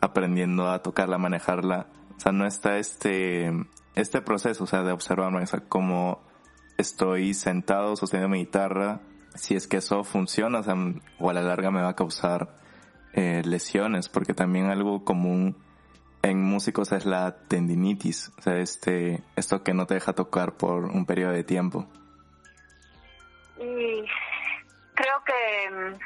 aprendiendo 0.00 0.70
a 0.70 0.82
tocarla, 0.82 1.16
a 1.16 1.18
manejarla, 1.18 1.86
o 2.16 2.20
sea, 2.20 2.32
no 2.32 2.46
está 2.46 2.78
este, 2.78 3.52
este 3.94 4.20
proceso, 4.20 4.64
o 4.64 4.66
sea, 4.66 4.82
de 4.82 4.92
observarme, 4.92 5.42
o 5.42 5.46
sea, 5.46 5.60
como 5.60 6.22
estoy 6.76 7.34
sentado 7.34 7.96
sosteniendo 7.96 8.32
mi 8.32 8.40
guitarra, 8.40 9.00
si 9.34 9.54
es 9.54 9.66
que 9.66 9.78
eso 9.78 10.04
funciona, 10.04 10.60
o, 10.60 10.62
sea, 10.62 10.74
o 11.18 11.30
a 11.30 11.32
la 11.32 11.42
larga 11.42 11.70
me 11.70 11.82
va 11.82 11.90
a 11.90 11.96
causar 11.96 12.56
eh, 13.12 13.42
lesiones, 13.44 14.08
porque 14.08 14.34
también 14.34 14.66
algo 14.66 15.04
común 15.04 15.56
en 16.22 16.42
músicos 16.42 16.92
es 16.92 17.04
la 17.04 17.36
tendinitis, 17.48 18.32
o 18.38 18.42
sea, 18.42 18.58
este, 18.58 19.22
esto 19.36 19.62
que 19.62 19.74
no 19.74 19.86
te 19.86 19.94
deja 19.94 20.14
tocar 20.14 20.56
por 20.56 20.86
un 20.86 21.06
periodo 21.06 21.32
de 21.32 21.44
tiempo. 21.44 21.86
Y 23.58 24.04
creo 24.94 25.24
que 25.24 25.70
mm, 25.70 25.98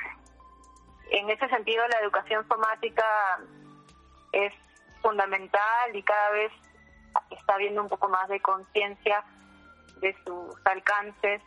en 1.11 1.30
ese 1.30 1.48
sentido 1.48 1.87
la 1.88 2.00
educación 2.00 2.46
somática 2.48 3.04
es 4.32 4.52
fundamental 5.02 5.94
y 5.94 6.02
cada 6.02 6.30
vez 6.30 6.52
está 7.30 7.54
habiendo 7.54 7.82
un 7.82 7.88
poco 7.88 8.08
más 8.08 8.28
de 8.28 8.40
conciencia 8.40 9.24
de 10.00 10.14
sus 10.24 10.54
alcances 10.66 11.42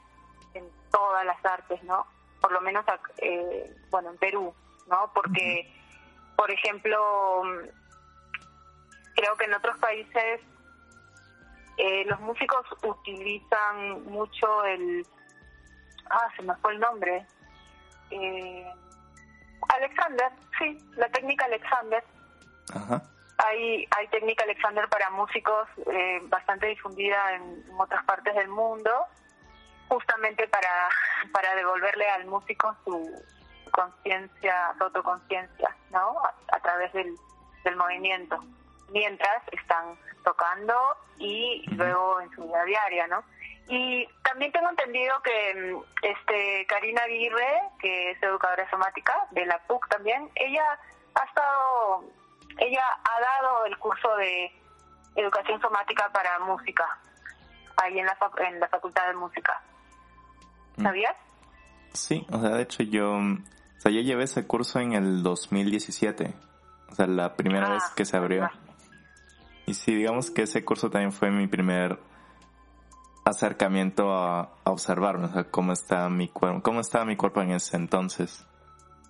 en 0.54 0.70
todas 0.92 1.26
las 1.26 1.44
artes, 1.46 1.82
¿no? 1.84 2.06
Por 2.42 2.52
lo 2.52 2.62
menos, 2.62 2.84
eh, 3.18 3.74
bueno, 3.90 4.10
en 4.10 4.18
Perú, 4.18 4.54
¿no? 4.88 5.12
Porque, 5.14 5.72
por 6.36 6.52
ejemplo, 6.52 7.44
creo 9.16 9.36
que 9.38 9.46
en 9.46 9.54
otros 9.54 9.78
países 9.78 10.42
eh, 11.78 12.06
los 12.06 12.20
músicos 12.20 12.66
utilizan 12.84 14.04
mucho 14.06 14.64
el... 14.66 15.06
Ah, 16.10 16.28
se 16.36 16.44
me 16.44 16.56
fue 16.56 16.74
el 16.74 16.80
nombre. 16.80 17.26
Eh, 18.10 18.72
Alexander, 19.70 20.32
sí, 20.58 20.78
la 20.96 21.10
técnica 21.10 21.46
Alexander. 21.46 22.04
Ajá. 22.74 23.02
Hay, 23.38 23.88
hay 23.98 24.08
técnica 24.10 24.44
Alexander 24.44 24.88
para 24.90 25.10
músicos 25.12 25.68
eh, 25.92 26.20
bastante 26.24 26.68
difundida 26.68 27.34
en, 27.34 27.64
otras 27.78 28.04
partes 28.06 28.36
del 28.36 28.50
mundo, 28.50 28.92
justamente 29.88 30.48
para, 30.48 30.90
para 31.34 31.56
devolverle 31.56 32.08
al 32.10 32.26
músico 32.26 32.76
su 32.86 33.24
conciencia, 33.72 34.74
su 34.78 34.84
autoconciencia, 34.84 35.76
¿no? 35.92 36.22
A, 36.52 36.60
través 36.60 36.94
del, 36.94 37.16
del 37.64 37.76
movimiento, 37.76 38.38
mientras 38.90 39.42
están 39.52 39.98
tocando 40.24 40.76
y 41.18 41.64
luego 41.76 42.22
en 42.22 42.30
su 42.32 42.44
vida 42.44 42.64
diaria, 42.66 43.08
¿no? 43.08 43.24
Y 43.72 44.06
también 44.22 44.52
tengo 44.52 44.70
entendido 44.70 45.14
que 45.24 45.56
mm, 45.56 45.82
este 46.04 46.66
Karina 46.68 47.04
Aguirre, 47.04 47.62
que 47.80 48.12
es 48.12 48.22
educadora 48.22 48.70
somática 48.70 49.14
de 49.32 49.46
la 49.46 49.60
PUC 49.66 49.88
también, 49.88 50.30
ella 50.36 50.78
ha 51.16 51.24
estado, 51.24 52.04
ella 52.58 52.84
ha 53.02 53.22
dado 53.22 53.66
el 53.66 53.78
curso 53.78 54.14
de 54.18 54.52
educación 55.16 55.62
somática 55.62 56.10
para 56.12 56.40
música 56.40 56.86
ahí 57.78 57.98
en 57.98 58.06
la, 58.06 58.18
en 58.46 58.60
la 58.60 58.68
Facultad 58.68 59.08
de 59.08 59.14
Música. 59.14 59.62
Mm. 60.76 60.84
¿Sabías? 60.84 61.16
Sí, 61.94 62.28
o 62.30 62.42
sea, 62.42 62.50
de 62.50 62.64
hecho 62.64 62.84
yo, 62.84 63.14
o 63.14 63.80
sea, 63.80 63.90
yo 63.90 64.02
llevé 64.02 64.26
ese 64.26 64.46
curso 64.46 64.82
en 64.82 64.92
el 64.92 65.24
2017, 65.24 66.34
o 66.90 66.96
sea, 66.96 67.08
la 67.08 67.38
primera 67.38 67.70
vez 67.70 67.84
ah, 67.86 67.94
que 67.96 68.04
se 68.04 68.18
abrió. 68.18 68.50
Y 69.66 69.76
sí, 69.76 69.96
digamos 69.96 70.30
que 70.30 70.42
ese 70.42 70.66
curso 70.66 70.90
también 70.90 71.14
fue 71.14 71.32
mi 71.32 71.48
primer 71.48 72.11
acercamiento 73.26 74.14
a, 74.14 74.50
observarme, 74.64 75.26
o 75.26 75.30
sea, 75.30 75.44
cómo 75.46 75.74
está 75.74 76.10
mi 76.10 76.30
cuerpo, 76.30 76.62
cómo 76.62 76.82
estaba 76.82 77.06
mi 77.06 77.16
cuerpo 77.16 77.42
en 77.42 77.52
ese 77.52 77.78
entonces. 77.78 78.46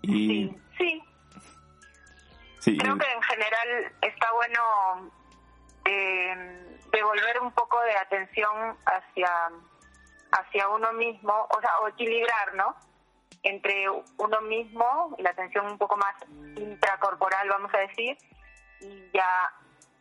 Y 0.02 0.50
sí, 0.78 1.04
sí. 2.60 2.78
Creo 2.78 2.98
que 2.98 3.12
en 3.12 3.22
general 3.22 3.94
está 4.02 4.32
bueno 4.34 5.12
eh, 5.86 6.80
devolver 6.92 7.40
un 7.42 7.52
poco 7.52 7.80
de 7.82 7.96
atención 7.96 8.76
hacia 8.86 9.30
hacia 10.32 10.68
uno 10.70 10.94
mismo, 10.94 11.34
o 11.34 11.62
sea, 11.62 11.80
o 11.80 11.88
equilibrar, 11.90 12.56
¿no? 12.56 12.76
Entre 13.44 13.90
uno 13.90 14.42
mismo 14.42 15.16
y 15.18 15.24
la 15.24 15.32
atención 15.32 15.66
un 15.66 15.78
poco 15.78 15.98
más 15.98 16.16
intracorporal, 16.56 17.50
vamos 17.50 17.74
a 17.74 17.80
decir, 17.80 18.18
y 18.80 19.10
ya 19.14 19.52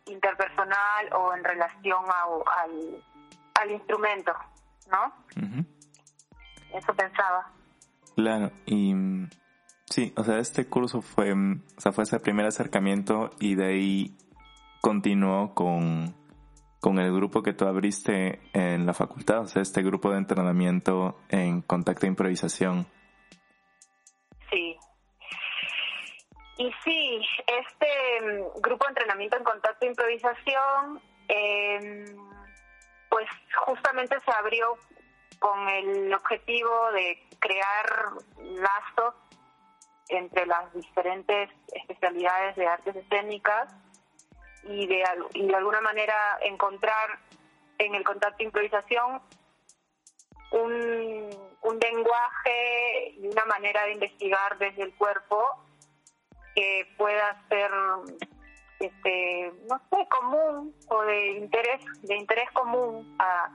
interpersonal 0.05 1.13
o 1.13 1.33
en 1.35 1.43
relación 1.43 2.05
al 2.09 3.03
al 3.59 3.71
instrumento, 3.71 4.33
¿no? 4.89 5.13
Eso 6.73 6.93
pensaba. 6.93 7.51
Claro, 8.15 8.51
y 8.65 8.93
sí, 9.85 10.13
o 10.15 10.23
sea, 10.23 10.39
este 10.39 10.67
curso 10.67 11.01
fue, 11.01 11.33
o 11.33 11.81
sea, 11.81 11.91
fue 11.91 12.03
ese 12.03 12.19
primer 12.19 12.45
acercamiento 12.45 13.31
y 13.39 13.55
de 13.55 13.65
ahí 13.65 14.17
continuó 14.81 15.53
con, 15.53 16.15
con 16.79 16.99
el 16.99 17.13
grupo 17.13 17.43
que 17.43 17.53
tú 17.53 17.65
abriste 17.65 18.41
en 18.53 18.85
la 18.85 18.93
facultad, 18.93 19.41
o 19.41 19.47
sea, 19.47 19.61
este 19.61 19.83
grupo 19.83 20.11
de 20.11 20.17
entrenamiento 20.17 21.19
en 21.29 21.61
contacto 21.61 22.05
e 22.05 22.09
improvisación. 22.09 22.87
Sí. 24.49 24.77
Y 26.57 26.71
sí, 26.83 27.21
este 27.47 27.87
mm, 28.21 28.61
grupo 28.61 28.85
de 28.85 28.89
entrenamiento 28.89 29.37
en 29.37 29.43
contacto 29.43 29.85
e 29.85 29.89
improvisación 29.89 31.01
eh, 31.27 32.15
pues 33.11 33.27
justamente 33.65 34.17
se 34.21 34.31
abrió 34.31 34.77
con 35.39 35.67
el 35.67 36.13
objetivo 36.13 36.91
de 36.93 37.21
crear 37.39 38.13
lazos 38.39 39.15
entre 40.07 40.45
las 40.45 40.73
diferentes 40.73 41.49
especialidades 41.73 42.55
de 42.55 42.67
artes 42.67 42.95
escénicas 42.95 43.73
y 44.63 44.87
de, 44.87 45.03
y 45.33 45.45
de 45.45 45.55
alguna 45.55 45.81
manera 45.81 46.15
encontrar 46.41 47.19
en 47.79 47.95
el 47.95 48.03
contacto 48.05 48.43
improvisación 48.43 49.21
un, 50.51 51.29
un 51.63 51.79
lenguaje 51.79 53.09
y 53.17 53.27
una 53.27 53.45
manera 53.45 53.83
de 53.85 53.93
investigar 53.93 54.57
desde 54.57 54.83
el 54.83 54.95
cuerpo 54.95 55.65
que 56.55 56.87
pueda 56.97 57.43
ser 57.49 57.71
este 58.81 59.53
no 59.69 59.77
sé 59.89 60.07
común 60.09 60.73
o 60.89 61.01
de 61.03 61.37
interés 61.37 61.85
de 62.01 62.17
interés 62.17 62.49
común 62.53 63.15
a, 63.19 63.45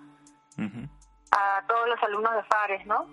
a 1.33 1.67
todos 1.67 1.89
los 1.89 2.03
alumnos 2.03 2.33
de 2.35 2.43
Fares 2.45 2.87
no 2.87 3.07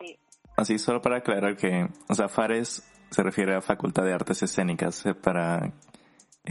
sí. 0.00 0.18
así 0.56 0.78
solo 0.78 1.02
para 1.02 1.18
aclarar 1.18 1.56
que 1.56 1.88
o 2.08 2.14
sea 2.14 2.28
Fares 2.28 2.90
se 3.14 3.22
refiere 3.22 3.54
a 3.54 3.60
Facultad 3.60 4.04
de 4.04 4.12
Artes 4.12 4.42
Escénicas 4.42 5.06
eh, 5.06 5.14
para 5.14 5.72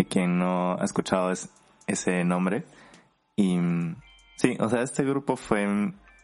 quien 0.09 0.39
no 0.39 0.79
ha 0.79 0.85
escuchado 0.85 1.31
ese 1.87 2.23
nombre. 2.23 2.63
Y 3.35 3.59
sí 4.37 4.55
o 4.59 4.69
sea 4.69 4.81
este 4.81 5.03
grupo 5.03 5.35
fue 5.35 5.67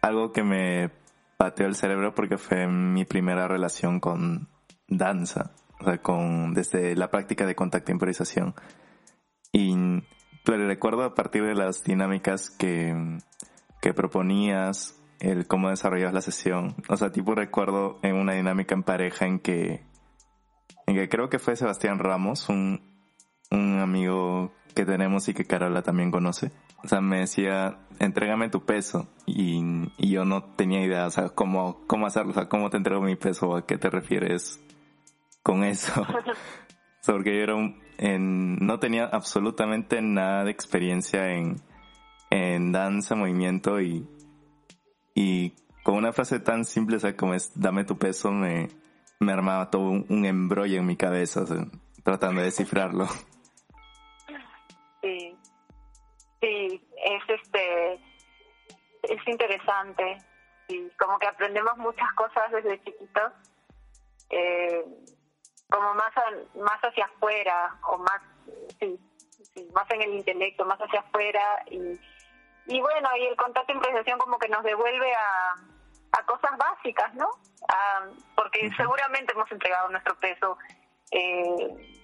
algo 0.01 0.31
que 0.31 0.43
me 0.43 0.91
pateó 1.37 1.67
el 1.67 1.75
cerebro 1.75 2.15
porque 2.15 2.37
fue 2.37 2.67
mi 2.67 3.03
primera 3.03 3.47
relación 3.47 3.99
con 3.99 4.47
danza, 4.87 5.51
o 5.79 5.83
sea, 5.85 5.97
con, 6.01 6.53
desde 6.53 6.95
la 6.95 7.09
práctica 7.09 7.45
de 7.45 7.55
contacto 7.55 7.91
e 7.91 7.95
improvisación. 7.95 8.55
Y 9.51 9.75
pero 10.45 10.67
recuerdo 10.67 11.03
a 11.03 11.15
partir 11.15 11.43
de 11.43 11.53
las 11.53 11.83
dinámicas 11.83 12.49
que, 12.49 13.19
que 13.81 13.93
proponías, 13.93 14.99
el 15.19 15.47
cómo 15.47 15.69
desarrollabas 15.69 16.13
la 16.13 16.21
sesión. 16.21 16.75
O 16.87 16.97
sea, 16.97 17.11
tipo 17.11 17.35
recuerdo 17.35 17.99
en 18.03 18.15
una 18.15 18.33
dinámica 18.33 18.73
en 18.73 18.83
pareja 18.83 19.25
en 19.25 19.39
que, 19.39 19.83
en 20.87 20.95
que 20.95 21.09
creo 21.09 21.29
que 21.29 21.39
fue 21.39 21.55
Sebastián 21.55 21.99
Ramos, 21.99 22.49
un, 22.49 22.81
un 23.51 23.79
amigo 23.79 24.53
que 24.73 24.85
tenemos 24.85 25.27
y 25.27 25.33
que 25.33 25.45
Carola 25.45 25.81
también 25.81 26.11
conoce 26.11 26.51
o 26.83 26.87
sea, 26.87 27.01
me 27.01 27.19
decía, 27.19 27.77
entrégame 27.99 28.49
tu 28.49 28.65
peso. 28.65 29.07
Y, 29.25 29.61
yo 29.97 30.25
no 30.25 30.43
tenía 30.43 30.81
idea, 30.83 31.05
o 31.05 31.11
sea, 31.11 31.29
cómo, 31.29 31.81
cómo 31.87 32.07
hacerlo, 32.07 32.31
o 32.31 32.33
sea, 32.33 32.47
cómo 32.47 32.69
te 32.69 32.77
entrego 32.77 33.01
mi 33.01 33.15
peso, 33.15 33.55
a 33.55 33.65
qué 33.65 33.77
te 33.77 33.89
refieres 33.89 34.59
con 35.49 35.63
eso. 35.63 35.91
porque 37.07 37.35
yo 37.35 37.41
era 37.41 37.55
un, 37.55 37.81
en, 37.97 38.57
no 38.57 38.77
tenía 38.79 39.05
absolutamente 39.05 39.99
nada 39.99 40.43
de 40.43 40.51
experiencia 40.51 41.31
en, 41.31 41.55
en 42.29 42.71
danza, 42.71 43.15
movimiento 43.15 43.81
y, 43.81 44.07
y 45.15 45.55
con 45.83 45.95
una 45.95 46.13
frase 46.13 46.39
tan 46.39 46.65
simple, 46.65 46.99
como 47.15 47.33
es, 47.33 47.51
dame 47.59 47.83
tu 47.83 47.97
peso, 47.97 48.31
me, 48.31 48.67
me 49.19 49.33
armaba 49.33 49.71
todo 49.71 49.89
un, 49.89 50.23
embrollo 50.23 50.77
en 50.77 50.85
mi 50.85 50.95
cabeza, 50.95 51.43
tratando 52.03 52.41
de 52.41 52.45
descifrarlo. 52.45 53.07
Sí, 55.01 55.35
es 56.41 57.23
este 57.27 57.93
es 59.01 59.27
interesante 59.27 60.17
y 60.67 60.87
como 60.99 61.17
que 61.17 61.25
aprendemos 61.25 61.75
muchas 61.77 62.13
cosas 62.13 62.51
desde 62.51 62.79
chiquitos, 62.83 63.33
eh, 64.29 64.85
como 65.69 65.93
más 65.93 66.11
más 66.55 66.79
hacia 66.81 67.05
afuera 67.05 67.75
o 67.87 67.97
más 67.97 68.21
sí, 68.79 68.99
más 69.73 69.89
en 69.91 70.01
el 70.01 70.15
intelecto, 70.15 70.65
más 70.65 70.79
hacia 70.79 70.99
afuera 70.99 71.63
y 71.67 71.99
y 72.67 72.81
bueno 72.81 73.09
y 73.17 73.25
el 73.25 73.35
contacto 73.35 73.73
improvisación 73.73 74.19
como 74.19 74.37
que 74.37 74.47
nos 74.47 74.63
devuelve 74.63 75.13
a, 75.13 75.55
a 76.11 76.25
cosas 76.25 76.51
básicas, 76.57 77.13
¿no? 77.15 77.29
porque 78.35 78.71
seguramente 78.77 79.33
hemos 79.33 79.51
entregado 79.51 79.89
nuestro 79.89 80.15
peso. 80.19 80.57
Eh, 81.11 81.95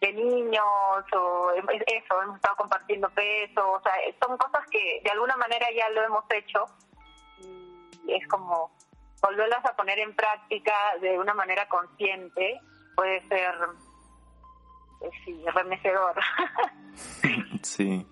de 0.00 0.12
niños 0.14 0.64
o 1.12 1.52
eso, 1.52 2.22
hemos 2.22 2.34
estado 2.34 2.56
compartiendo 2.56 3.08
peso, 3.10 3.70
o 3.70 3.80
sea, 3.82 3.92
son 4.20 4.36
cosas 4.36 4.66
que 4.68 5.00
de 5.04 5.10
alguna 5.12 5.36
manera 5.36 5.64
ya 5.76 5.88
lo 5.90 6.02
hemos 6.02 6.24
hecho 6.30 6.64
y 7.38 8.14
es 8.14 8.26
como 8.26 8.72
volverlas 9.22 9.64
a 9.64 9.76
poner 9.76 10.00
en 10.00 10.12
práctica 10.16 10.74
de 11.00 11.16
una 11.20 11.34
manera 11.34 11.68
consciente 11.68 12.60
puede 12.94 13.26
ser, 13.28 13.54
eh, 15.00 15.10
sí, 15.24 15.44
remecedor. 15.54 16.14
sí, 17.62 18.06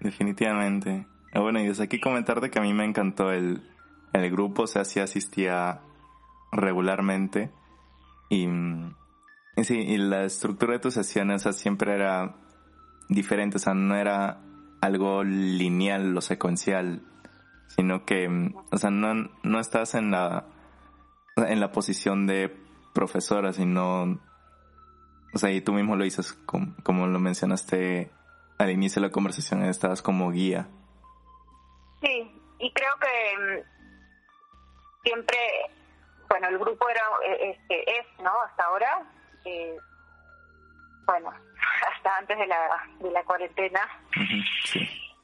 definitivamente. 0.00 1.06
Ah, 1.34 1.40
bueno, 1.40 1.60
y 1.60 1.66
desde 1.66 1.84
aquí 1.84 2.00
comentarte 2.00 2.50
que 2.50 2.58
a 2.58 2.62
mí 2.62 2.72
me 2.74 2.84
encantó 2.84 3.32
el, 3.32 3.62
el 4.12 4.30
grupo, 4.30 4.62
o 4.62 4.66
sea, 4.66 4.84
sí 4.84 5.00
asistía 5.00 5.80
regularmente 6.52 7.50
y 8.28 8.46
mm, 8.46 8.94
Sí, 9.56 9.74
y 9.76 9.98
la 9.98 10.24
estructura 10.24 10.72
de 10.72 10.78
tus 10.78 10.94
sesiones 10.94 11.42
siempre 11.56 11.94
era 11.94 12.36
diferente, 13.08 13.58
o 13.58 13.60
sea, 13.60 13.74
no 13.74 13.94
era 13.94 14.40
algo 14.80 15.22
lineal 15.24 16.16
o 16.16 16.20
secuencial, 16.22 17.02
sino 17.68 18.06
que, 18.06 18.28
o 18.70 18.78
sea, 18.78 18.90
no, 18.90 19.30
no 19.42 19.60
estás 19.60 19.94
en 19.94 20.10
la, 20.10 20.46
en 21.36 21.60
la 21.60 21.70
posición 21.70 22.26
de 22.26 22.56
profesora, 22.92 23.52
sino, 23.52 24.20
o 25.34 25.38
sea, 25.38 25.50
y 25.50 25.60
tú 25.60 25.72
mismo 25.72 25.96
lo 25.96 26.04
dices, 26.04 26.32
como, 26.46 26.74
como 26.82 27.06
lo 27.06 27.18
mencionaste 27.18 28.10
al 28.58 28.70
inicio 28.70 29.00
de 29.00 29.08
la 29.08 29.12
conversación, 29.12 29.64
estabas 29.64 30.02
como 30.02 30.30
guía. 30.30 30.68
Sí, 32.00 32.40
y 32.58 32.72
creo 32.72 32.92
que 33.00 33.38
mm, 33.38 35.02
siempre, 35.04 35.38
bueno, 36.28 36.48
el 36.48 36.58
grupo 36.58 36.88
era, 36.88 37.02
eh, 37.26 37.50
este, 37.50 37.98
es, 37.98 38.06
¿no? 38.22 38.32
Hasta 38.48 38.64
ahora, 38.64 39.02
eh, 39.44 39.76
bueno, 41.06 41.30
hasta 41.94 42.18
antes 42.18 42.38
de 42.38 42.46
la, 42.46 42.88
de 43.00 43.10
la 43.10 43.24
cuarentena, 43.24 43.80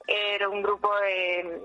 era 0.07 0.49
un 0.49 0.63
grupo 0.63 0.95
de, 1.01 1.61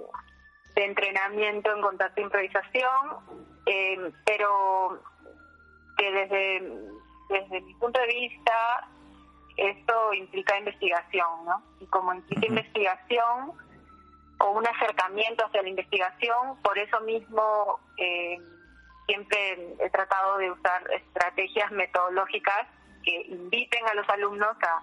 de 0.76 0.86
entrenamiento 0.86 1.74
en 1.74 1.82
contacto 1.82 2.20
e 2.20 2.24
improvisación, 2.24 3.54
eh, 3.66 4.12
pero 4.26 5.02
que 5.98 6.12
desde, 6.12 6.72
desde 7.30 7.62
mi 7.62 7.74
punto 7.76 8.00
de 8.00 8.08
vista 8.08 8.88
esto 9.58 10.14
implica 10.14 10.58
investigación, 10.58 11.46
¿no? 11.46 11.64
Y 11.80 11.86
como 11.88 12.14
implica 12.14 12.48
investigación 12.48 13.54
o 14.40 14.50
un 14.52 14.68
acercamiento 14.68 15.46
hacia 15.46 15.62
la 15.62 15.70
investigación, 15.70 16.58
por 16.64 16.78
eso 16.78 17.00
mismo 17.02 17.80
eh, 17.98 18.40
siempre 19.06 19.76
he 19.80 19.90
tratado 19.90 20.38
de 20.38 20.52
usar 20.52 20.84
estrategias 20.92 21.72
metodológicas 21.72 22.68
que 23.04 23.22
inviten 23.28 23.86
a 23.88 23.94
los 23.94 24.10
alumnos 24.10 24.56
a, 24.64 24.82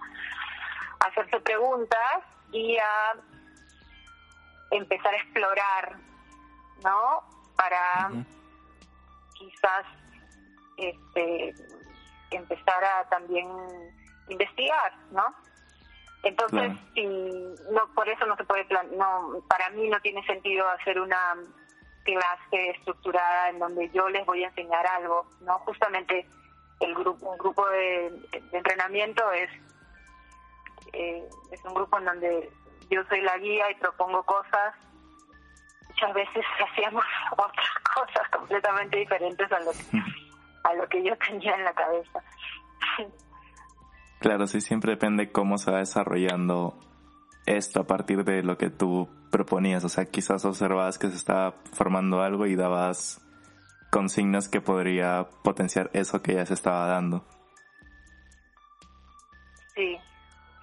hacerse 1.07 1.39
preguntas 1.39 2.19
y 2.51 2.77
a 2.77 3.13
empezar 4.69 5.11
a 5.11 5.17
explorar, 5.17 5.97
¿no? 6.83 7.23
Para 7.55 8.11
quizás 9.33 9.85
este, 10.81 11.53
empezar 12.31 12.83
a 12.83 13.09
también 13.09 13.47
investigar, 14.27 14.93
¿no? 15.11 15.25
Entonces, 16.23 16.71
no, 17.71 17.93
por 17.95 18.07
eso 18.07 18.25
no 18.25 18.35
se 18.37 18.43
puede, 18.43 18.65
plan 18.65 18.87
no, 18.95 19.41
para 19.47 19.69
mí 19.71 19.89
no 19.89 19.99
tiene 20.01 20.23
sentido 20.25 20.67
hacer 20.69 20.99
una 20.99 21.35
clase 22.03 22.69
estructurada 22.71 23.49
en 23.49 23.59
donde 23.59 23.89
yo 23.89 24.07
les 24.09 24.25
voy 24.25 24.43
a 24.43 24.47
enseñar 24.47 24.85
algo, 24.85 25.27
¿no? 25.41 25.57
Justamente 25.59 26.27
el 26.79 26.93
grupo, 26.93 27.31
un 27.31 27.37
grupo 27.37 27.67
de, 27.69 28.11
entrenamiento 28.51 29.31
es, 29.31 29.49
eh, 30.93 31.27
es 31.51 31.63
un 31.65 31.73
grupo 31.73 31.97
en 31.97 32.05
donde 32.05 32.51
yo 32.89 33.03
soy 33.05 33.21
la 33.21 33.37
guía 33.37 33.71
y 33.71 33.75
propongo 33.75 34.23
cosas. 34.23 34.75
Muchas 35.87 36.13
veces 36.13 36.45
hacíamos 36.71 37.05
otras 37.31 37.69
cosas 37.95 38.29
completamente 38.29 38.97
diferentes 38.97 39.51
a 39.51 39.59
lo 39.59 39.71
que, 39.71 40.20
a 40.71 40.75
lo 40.75 40.87
que 40.87 41.03
yo 41.03 41.15
tenía 41.17 41.55
en 41.55 41.63
la 41.63 41.73
cabeza. 41.73 42.23
Claro, 44.19 44.47
sí, 44.47 44.61
siempre 44.61 44.91
depende 44.91 45.31
cómo 45.31 45.57
se 45.57 45.71
va 45.71 45.79
desarrollando 45.79 46.77
esto 47.45 47.81
a 47.81 47.87
partir 47.87 48.23
de 48.23 48.43
lo 48.43 48.57
que 48.57 48.69
tú 48.69 49.09
proponías. 49.31 49.83
O 49.83 49.89
sea, 49.89 50.05
quizás 50.05 50.45
observabas 50.45 50.99
que 50.99 51.09
se 51.09 51.15
estaba 51.15 51.55
formando 51.73 52.21
algo 52.21 52.45
y 52.45 52.55
dabas 52.55 53.19
consignas 53.89 54.47
que 54.47 54.61
podría 54.61 55.27
potenciar 55.43 55.89
eso 55.93 56.21
que 56.21 56.35
ya 56.35 56.45
se 56.45 56.53
estaba 56.53 56.85
dando. 56.87 57.25
Sí, 59.75 59.97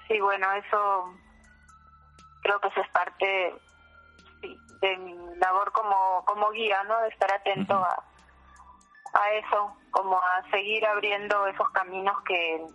sí, 0.07 0.21
bueno, 0.21 0.47
eso 0.53 1.15
creo 2.43 2.61
que 2.61 2.69
eso 2.69 2.81
es 2.81 2.89
parte 2.91 3.55
de 4.81 4.97
mi 4.99 5.15
labor 5.37 5.73
como, 5.73 6.25
como 6.25 6.51
guía, 6.53 6.83
¿no? 6.85 7.01
De 7.01 7.09
estar 7.09 7.33
atento 7.33 7.75
a, 7.75 8.05
a 9.15 9.33
eso, 9.33 9.77
como 9.91 10.17
a 10.17 10.51
seguir 10.51 10.87
abriendo 10.87 11.47
esos 11.47 11.69
caminos 11.71 12.15
que, 12.27 12.67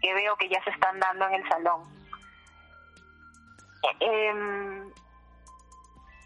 que 0.00 0.14
veo 0.14 0.36
que 0.36 0.48
ya 0.48 0.62
se 0.64 0.70
están 0.70 0.98
dando 1.00 1.26
en 1.26 1.34
el 1.34 1.48
salón. 1.48 1.82
Eh, 4.00 4.34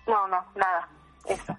No, 0.07 0.27
no, 0.27 0.45
nada, 0.57 0.89
eso. 1.27 1.57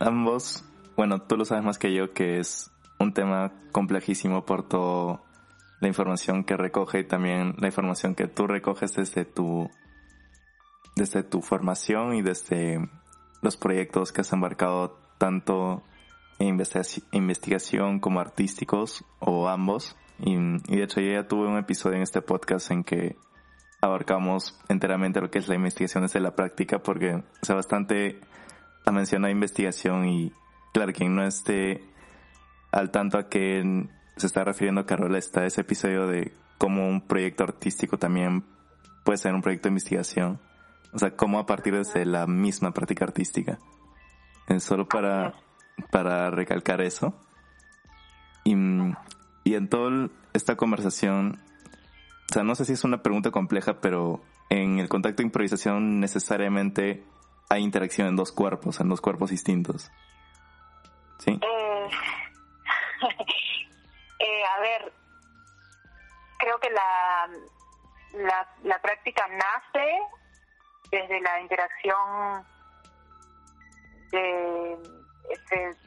Ambos, 0.00 0.64
bueno, 0.96 1.20
tú 1.22 1.36
lo 1.36 1.44
sabes 1.44 1.64
más 1.64 1.78
que 1.78 1.92
yo 1.92 2.12
que 2.12 2.38
es 2.38 2.70
un 2.98 3.12
tema 3.12 3.52
complejísimo 3.72 4.44
por 4.46 4.66
toda 4.66 5.20
la 5.80 5.88
información 5.88 6.44
que 6.44 6.56
recoge 6.56 7.00
y 7.00 7.04
también 7.04 7.54
la 7.58 7.66
información 7.66 8.14
que 8.14 8.26
tú 8.26 8.46
recoges 8.46 8.94
desde 8.94 9.24
tu 9.24 9.70
desde 10.96 11.22
tu 11.24 11.42
formación 11.42 12.14
y 12.14 12.22
desde 12.22 12.88
los 13.42 13.56
proyectos 13.56 14.12
que 14.12 14.22
has 14.22 14.32
embarcado 14.32 14.98
tanto 15.24 15.82
en 16.38 16.60
investigación 17.12 17.98
como 17.98 18.20
artísticos 18.20 19.06
o 19.20 19.48
ambos. 19.48 19.96
Y, 20.18 20.36
de 20.36 20.82
hecho 20.82 21.00
yo 21.00 21.12
ya 21.12 21.26
tuve 21.26 21.48
un 21.48 21.56
episodio 21.56 21.96
en 21.96 22.02
este 22.02 22.20
podcast 22.20 22.70
en 22.70 22.84
que 22.84 23.16
abarcamos 23.80 24.60
enteramente 24.68 25.22
lo 25.22 25.30
que 25.30 25.38
es 25.38 25.48
la 25.48 25.54
investigación 25.54 26.02
desde 26.02 26.20
la 26.20 26.36
práctica 26.36 26.78
porque 26.78 27.14
o 27.14 27.22
sea, 27.44 27.56
bastante 27.56 28.20
la 28.84 28.92
mención 28.92 29.24
a 29.24 29.30
investigación 29.30 30.06
y 30.06 30.30
claro, 30.74 30.92
quien 30.92 31.14
no 31.14 31.24
esté 31.24 31.82
al 32.70 32.90
tanto 32.90 33.16
a 33.16 33.30
que 33.30 33.88
se 34.16 34.26
está 34.26 34.44
refiriendo 34.44 34.84
Carola 34.84 35.16
está 35.16 35.46
ese 35.46 35.62
episodio 35.62 36.06
de 36.06 36.34
cómo 36.58 36.86
un 36.86 37.00
proyecto 37.00 37.44
artístico 37.44 37.96
también 37.96 38.44
puede 39.04 39.16
ser 39.16 39.34
un 39.34 39.40
proyecto 39.40 39.68
de 39.68 39.72
investigación. 39.72 40.38
O 40.92 40.98
sea, 40.98 41.16
cómo 41.16 41.38
a 41.38 41.46
partir 41.46 41.74
de 41.82 42.04
la 42.04 42.26
misma 42.26 42.72
práctica 42.72 43.04
artística. 43.06 43.58
Es 44.48 44.64
solo 44.64 44.86
para, 44.86 45.34
para 45.90 46.30
recalcar 46.30 46.80
eso. 46.80 47.14
Y, 48.44 48.54
y 49.44 49.54
en 49.54 49.68
toda 49.68 50.08
esta 50.32 50.56
conversación, 50.56 51.40
o 52.30 52.32
sea, 52.32 52.42
no 52.42 52.54
sé 52.54 52.64
si 52.64 52.72
es 52.74 52.84
una 52.84 53.02
pregunta 53.02 53.30
compleja, 53.30 53.80
pero 53.80 54.22
en 54.50 54.78
el 54.78 54.88
contacto 54.88 55.18
de 55.22 55.26
improvisación 55.26 56.00
necesariamente 56.00 57.04
hay 57.48 57.62
interacción 57.62 58.08
en 58.08 58.16
dos 58.16 58.32
cuerpos, 58.32 58.80
en 58.80 58.88
dos 58.88 59.00
cuerpos 59.00 59.30
distintos. 59.30 59.90
¿Sí? 61.18 61.30
Eh, 61.30 61.88
eh, 64.18 64.44
a 64.44 64.60
ver, 64.60 64.92
creo 66.38 66.58
que 66.58 66.70
la, 66.70 67.28
la, 68.14 68.48
la 68.64 68.82
práctica 68.82 69.26
nace 69.28 69.98
desde 70.90 71.20
la 71.20 71.40
interacción 71.40 72.44
de, 74.14 74.78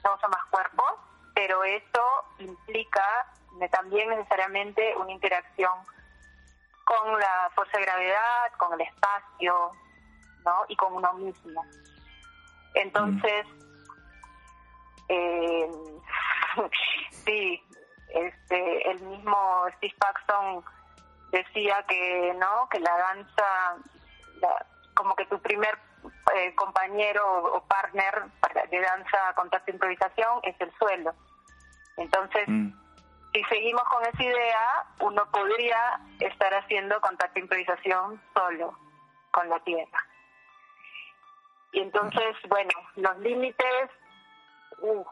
dos 0.03 0.23
o 0.23 0.29
más 0.29 0.45
cuerpos, 0.49 0.93
pero 1.33 1.63
eso 1.63 2.03
implica 2.39 3.27
también 3.71 4.09
necesariamente 4.09 4.95
una 4.97 5.11
interacción 5.11 5.73
con 6.85 7.19
la 7.19 7.49
fuerza 7.55 7.77
de 7.77 7.85
gravedad, 7.85 8.51
con 8.57 8.73
el 8.73 8.81
espacio, 8.81 9.71
¿no? 10.45 10.65
Y 10.67 10.75
con 10.75 10.93
uno 10.93 11.13
mismo. 11.13 11.65
Entonces, 12.75 13.45
eh, 15.09 15.69
sí, 17.11 17.61
este, 18.09 18.91
el 18.91 19.01
mismo 19.01 19.65
Steve 19.77 19.95
Paxton 19.99 20.63
decía 21.31 21.83
que, 21.87 22.33
¿no? 22.39 22.69
Que 22.69 22.79
la 22.79 22.97
danza, 22.97 23.77
como 24.95 25.15
que 25.15 25.25
tu 25.25 25.39
primer 25.41 25.77
eh, 26.35 26.55
compañero 26.55 27.55
o 27.55 27.63
partner 27.65 28.25
de 28.69 28.81
danza, 28.81 29.33
contacto, 29.35 29.71
improvisación 29.71 30.39
es 30.43 30.55
el 30.59 30.71
suelo. 30.77 31.13
Entonces, 31.97 32.47
mm. 32.47 32.69
si 33.33 33.43
seguimos 33.45 33.83
con 33.83 34.03
esa 34.05 34.23
idea, 34.23 34.85
uno 34.99 35.29
podría 35.31 35.99
estar 36.19 36.53
haciendo 36.53 36.99
contacto, 37.01 37.39
improvisación 37.39 38.21
solo 38.33 38.77
con 39.31 39.49
la 39.49 39.59
tierra. 39.61 40.05
Y 41.71 41.81
entonces, 41.81 42.35
bueno, 42.49 42.71
los 42.95 43.17
límites, 43.19 43.89
uh, 44.79 45.03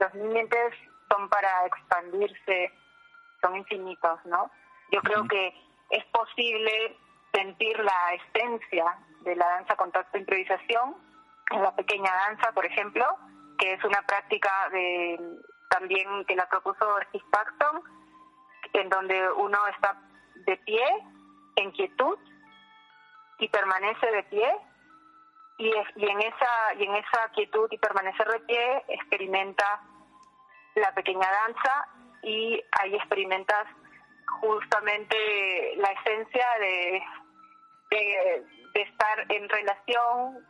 los 0.00 0.14
límites 0.14 0.74
son 1.10 1.28
para 1.28 1.66
expandirse, 1.66 2.72
son 3.40 3.56
infinitos, 3.56 4.18
¿no? 4.24 4.50
Yo 4.90 5.00
creo 5.02 5.26
que 5.28 5.54
es 5.90 6.04
posible 6.06 6.96
sentir 7.32 7.78
la 7.78 8.14
esencia 8.14 8.98
de 9.20 9.36
la 9.36 9.46
danza 9.46 9.76
contacto 9.76 10.18
improvisación 10.18 10.96
en 11.50 11.62
la 11.62 11.74
pequeña 11.74 12.10
danza, 12.26 12.52
por 12.52 12.64
ejemplo, 12.64 13.04
que 13.58 13.74
es 13.74 13.84
una 13.84 14.02
práctica 14.02 14.50
de 14.70 15.18
también 15.68 16.24
que 16.26 16.36
la 16.36 16.48
propuso 16.48 16.98
Steve 17.08 17.24
Paxton, 17.30 17.82
en 18.72 18.88
donde 18.88 19.30
uno 19.32 19.58
está 19.68 19.96
de 20.46 20.56
pie, 20.58 20.84
en 21.56 21.70
quietud, 21.72 22.18
y 23.38 23.48
permanece 23.48 24.10
de 24.10 24.22
pie, 24.24 24.56
y, 25.58 25.68
y 25.96 26.08
en 26.08 26.20
esa 26.20 26.74
y 26.78 26.84
en 26.84 26.94
esa 26.94 27.28
quietud 27.34 27.68
y 27.70 27.78
permanecer 27.78 28.28
de 28.28 28.40
pie 28.40 28.84
experimenta 28.88 29.82
la 30.76 30.94
pequeña 30.94 31.28
danza 31.28 31.88
y 32.22 32.62
ahí 32.80 32.94
experimentas 32.94 33.66
justamente 34.40 35.74
la 35.76 35.90
esencia 35.92 36.46
de, 36.60 37.02
de, 37.90 38.44
estar 38.74 39.32
en 39.32 39.48
relación 39.48 40.46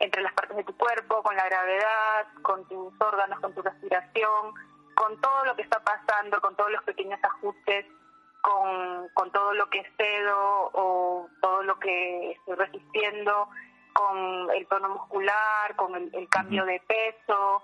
entre 0.00 0.22
las 0.22 0.32
partes 0.32 0.56
de 0.56 0.64
tu 0.64 0.76
cuerpo, 0.76 1.22
con 1.22 1.36
la 1.36 1.44
gravedad, 1.44 2.26
con 2.42 2.66
tus 2.68 2.92
órganos, 3.00 3.40
con 3.40 3.54
tu 3.54 3.62
respiración, 3.62 4.54
con 4.94 5.20
todo 5.20 5.44
lo 5.44 5.56
que 5.56 5.62
está 5.62 5.82
pasando, 5.82 6.40
con 6.40 6.54
todos 6.56 6.70
los 6.70 6.82
pequeños 6.84 7.18
ajustes, 7.22 7.86
con, 8.40 9.08
con 9.14 9.32
todo 9.32 9.54
lo 9.54 9.68
que 9.70 9.84
cedo 9.96 10.70
o 10.72 11.28
todo 11.40 11.62
lo 11.62 11.78
que 11.78 12.32
estoy 12.32 12.54
resistiendo, 12.54 13.48
con 13.92 14.50
el 14.54 14.66
tono 14.68 14.88
muscular, 14.90 15.74
con 15.76 15.94
el 15.96 16.28
cambio 16.28 16.64
de 16.64 16.80
peso, 16.86 17.62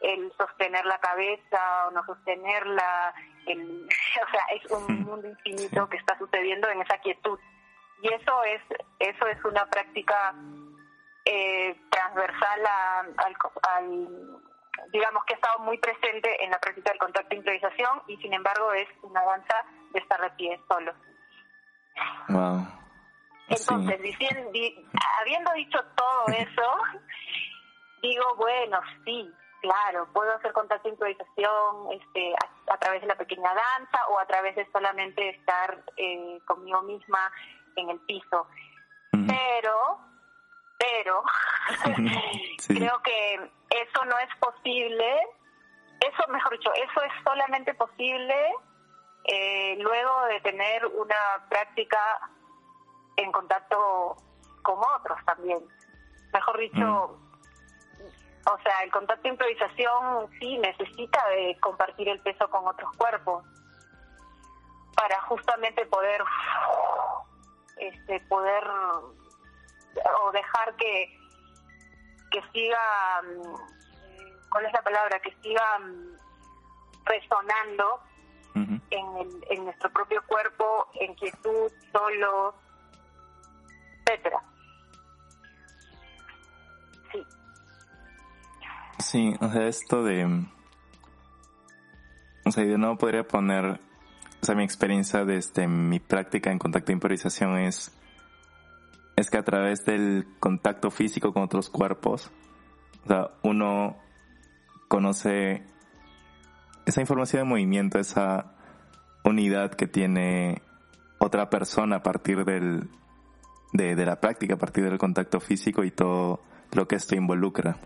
el 0.00 0.32
sostener 0.36 0.84
la 0.84 0.98
cabeza 0.98 1.86
o 1.86 1.90
no 1.92 2.04
sostenerla, 2.04 3.14
el, 3.46 3.88
o 4.26 4.30
sea, 4.30 4.44
es 4.54 4.70
un 4.70 5.04
mundo 5.04 5.28
infinito 5.28 5.88
que 5.88 5.96
está 5.96 6.18
sucediendo 6.18 6.68
en 6.68 6.82
esa 6.82 6.98
quietud. 6.98 7.38
Y 8.02 8.12
eso 8.12 8.42
es, 8.44 8.62
eso 8.98 9.26
es 9.26 9.44
una 9.44 9.66
práctica 9.66 10.34
eh, 11.24 11.76
transversal 11.90 12.60
al, 13.16 13.96
digamos 14.92 15.24
que 15.24 15.34
ha 15.34 15.36
estado 15.36 15.58
muy 15.60 15.78
presente 15.78 16.44
en 16.44 16.50
la 16.50 16.58
práctica 16.58 16.90
del 16.90 16.98
contacto 16.98 17.34
e 17.34 17.38
improvisación 17.38 18.02
y 18.06 18.16
sin 18.18 18.32
embargo 18.34 18.72
es 18.72 18.88
una 19.02 19.24
danza 19.24 19.64
de 19.92 19.98
estar 20.00 20.20
de 20.20 20.30
pie 20.30 20.60
solo. 20.68 20.92
Entonces, 23.48 24.02
diciendo, 24.02 24.50
habiendo 25.20 25.52
dicho 25.52 25.78
todo 25.96 26.26
eso, 26.36 26.78
digo, 28.02 28.24
bueno, 28.36 28.80
sí, 29.04 29.32
claro, 29.60 30.08
puedo 30.12 30.32
hacer 30.34 30.52
contacto 30.52 30.88
e 30.88 30.92
improvisación 30.92 31.92
este, 31.92 32.34
a, 32.68 32.76
través 32.78 33.00
de 33.00 33.08
la 33.08 33.16
pequeña 33.16 33.48
danza 33.48 33.98
o 34.10 34.18
a 34.18 34.26
través 34.26 34.56
de 34.56 34.68
solamente 34.70 35.28
estar 35.30 35.82
eh, 35.96 36.38
conmigo 36.46 36.82
misma 36.82 37.32
en 37.76 37.90
el 37.90 38.00
piso. 38.00 38.46
Pero, 39.12 39.98
pero, 40.78 41.22
creo 42.66 43.02
que 43.02 43.34
eso 43.70 44.04
no 44.04 44.18
es 44.18 44.36
posible, 44.38 45.20
eso, 46.00 46.30
mejor 46.30 46.52
dicho, 46.52 46.72
eso 46.74 47.02
es 47.02 47.12
solamente 47.24 47.72
posible 47.74 48.34
eh, 49.24 49.76
luego 49.80 50.26
de 50.26 50.40
tener 50.40 50.86
una 50.86 51.46
práctica 51.48 51.98
en 53.16 53.32
contacto 53.32 54.16
con 54.62 54.78
otros 54.78 55.18
también. 55.24 55.60
Mejor 56.32 56.58
dicho, 56.58 57.18
o 58.48 58.58
sea, 58.62 58.82
el 58.84 58.92
contacto 58.92 59.22
de 59.22 59.30
improvisación 59.30 60.30
sí 60.38 60.58
necesita 60.58 61.26
de 61.28 61.56
compartir 61.60 62.08
el 62.08 62.20
peso 62.20 62.48
con 62.50 62.66
otros 62.66 62.90
cuerpos 62.96 63.44
para 64.94 65.20
justamente 65.22 65.84
poder 65.86 66.22
este 67.76 68.20
poder 68.28 68.64
o 70.22 70.32
dejar 70.32 70.76
que 70.76 71.18
que 72.30 72.42
siga 72.52 72.78
¿cuál 74.50 74.66
es 74.66 74.72
la 74.72 74.82
palabra? 74.82 75.20
que 75.20 75.34
siga 75.42 75.62
resonando 77.04 78.00
en, 78.54 79.16
el, 79.18 79.44
en 79.50 79.64
nuestro 79.64 79.90
propio 79.92 80.22
cuerpo 80.26 80.88
en 80.94 81.14
quietud, 81.14 81.70
solo, 81.92 82.54
etcétera. 84.04 84.42
Sí, 88.98 89.34
o 89.40 89.48
sea, 89.50 89.68
esto 89.68 90.02
de... 90.02 90.46
O 92.44 92.50
sea, 92.50 92.64
yo 92.64 92.78
no 92.78 92.96
podría 92.96 93.26
poner... 93.26 93.80
Sea, 94.46 94.54
mi 94.54 94.62
experiencia 94.62 95.24
desde 95.24 95.66
mi 95.66 95.98
práctica 95.98 96.52
en 96.52 96.60
contacto 96.60 96.86
de 96.86 96.92
improvisación 96.92 97.58
es... 97.58 97.90
Es 99.16 99.28
que 99.28 99.38
a 99.38 99.42
través 99.42 99.84
del 99.84 100.24
contacto 100.38 100.92
físico 100.92 101.32
con 101.32 101.42
otros 101.42 101.68
cuerpos, 101.68 102.30
uno 103.42 103.96
conoce 104.86 105.64
esa 106.84 107.00
información 107.00 107.42
de 107.42 107.48
movimiento, 107.48 107.98
esa 107.98 108.54
unidad 109.24 109.72
que 109.72 109.88
tiene 109.88 110.62
otra 111.18 111.50
persona 111.50 111.96
a 111.96 112.02
partir 112.04 112.44
del, 112.44 112.88
de, 113.72 113.96
de 113.96 114.06
la 114.06 114.20
práctica 114.20 114.54
a 114.54 114.58
partir 114.58 114.84
del 114.84 114.96
contacto 114.96 115.40
físico 115.40 115.82
y 115.82 115.90
todo 115.90 116.40
lo 116.70 116.86
que 116.86 116.94
esto 116.94 117.16
involucra. 117.16 117.78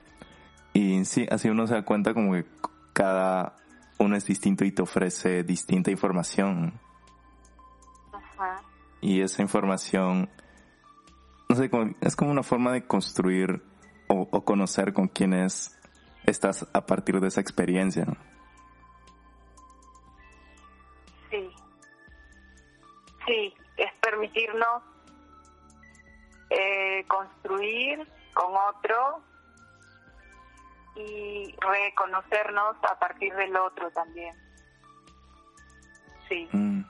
Y 0.75 1.07
sí, 1.07 1.27
así 1.31 1.49
uno 1.49 1.67
se 1.67 1.73
da 1.73 1.87
cuenta 1.87 2.13
como 2.13 2.35
que 2.35 2.45
cada 2.93 3.57
uno 4.01 4.17
es 4.17 4.25
distinto 4.25 4.65
y 4.65 4.73
te 4.73 4.83
ofrece 4.83 5.45
distinta 5.45 5.91
información. 5.91 6.81
Y 9.03 9.21
esa 9.21 9.43
información, 9.43 10.31
no 11.49 11.57
sé, 11.57 11.71
es 12.01 12.17
como 12.17 12.31
una 12.31 12.43
forma 12.43 12.73
de 12.73 12.87
construir 12.87 13.63
o, 14.09 14.45
conocer 14.45 14.93
con 14.93 15.09
quienes 15.09 15.79
estás 16.25 16.67
a 16.73 16.87
partir 16.87 17.21
de 17.21 17.29
esa 17.29 17.41
experiencia. 17.41 18.07
Sí. 21.31 21.51
Sí, 23.27 23.55
es 23.77 23.93
permitirnos 24.01 24.83
eh, 26.49 27.05
construir 27.07 28.09
con 28.35 28.53
otro 28.55 29.23
y 31.07 31.57
reconocernos 31.61 32.77
a 32.83 32.99
partir 32.99 33.35
del 33.35 33.57
otro 33.57 33.91
también. 33.91 34.35
Sí. 36.29 36.49
Mm, 36.53 36.83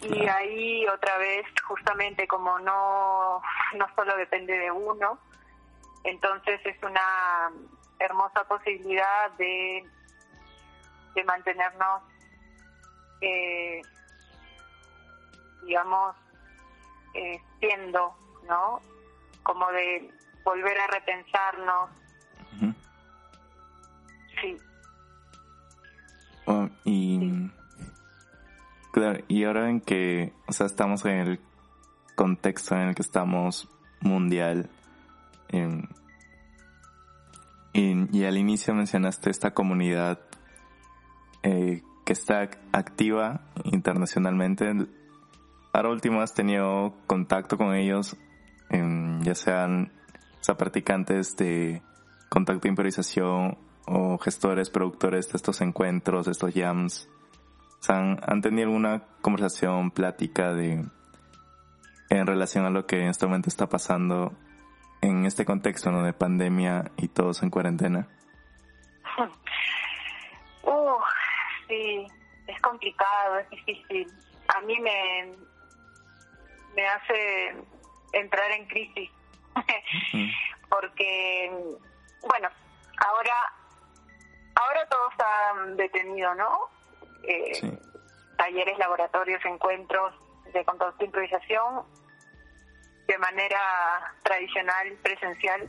y 0.00 0.28
ahí 0.28 0.86
otra 0.88 1.18
vez, 1.18 1.46
justamente 1.66 2.26
como 2.26 2.58
no, 2.58 3.40
no 3.74 3.86
solo 3.94 4.16
depende 4.16 4.58
de 4.58 4.70
uno, 4.70 5.18
entonces 6.04 6.60
es 6.64 6.82
una 6.82 7.50
hermosa 7.98 8.44
posibilidad 8.44 9.30
de, 9.38 9.84
de 11.14 11.24
mantenernos, 11.24 12.02
eh, 13.20 13.82
digamos, 15.64 16.14
eh, 17.14 17.40
siendo, 17.58 18.14
¿no? 18.46 18.80
Como 19.42 19.70
de 19.72 20.10
volver 20.44 20.78
a 20.78 20.86
repensarnos, 20.86 21.90
Sí. 24.40 24.56
Oh, 26.46 26.68
y, 26.84 27.50
claro, 28.92 29.20
y 29.28 29.44
ahora 29.44 29.68
en 29.68 29.80
que, 29.80 30.32
o 30.46 30.52
sea, 30.52 30.66
estamos 30.66 31.04
en 31.04 31.18
el 31.18 31.40
contexto 32.14 32.76
en 32.76 32.88
el 32.88 32.94
que 32.94 33.02
estamos 33.02 33.68
mundial, 34.00 34.70
y, 37.72 38.24
al 38.24 38.38
inicio 38.38 38.74
mencionaste 38.74 39.30
esta 39.30 39.52
comunidad 39.52 40.20
eh, 41.42 41.82
que 42.04 42.12
está 42.12 42.48
activa 42.72 43.42
internacionalmente. 43.64 44.72
Ahora 45.72 45.90
último 45.90 46.22
has 46.22 46.32
tenido 46.32 46.94
contacto 47.06 47.58
con 47.58 47.74
ellos, 47.74 48.16
ya 48.70 49.34
sean 49.34 49.92
o 50.48 50.56
practicantes 50.56 51.36
de 51.36 51.82
contacto 52.28 52.62
de 52.62 52.68
improvisación 52.68 53.58
o 53.86 54.18
gestores, 54.18 54.70
productores 54.70 55.30
de 55.30 55.36
estos 55.36 55.60
encuentros, 55.60 56.26
de 56.26 56.32
estos 56.32 56.52
jams, 56.54 57.08
han, 57.88 58.18
han 58.26 58.40
tenido 58.40 58.68
alguna 58.68 59.04
conversación, 59.20 59.90
plática 59.90 60.52
de 60.52 60.84
en 62.08 62.26
relación 62.26 62.64
a 62.64 62.70
lo 62.70 62.86
que 62.86 63.00
en 63.00 63.08
este 63.08 63.26
momento 63.26 63.48
está 63.48 63.68
pasando 63.68 64.32
en 65.00 65.26
este 65.26 65.44
contexto 65.44 65.90
¿no? 65.90 66.02
de 66.02 66.12
pandemia 66.12 66.90
y 66.96 67.08
todos 67.08 67.42
en 67.42 67.50
cuarentena? 67.50 68.08
Uh, 70.68 70.98
sí, 71.68 72.04
es 72.48 72.60
complicado, 72.60 73.38
es 73.38 73.48
difícil. 73.50 74.04
A 74.48 74.60
mí 74.62 74.76
me, 74.80 75.32
me 76.74 76.88
hace 76.88 77.54
entrar 78.12 78.50
en 78.50 78.66
crisis. 78.66 79.08
Porque, 80.68 81.52
bueno, 82.20 82.48
ahora 82.98 83.32
Ahora 84.56 84.86
todo 84.88 85.10
está 85.10 85.52
detenido, 85.76 86.34
¿no? 86.34 86.70
Eh, 87.24 87.78
talleres, 88.38 88.78
laboratorios, 88.78 89.44
encuentros 89.44 90.14
de 90.52 90.64
contacto 90.64 91.04
improvisación 91.04 91.84
de 93.06 93.18
manera 93.18 93.60
tradicional, 94.22 94.92
presencial, 95.02 95.68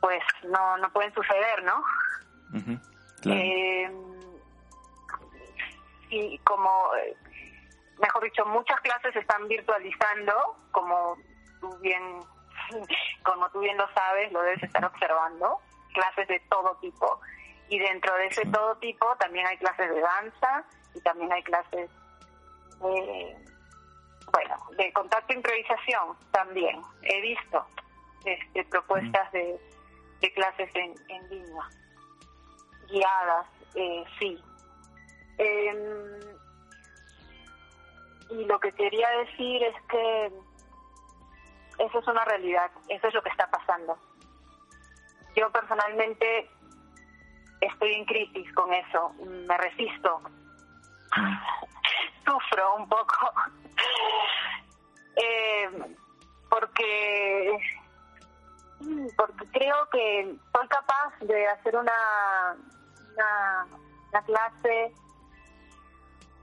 pues 0.00 0.22
no, 0.44 0.78
no 0.78 0.90
pueden 0.92 1.12
suceder, 1.14 1.62
¿no? 1.64 1.84
eh, 3.26 3.90
y 6.10 6.38
como, 6.38 6.90
mejor 8.00 8.24
dicho, 8.24 8.46
muchas 8.46 8.80
clases 8.80 9.12
se 9.12 9.20
están 9.20 9.46
virtualizando, 9.48 10.56
como 10.72 11.16
tú 11.60 11.76
bien, 11.80 12.02
como 13.22 13.50
tú 13.50 13.60
bien 13.60 13.76
lo 13.76 13.88
sabes, 13.92 14.32
lo 14.32 14.42
debes 14.42 14.62
estar 14.62 14.84
observando, 14.84 15.60
clases 15.94 16.28
de 16.28 16.40
todo 16.50 16.76
tipo 16.82 17.20
y 17.68 17.78
dentro 17.78 18.14
de 18.16 18.26
ese 18.26 18.44
todo 18.46 18.76
tipo 18.76 19.06
también 19.18 19.46
hay 19.46 19.56
clases 19.56 19.88
de 19.88 20.00
danza 20.00 20.64
y 20.94 21.00
también 21.00 21.32
hay 21.32 21.42
clases 21.42 21.90
de, 22.80 23.36
bueno, 24.32 24.56
de 24.76 24.92
contacto 24.92 25.32
e 25.32 25.36
improvisación 25.36 26.16
también. 26.30 26.82
He 27.02 27.20
visto 27.22 27.66
este, 28.24 28.64
propuestas 28.64 29.32
de, 29.32 29.58
de 30.20 30.32
clases 30.34 30.70
en, 30.74 30.94
en 31.08 31.30
línea, 31.30 31.68
guiadas, 32.88 33.46
eh, 33.74 34.04
sí. 34.18 34.38
Em, 35.38 36.20
y 38.30 38.44
lo 38.44 38.58
que 38.60 38.72
quería 38.72 39.08
decir 39.24 39.62
es 39.62 39.74
que 39.88 40.32
eso 41.78 41.98
es 41.98 42.06
una 42.06 42.24
realidad, 42.24 42.70
eso 42.88 43.08
es 43.08 43.14
lo 43.14 43.22
que 43.22 43.30
está 43.30 43.50
pasando. 43.50 43.98
Yo 45.36 45.50
personalmente 45.50 46.50
estoy 47.60 47.94
en 47.94 48.04
crisis 48.04 48.52
con 48.54 48.72
eso, 48.72 49.12
me 49.24 49.56
resisto, 49.58 50.20
sufro 52.24 52.76
un 52.76 52.88
poco, 52.88 53.32
eh, 55.16 55.70
porque 56.48 57.58
porque 59.16 59.46
creo 59.52 59.88
que 59.90 60.36
soy 60.52 60.68
capaz 60.68 61.18
de 61.20 61.46
hacer 61.48 61.76
una, 61.76 62.56
una, 63.12 64.22
clase 64.22 64.92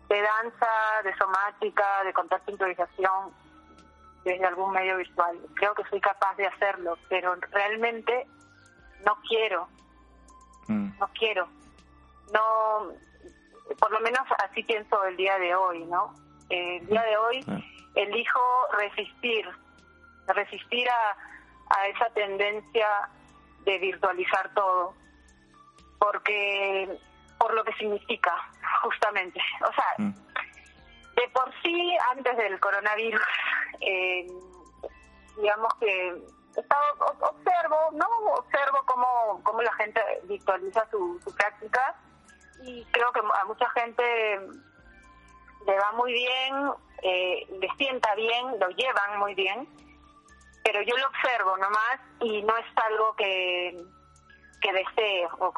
de 0.10 0.22
danza, 0.22 0.68
de 1.04 1.16
somática, 1.18 2.04
de 2.04 2.14
contacto 2.14 2.52
improvisación 2.52 3.34
desde 4.24 4.46
algún 4.46 4.72
medio 4.72 4.98
virtual. 4.98 5.38
Creo 5.56 5.74
que 5.74 5.84
soy 5.90 6.02
capaz 6.02 6.36
de 6.36 6.48
hacerlo, 6.48 6.98
pero 7.10 7.36
realmente 7.52 8.28
no 9.06 9.18
quiero 9.28 9.68
Mm. 10.72 10.98
no 11.00 11.08
quiero. 11.18 11.48
No, 12.34 12.94
por 13.80 13.92
lo 13.92 14.00
menos 14.00 14.22
así 14.44 14.64
pienso 14.64 15.04
el 15.06 15.18
día 15.18 15.38
de 15.40 15.54
hoy, 15.56 15.84
¿no? 15.86 16.14
El 16.50 16.86
día 16.88 17.04
de 17.04 17.18
hoy 17.18 17.46
elijo 17.96 18.40
resistir, 18.78 19.48
resistir 20.28 20.88
a, 20.90 21.78
a 21.78 21.88
esa 21.88 22.10
tendencia 22.14 22.88
de 23.66 23.78
virtualizar 23.80 24.54
todo, 24.54 24.94
porque 26.00 26.98
por 27.38 27.54
lo 27.54 27.64
que 27.64 27.74
significa, 27.74 28.34
justamente. 28.84 29.42
O 29.62 29.74
sea, 29.74 29.86
mm. 29.98 30.14
de 31.16 31.28
por 31.34 31.52
sí, 31.64 31.98
antes 32.12 32.38
del 32.38 32.60
coronavirus, 32.60 33.22
eh, 33.82 34.28
digamos 35.38 35.74
que 35.80 36.22
observo, 36.58 37.78
¿no? 37.94 38.08
Observo 38.34 38.80
cómo, 38.86 39.42
cómo 39.44 39.62
la 39.62 39.74
gente 39.74 40.02
visualiza 40.24 40.88
su, 40.90 41.20
su 41.24 41.34
práctica 41.36 41.96
y 42.64 42.86
creo 42.86 43.12
que 43.12 43.20
a 43.20 43.46
mucha 43.46 43.70
gente 43.72 44.40
le 45.66 45.80
va 45.80 45.92
muy 45.94 46.14
bien, 46.14 46.72
eh, 47.04 47.48
le 47.60 47.68
sienta 47.78 48.14
bien, 48.16 48.60
lo 48.60 48.70
llevan 48.70 49.20
muy 49.20 49.34
bien, 49.36 49.68
pero 50.64 50.82
yo 50.82 50.96
lo 50.98 51.08
observo 51.08 51.58
nomás 51.58 52.00
y 52.20 52.42
no 52.44 52.56
es 52.58 52.66
algo 52.76 53.16
que, 53.16 53.84
que 54.62 54.74
desee 54.74 55.28
o, 55.40 55.54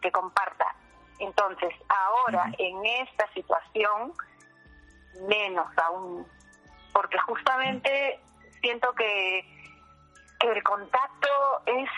que 0.00 0.10
comparta. 0.10 0.74
Entonces, 1.18 1.74
ahora, 1.88 2.50
en 2.58 2.84
esta 2.86 3.30
situación, 3.34 4.12
menos 5.28 5.66
aún, 5.78 6.26
porque 6.92 7.18
justamente 7.18 8.20
siento 8.60 8.92
que 8.94 9.57
el 10.40 10.62
contacto 10.62 11.28
es, 11.66 11.90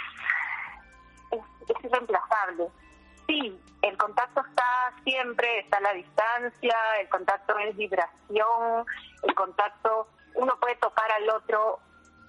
es, 1.30 1.84
irreemplazable. 1.84 2.68
Sí, 3.26 3.60
el 3.82 3.96
contacto 3.96 4.40
está 4.40 4.92
siempre, 5.04 5.60
está 5.60 5.78
a 5.78 5.82
la 5.82 5.92
distancia, 5.92 6.76
el 7.00 7.08
contacto 7.08 7.56
es 7.58 7.76
vibración, 7.76 8.84
el 9.22 9.34
contacto, 9.34 10.08
uno 10.34 10.58
puede 10.60 10.76
tocar 10.76 11.10
al 11.12 11.30
otro 11.30 11.78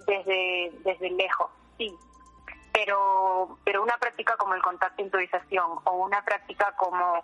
desde, 0.06 0.72
desde 0.84 1.10
lejos, 1.12 1.50
sí, 1.78 1.96
pero, 2.74 3.58
pero 3.64 3.82
una 3.82 3.98
práctica 3.98 4.36
como 4.38 4.54
el 4.54 4.62
contacto 4.62 5.02
improvisación 5.02 5.80
o 5.84 5.92
una 6.06 6.24
práctica 6.24 6.74
como 6.78 7.24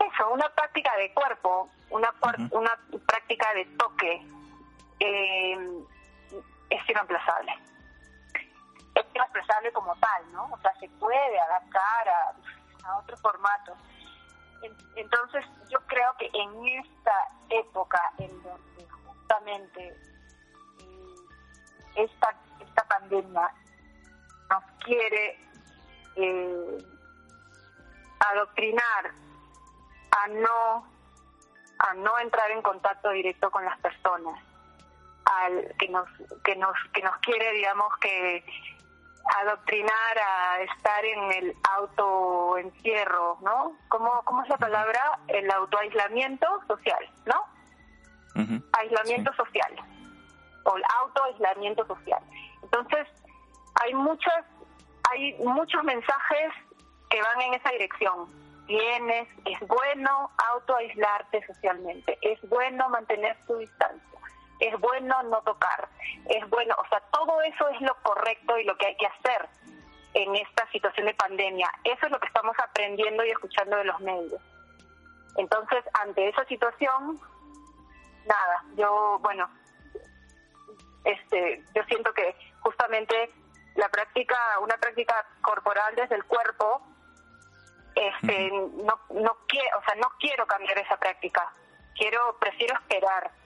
eso, 0.00 0.30
una 0.30 0.48
práctica 0.50 0.96
de 0.96 1.12
cuerpo, 1.14 1.68
una, 1.90 2.12
una 2.50 2.78
práctica 3.06 3.54
de 3.54 3.64
toque, 3.76 4.26
eh, 5.00 5.58
es 6.72 6.88
irreemplazable. 6.88 7.52
Es 8.94 9.06
irreemplazable 9.14 9.72
como 9.72 9.94
tal, 9.96 10.32
¿no? 10.32 10.44
O 10.52 10.58
sea, 10.58 10.74
se 10.80 10.88
puede 10.88 11.40
adaptar 11.40 12.08
a, 12.08 12.88
a 12.88 12.98
otros 12.98 13.20
formatos. 13.20 13.78
Entonces, 14.96 15.44
yo 15.70 15.80
creo 15.86 16.14
que 16.18 16.30
en 16.32 16.66
esta 16.66 17.28
época 17.50 18.00
en 18.18 18.42
donde 18.42 18.88
justamente 18.88 19.88
eh, 19.88 21.14
esta, 21.96 22.34
esta 22.60 22.84
pandemia 22.84 23.50
nos 24.48 24.64
quiere 24.84 25.38
eh, 26.16 26.78
adoctrinar 28.20 29.10
a 30.12 30.28
no 30.28 30.92
a 31.78 31.94
no 31.94 32.16
entrar 32.20 32.48
en 32.52 32.62
contacto 32.62 33.10
directo 33.10 33.50
con 33.50 33.64
las 33.64 33.76
personas 33.80 34.38
al 35.40 35.74
que 35.78 35.88
nos 35.88 36.08
que 36.44 36.56
nos 36.56 36.76
que 36.92 37.02
nos 37.02 37.16
quiere 37.18 37.52
digamos 37.52 37.96
que 38.00 38.44
adoctrinar 39.40 40.18
a 40.18 40.62
estar 40.62 41.04
en 41.04 41.32
el 41.32 41.56
autoencierro, 41.78 43.38
¿no? 43.42 43.76
¿Cómo, 43.88 44.22
¿Cómo 44.24 44.42
es 44.42 44.48
la 44.48 44.58
palabra? 44.58 45.18
El 45.28 45.50
autoaislamiento 45.50 46.46
social, 46.66 47.08
¿no? 47.26 47.44
Aislamiento 48.72 49.32
social 49.34 49.76
o 50.64 50.76
el 50.76 50.82
autoaislamiento 51.00 51.86
social. 51.86 52.22
Entonces, 52.62 53.06
hay 53.82 53.94
muchas 53.94 54.44
hay 55.10 55.34
muchos 55.38 55.82
mensajes 55.84 56.52
que 57.10 57.20
van 57.20 57.40
en 57.42 57.54
esa 57.54 57.70
dirección. 57.70 58.26
Tienes, 58.66 59.28
es 59.44 59.60
bueno 59.68 60.30
autoaislarte 60.52 61.44
socialmente, 61.46 62.16
es 62.22 62.40
bueno 62.48 62.88
mantener 62.88 63.36
tu 63.46 63.58
distancia, 63.58 64.18
es 64.62 64.78
bueno 64.78 65.22
no 65.24 65.42
tocar, 65.42 65.88
es 66.26 66.48
bueno, 66.48 66.76
o 66.78 66.88
sea, 66.88 67.00
todo 67.12 67.42
eso 67.42 67.68
es 67.70 67.80
lo 67.80 67.94
correcto 68.02 68.56
y 68.58 68.64
lo 68.64 68.76
que 68.76 68.86
hay 68.86 68.96
que 68.96 69.06
hacer 69.06 69.48
en 70.14 70.36
esta 70.36 70.70
situación 70.70 71.06
de 71.06 71.14
pandemia. 71.14 71.68
Eso 71.82 72.06
es 72.06 72.12
lo 72.12 72.20
que 72.20 72.28
estamos 72.28 72.56
aprendiendo 72.62 73.24
y 73.24 73.30
escuchando 73.30 73.76
de 73.76 73.84
los 73.84 73.98
medios. 74.00 74.40
Entonces, 75.36 75.82
ante 75.94 76.28
esa 76.28 76.44
situación, 76.44 77.18
nada, 78.24 78.64
yo, 78.76 79.18
bueno, 79.20 79.50
este, 81.04 81.64
yo 81.74 81.82
siento 81.84 82.12
que 82.14 82.36
justamente 82.60 83.32
la 83.74 83.88
práctica, 83.88 84.36
una 84.60 84.76
práctica 84.76 85.26
corporal 85.40 85.96
desde 85.96 86.14
el 86.14 86.24
cuerpo, 86.24 86.82
este, 87.96 88.50
no, 88.50 89.00
no 89.10 89.36
quiero, 89.48 89.78
o 89.78 89.82
sea, 89.82 89.94
no 89.96 90.12
quiero 90.20 90.46
cambiar 90.46 90.78
esa 90.78 90.96
práctica. 90.98 91.52
Quiero, 91.96 92.36
prefiero 92.38 92.74
esperar, 92.74 93.41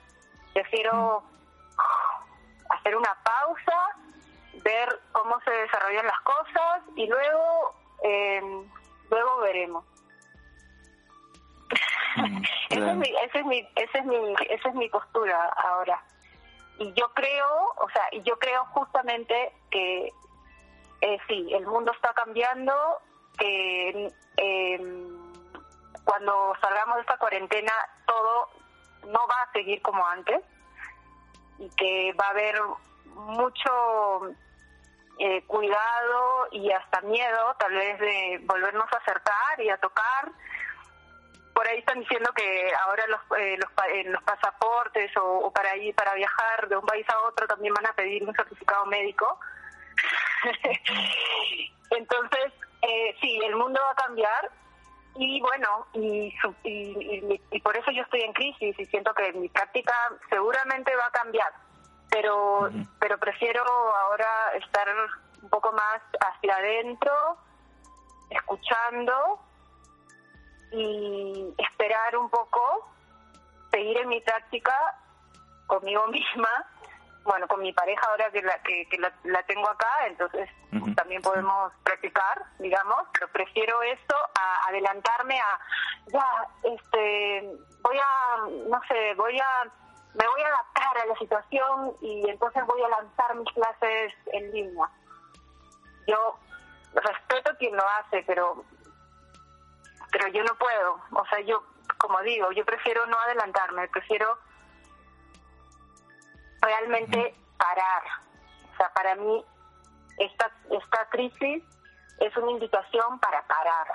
prefiero 0.57 1.23
hacer 2.69 2.95
una 2.95 3.15
pausa, 3.23 3.95
ver 4.63 4.99
cómo 5.11 5.39
se 5.41 5.51
desarrollan 5.51 6.07
las 6.07 6.19
cosas 6.21 6.81
y 6.95 7.05
luego, 7.05 7.75
eh, 8.03 8.41
luego 9.11 9.37
veremos. 9.41 9.85
esa, 12.69 12.91
es 12.91 12.97
mi, 12.97 13.09
esa, 13.23 13.39
es 13.39 13.45
mi, 13.45 13.69
esa, 13.75 13.99
es 13.99 14.05
mi, 14.05 14.35
esa 14.49 14.69
es 14.69 14.75
mi 14.75 14.89
postura 14.89 15.45
ahora 15.63 16.01
y 16.79 16.93
yo 16.93 17.11
creo, 17.13 17.73
o 17.77 17.89
sea, 17.91 18.03
y 18.11 18.21
yo 18.23 18.37
creo 18.39 18.65
justamente 18.65 19.53
que 19.69 20.11
eh, 21.01 21.17
sí, 21.27 21.53
el 21.53 21.67
mundo 21.67 21.91
está 21.91 22.13
cambiando, 22.13 22.73
que 23.37 24.11
em, 24.37 25.33
cuando 26.03 26.53
salgamos 26.61 26.95
de 26.95 27.01
esta 27.01 27.17
cuarentena 27.17 27.73
todo 28.07 28.49
no 29.07 29.19
va 29.27 29.41
a 29.43 29.51
seguir 29.51 29.81
como 29.81 30.05
antes 30.05 30.41
y 31.59 31.69
que 31.75 32.13
va 32.13 32.27
a 32.27 32.31
haber 32.31 32.61
mucho 33.15 34.29
eh, 35.19 35.43
cuidado 35.47 36.47
y 36.51 36.71
hasta 36.71 37.01
miedo 37.01 37.55
tal 37.59 37.73
vez 37.73 37.99
de 37.99 38.39
volvernos 38.43 38.85
a 38.93 38.97
acercar 38.97 39.59
y 39.59 39.69
a 39.69 39.77
tocar 39.77 40.31
por 41.57 41.67
ahí 41.67 41.79
están 41.79 41.99
diciendo 41.99 42.31
que 42.35 42.71
ahora 42.85 43.07
los, 43.07 43.19
eh, 43.39 43.57
los, 43.57 43.71
los 44.11 44.21
pasaportes 44.21 45.09
o, 45.19 45.51
para 45.51 45.75
ir 45.75 45.95
para 45.95 46.13
viajar 46.13 46.69
de 46.69 46.77
un 46.77 46.85
país 46.85 47.03
a 47.09 47.19
otro 47.27 47.47
también 47.47 47.73
van 47.73 47.87
a 47.87 47.93
pedir 47.93 48.23
un 48.23 48.35
certificado 48.35 48.85
médico. 48.85 49.39
Entonces, 51.89 52.53
eh, 52.83 53.15
sí, 53.19 53.39
el 53.43 53.55
mundo 53.55 53.81
va 53.83 53.91
a 53.91 54.05
cambiar 54.05 54.51
y 55.17 55.41
bueno, 55.41 55.87
y, 55.93 56.33
y, 56.63 57.41
y, 57.51 57.61
por 57.61 57.75
eso 57.75 57.91
yo 57.91 58.03
estoy 58.03 58.21
en 58.21 58.33
crisis 58.33 58.75
y 58.77 58.85
siento 58.85 59.13
que 59.13 59.33
mi 59.33 59.49
práctica 59.49 59.93
seguramente 60.29 60.95
va 60.95 61.07
a 61.07 61.11
cambiar, 61.11 61.51
pero, 62.09 62.69
pero 62.99 63.17
prefiero 63.17 63.63
ahora 63.63 64.53
estar 64.55 64.87
un 65.41 65.49
poco 65.49 65.71
más 65.71 66.01
hacia 66.19 66.55
adentro, 66.55 67.37
escuchando 68.29 69.39
y 70.71 71.53
esperar 71.57 72.17
un 72.17 72.29
poco, 72.29 72.89
seguir 73.71 73.97
en 73.97 74.09
mi 74.09 74.21
práctica 74.21 74.73
conmigo 75.65 76.07
misma, 76.09 76.49
bueno, 77.27 77.47
con 77.47 77.61
mi 77.61 77.73
pareja 77.73 78.07
ahora 78.07 78.31
que 78.31 78.41
la, 78.41 78.57
que, 78.63 78.87
la, 79.23 79.43
tengo 79.43 79.69
acá, 79.69 80.07
entonces 80.07 80.49
también 80.95 81.21
podemos 81.21 81.73
practicar, 81.83 82.43
digamos, 82.57 83.03
pero 83.13 83.27
prefiero 83.27 83.81
esto 83.83 84.15
a 84.39 84.69
adelantarme 84.69 85.39
a, 85.39 85.59
ya, 86.07 86.47
este, 86.63 87.51
voy 87.81 87.97
a, 87.97 88.37
no 88.69 88.81
sé, 88.87 89.13
voy 89.15 89.37
a, 89.39 89.63
me 90.13 90.27
voy 90.27 90.41
a 90.41 90.47
adaptar 90.47 90.97
a 90.99 91.05
la 91.05 91.15
situación 91.17 91.93
y 92.01 92.29
entonces 92.29 92.65
voy 92.65 92.81
a 92.81 92.89
lanzar 92.89 93.35
mis 93.35 93.53
clases 93.53 94.13
en 94.31 94.51
línea. 94.51 94.89
Yo 96.07 96.39
respeto 96.95 97.51
quien 97.59 97.75
lo 97.75 97.83
hace, 97.89 98.23
pero 98.25 98.63
pero 100.11 100.27
yo 100.29 100.43
no 100.43 100.55
puedo. 100.55 100.99
O 101.11 101.25
sea, 101.27 101.41
yo, 101.41 101.61
como 101.97 102.21
digo, 102.21 102.51
yo 102.53 102.65
prefiero 102.65 103.05
no 103.07 103.19
adelantarme, 103.19 103.87
prefiero 103.89 104.39
realmente 106.67 107.33
parar. 107.57 108.03
O 108.73 108.77
sea, 108.77 108.93
para 108.93 109.15
mí 109.15 109.45
esta, 110.17 110.51
esta 110.69 111.09
crisis 111.09 111.63
es 112.19 112.37
una 112.37 112.51
invitación 112.51 113.19
para 113.19 113.41
parar, 113.47 113.87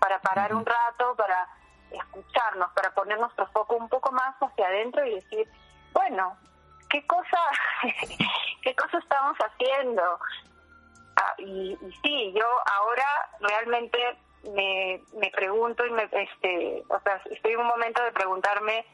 para 0.00 0.20
parar 0.20 0.54
un 0.54 0.66
rato, 0.66 1.14
para 1.16 1.48
escucharnos, 1.90 2.70
para 2.72 2.90
poner 2.94 3.18
nuestro 3.18 3.46
foco 3.48 3.76
un 3.76 3.88
poco 3.88 4.10
más 4.12 4.34
hacia 4.40 4.66
adentro 4.66 5.04
y 5.06 5.14
decir, 5.14 5.48
bueno, 5.92 6.36
¿qué 6.90 7.06
cosa, 7.06 7.40
qué 8.62 8.74
cosa 8.74 8.98
estamos 8.98 9.36
haciendo? 9.38 10.02
Ah, 11.16 11.34
y, 11.38 11.78
y 11.80 11.92
sí, 12.02 12.32
yo 12.36 12.46
ahora 12.72 13.30
realmente 13.40 13.98
me, 14.54 15.02
me 15.14 15.30
pregunto 15.30 15.84
y 15.86 15.90
me, 15.90 16.08
este, 16.12 16.82
o 16.88 17.00
sea, 17.00 17.20
estoy 17.30 17.52
en 17.52 17.60
un 17.60 17.66
momento 17.66 18.02
de 18.02 18.12
preguntarme 18.12 18.86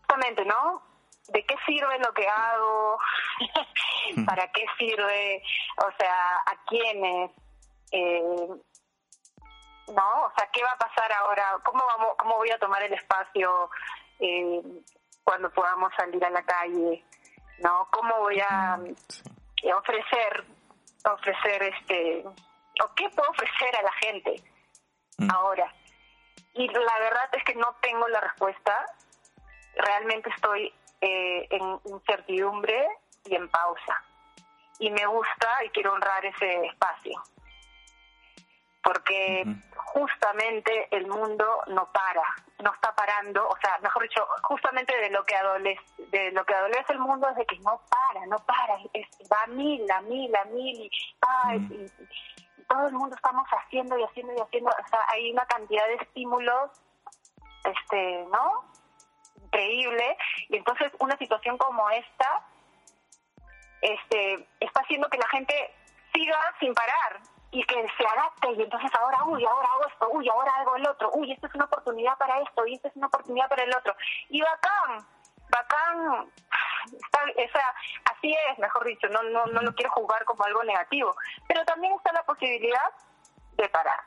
justamente, 0.00 0.44
¿no? 0.44 0.89
¿De 1.28 1.44
qué 1.44 1.54
sirve 1.66 1.98
lo 1.98 2.12
que 2.12 2.26
hago? 2.26 2.98
¿Para 4.26 4.50
qué 4.52 4.66
sirve? 4.78 5.42
O 5.78 5.90
sea, 5.98 6.36
¿a 6.46 6.64
quiénes? 6.66 7.30
Eh, 7.92 8.48
¿No? 9.88 10.24
O 10.24 10.32
sea, 10.36 10.48
¿qué 10.52 10.62
va 10.62 10.70
a 10.72 10.78
pasar 10.78 11.12
ahora? 11.12 11.58
¿Cómo, 11.64 11.84
vamos, 11.84 12.14
cómo 12.18 12.36
voy 12.36 12.50
a 12.50 12.58
tomar 12.58 12.82
el 12.82 12.92
espacio 12.92 13.70
eh, 14.18 14.62
cuando 15.24 15.50
podamos 15.50 15.92
salir 15.96 16.24
a 16.24 16.30
la 16.30 16.42
calle? 16.42 17.04
¿No? 17.58 17.88
¿Cómo 17.90 18.18
voy 18.20 18.40
a 18.40 18.78
ofrecer 19.76 20.46
ofrecer 21.04 21.62
este 21.62 22.24
o 22.82 22.94
qué 22.94 23.08
puedo 23.10 23.30
ofrecer 23.30 23.76
a 23.76 23.82
la 23.82 23.92
gente 23.92 24.42
mm. 25.18 25.30
ahora. 25.30 25.72
Y 26.54 26.66
la 26.68 26.98
verdad 26.98 27.28
es 27.32 27.44
que 27.44 27.54
no 27.54 27.76
tengo 27.80 28.08
la 28.08 28.20
respuesta. 28.20 28.84
Realmente 29.76 30.30
estoy 30.30 30.72
eh, 31.00 31.46
en 31.50 31.80
incertidumbre 31.86 32.86
y 33.24 33.34
en 33.34 33.48
pausa. 33.48 34.02
Y 34.78 34.90
me 34.90 35.06
gusta 35.06 35.64
y 35.64 35.70
quiero 35.70 35.92
honrar 35.92 36.24
ese 36.24 36.66
espacio. 36.66 37.22
Porque 38.82 39.44
justamente 39.92 40.88
el 40.90 41.06
mundo 41.06 41.62
no 41.68 41.90
para, 41.92 42.22
no 42.62 42.72
está 42.72 42.94
parando, 42.94 43.46
o 43.46 43.56
sea, 43.60 43.78
mejor 43.82 44.02
dicho, 44.04 44.26
justamente 44.42 44.96
de 44.96 45.10
lo 45.10 45.24
que 45.24 45.36
adolece, 45.36 45.82
de 46.10 46.32
lo 46.32 46.44
que 46.44 46.54
adolece 46.54 46.92
el 46.92 46.98
mundo 46.98 47.28
es 47.28 47.36
de 47.36 47.46
que 47.46 47.58
no 47.58 47.80
para, 47.90 48.26
no 48.26 48.38
para, 48.38 48.78
es, 48.92 49.06
va 49.30 49.42
a 49.42 49.46
mil, 49.48 49.90
a 49.90 50.00
mil, 50.02 50.34
a 50.34 50.44
mil, 50.46 50.80
y, 50.80 50.90
y, 51.74 51.86
todo 52.68 52.86
el 52.86 52.94
mundo 52.94 53.16
estamos 53.16 53.46
haciendo 53.48 53.98
y 53.98 54.04
haciendo 54.04 54.32
y 54.32 54.40
haciendo, 54.40 54.70
o 54.70 54.88
sea, 54.88 55.00
hay 55.08 55.32
una 55.32 55.44
cantidad 55.46 55.86
de 55.88 55.94
estímulos, 55.94 56.70
este, 57.64 58.24
¿no? 58.30 58.64
increíble. 59.50 60.16
Y 60.48 60.56
entonces 60.56 60.92
una 60.98 61.16
situación 61.16 61.58
como 61.58 61.88
esta 61.90 62.46
este, 63.80 64.46
está 64.60 64.80
haciendo 64.80 65.08
que 65.08 65.18
la 65.18 65.28
gente 65.28 65.54
siga 66.12 66.38
sin 66.58 66.74
parar 66.74 67.20
y 67.52 67.64
que 67.64 67.74
se 67.74 68.06
adapte 68.06 68.52
y 68.52 68.62
entonces 68.62 68.90
ahora, 68.94 69.24
uy, 69.24 69.44
ahora 69.44 69.68
hago 69.72 69.86
esto, 69.86 70.08
uy, 70.12 70.28
ahora 70.28 70.52
hago 70.58 70.76
el 70.76 70.86
otro, 70.86 71.10
uy, 71.14 71.32
esta 71.32 71.48
es 71.48 71.54
una 71.54 71.64
oportunidad 71.64 72.16
para 72.16 72.40
esto 72.40 72.66
y 72.66 72.74
esta 72.74 72.88
es 72.88 72.96
una 72.96 73.08
oportunidad 73.08 73.48
para 73.48 73.64
el 73.64 73.74
otro. 73.74 73.94
Y 74.28 74.40
bacán, 74.40 75.06
bacán, 75.50 76.30
está, 76.92 77.24
o 77.24 77.52
sea, 77.52 77.74
así 78.12 78.36
es, 78.50 78.58
mejor 78.58 78.84
dicho, 78.84 79.08
no, 79.08 79.22
no, 79.24 79.46
no 79.46 79.62
lo 79.62 79.74
quiero 79.74 79.90
jugar 79.90 80.24
como 80.24 80.44
algo 80.44 80.62
negativo, 80.62 81.14
pero 81.48 81.64
también 81.64 81.94
está 81.94 82.12
la 82.12 82.22
posibilidad 82.22 82.92
de 83.56 83.68
parar. 83.68 84.00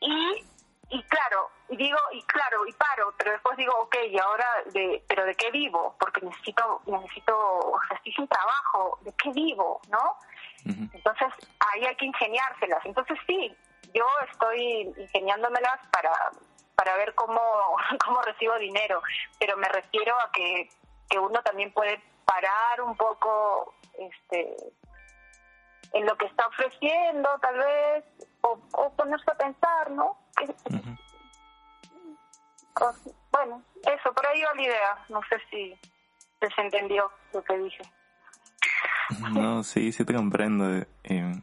Y 0.00 0.46
y 0.88 1.02
claro, 1.04 1.50
y 1.68 1.76
digo, 1.76 1.98
y 2.12 2.22
claro, 2.22 2.64
y 2.66 2.72
paro, 2.72 3.12
pero 3.18 3.32
después 3.32 3.56
digo, 3.56 3.72
ok, 3.80 3.96
y 4.08 4.18
ahora, 4.18 4.46
de, 4.72 5.02
pero 5.08 5.24
¿de 5.24 5.34
qué 5.34 5.50
vivo? 5.50 5.96
Porque 5.98 6.20
necesito, 6.20 6.80
necesito, 6.86 7.36
o 7.36 7.78
sea, 7.88 7.96
estoy 7.96 8.12
sin 8.12 8.28
trabajo, 8.28 8.98
¿de 9.02 9.12
qué 9.14 9.30
vivo? 9.30 9.80
¿No? 9.88 10.16
Entonces, 10.64 11.28
ahí 11.60 11.84
hay 11.84 11.96
que 11.96 12.06
ingeniárselas. 12.06 12.84
Entonces, 12.84 13.18
sí, 13.26 13.56
yo 13.94 14.04
estoy 14.30 14.92
ingeniándomelas 14.96 15.78
para, 15.92 16.12
para 16.76 16.96
ver 16.96 17.14
cómo, 17.14 17.40
cómo 18.04 18.22
recibo 18.22 18.56
dinero, 18.58 19.02
pero 19.38 19.56
me 19.56 19.68
refiero 19.68 20.14
a 20.20 20.30
que, 20.32 20.68
que 21.08 21.18
uno 21.18 21.42
también 21.42 21.72
puede 21.72 22.00
parar 22.24 22.80
un 22.82 22.96
poco 22.96 23.74
este 23.98 24.56
en 25.92 26.04
lo 26.04 26.16
que 26.16 26.26
está 26.26 26.46
ofreciendo 26.48 27.28
tal 27.40 27.56
vez 27.56 28.04
o, 28.72 28.90
ponerse 28.90 29.30
a 29.30 29.34
pensar 29.34 29.90
no 29.90 30.16
bueno 33.32 33.62
eso 33.82 34.12
por 34.12 34.26
ahí 34.26 34.42
va 34.42 34.54
la 34.54 34.62
idea. 34.62 35.06
No 35.08 35.20
sé 35.28 35.36
si 35.50 35.74
se 36.40 36.60
entendió 36.60 37.10
lo 37.32 37.42
que 37.42 37.58
dije. 37.58 37.82
No 39.32 39.62
sí 39.62 39.92
sí 39.92 40.04
te 40.04 40.14
comprendo 40.14 40.84
eh, 41.04 41.42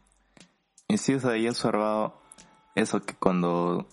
y 0.88 0.98
sí 0.98 1.16
o 1.16 1.20
sea 1.20 1.36
he 1.36 1.50
observado 1.50 2.22
eso 2.76 3.02
que 3.06 3.16
cuando 3.16 3.88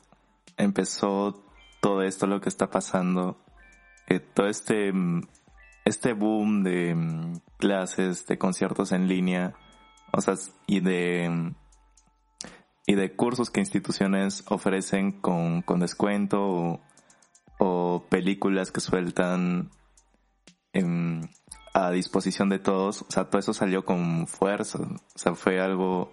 empezó 0.57 1.45
todo 1.81 2.03
esto, 2.03 2.27
lo 2.27 2.41
que 2.41 2.49
está 2.49 2.71
pasando, 2.71 3.39
eh, 4.07 4.21
todo 4.21 4.47
este, 4.47 4.93
este 5.85 6.13
boom 6.13 6.63
de 6.63 6.95
mm, 6.95 7.41
clases, 7.59 8.27
de 8.27 8.39
conciertos 8.39 8.93
en 8.93 9.09
línea, 9.09 9.55
o 10.13 10.21
sea, 10.21 10.35
y 10.67 10.81
de, 10.81 11.53
y 12.87 12.95
de 12.95 13.13
cursos 13.15 13.51
que 13.51 13.61
instituciones 13.61 14.45
ofrecen 14.49 15.13
con, 15.13 15.63
con 15.63 15.81
descuento 15.81 16.81
o, 17.59 18.07
películas 18.09 18.73
que 18.73 18.81
sueltan 18.81 19.71
a 21.75 21.91
disposición 21.91 22.49
de 22.49 22.59
todos, 22.59 23.03
o 23.03 23.11
sea, 23.11 23.25
todo 23.25 23.39
eso 23.39 23.53
salió 23.53 23.85
con 23.85 24.27
fuerza, 24.27 24.79
o 24.79 25.19
sea, 25.19 25.35
fue 25.35 25.61
algo 25.61 26.13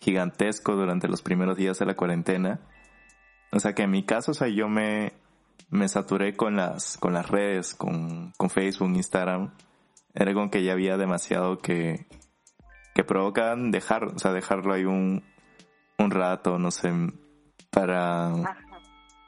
gigantesco 0.00 0.74
durante 0.74 1.08
los 1.08 1.22
primeros 1.22 1.56
días 1.56 1.78
de 1.78 1.86
la 1.86 1.94
cuarentena. 1.94 2.60
O 3.52 3.60
sea 3.60 3.74
que 3.74 3.82
en 3.82 3.90
mi 3.90 4.02
caso, 4.02 4.32
o 4.32 4.34
sea, 4.34 4.48
yo 4.48 4.68
me, 4.68 5.12
me 5.70 5.88
saturé 5.88 6.34
con 6.34 6.56
las, 6.56 6.96
con 6.96 7.12
las 7.12 7.28
redes, 7.28 7.74
con, 7.74 8.32
con 8.36 8.50
Facebook, 8.50 8.90
Instagram. 8.94 9.54
Era 10.14 10.34
como 10.34 10.50
que 10.50 10.64
ya 10.64 10.72
había 10.72 10.96
demasiado 10.96 11.58
que, 11.58 12.06
que 12.94 13.04
provocan 13.04 13.70
dejar, 13.70 14.04
o 14.04 14.18
sea, 14.18 14.32
dejarlo 14.32 14.74
ahí 14.74 14.84
un, 14.84 15.22
un 16.02 16.10
rato, 16.10 16.58
no 16.58 16.70
sé, 16.70 16.92
para, 17.70 18.32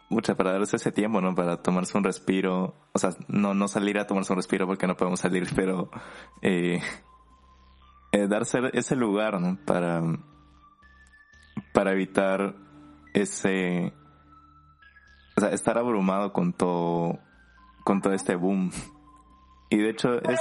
mucha, 0.08 0.34
para 0.34 0.52
darse 0.52 0.76
ese 0.76 0.92
tiempo, 0.92 1.20
¿no? 1.20 1.34
Para 1.34 1.62
tomarse 1.62 1.96
un 1.96 2.04
respiro, 2.04 2.74
o 2.92 2.98
sea, 2.98 3.10
no, 3.28 3.54
no 3.54 3.68
salir 3.68 3.98
a 3.98 4.06
tomarse 4.06 4.32
un 4.32 4.38
respiro 4.38 4.66
porque 4.66 4.86
no 4.86 4.96
podemos 4.96 5.20
salir, 5.20 5.48
pero, 5.56 5.90
eh, 6.42 6.80
eh 8.12 8.28
darse 8.28 8.58
ese 8.72 8.96
lugar, 8.96 9.40
¿no? 9.40 9.58
Para, 9.64 10.02
para 11.72 11.92
evitar 11.92 12.54
ese, 13.14 13.92
o 15.36 15.40
sea, 15.40 15.50
estar 15.50 15.78
abrumado 15.78 16.32
con 16.32 16.52
todo, 16.52 17.18
con 17.84 18.00
todo 18.00 18.12
este 18.12 18.36
boom. 18.36 18.70
Y 19.70 19.78
de 19.78 19.90
hecho 19.90 20.20
es, 20.22 20.40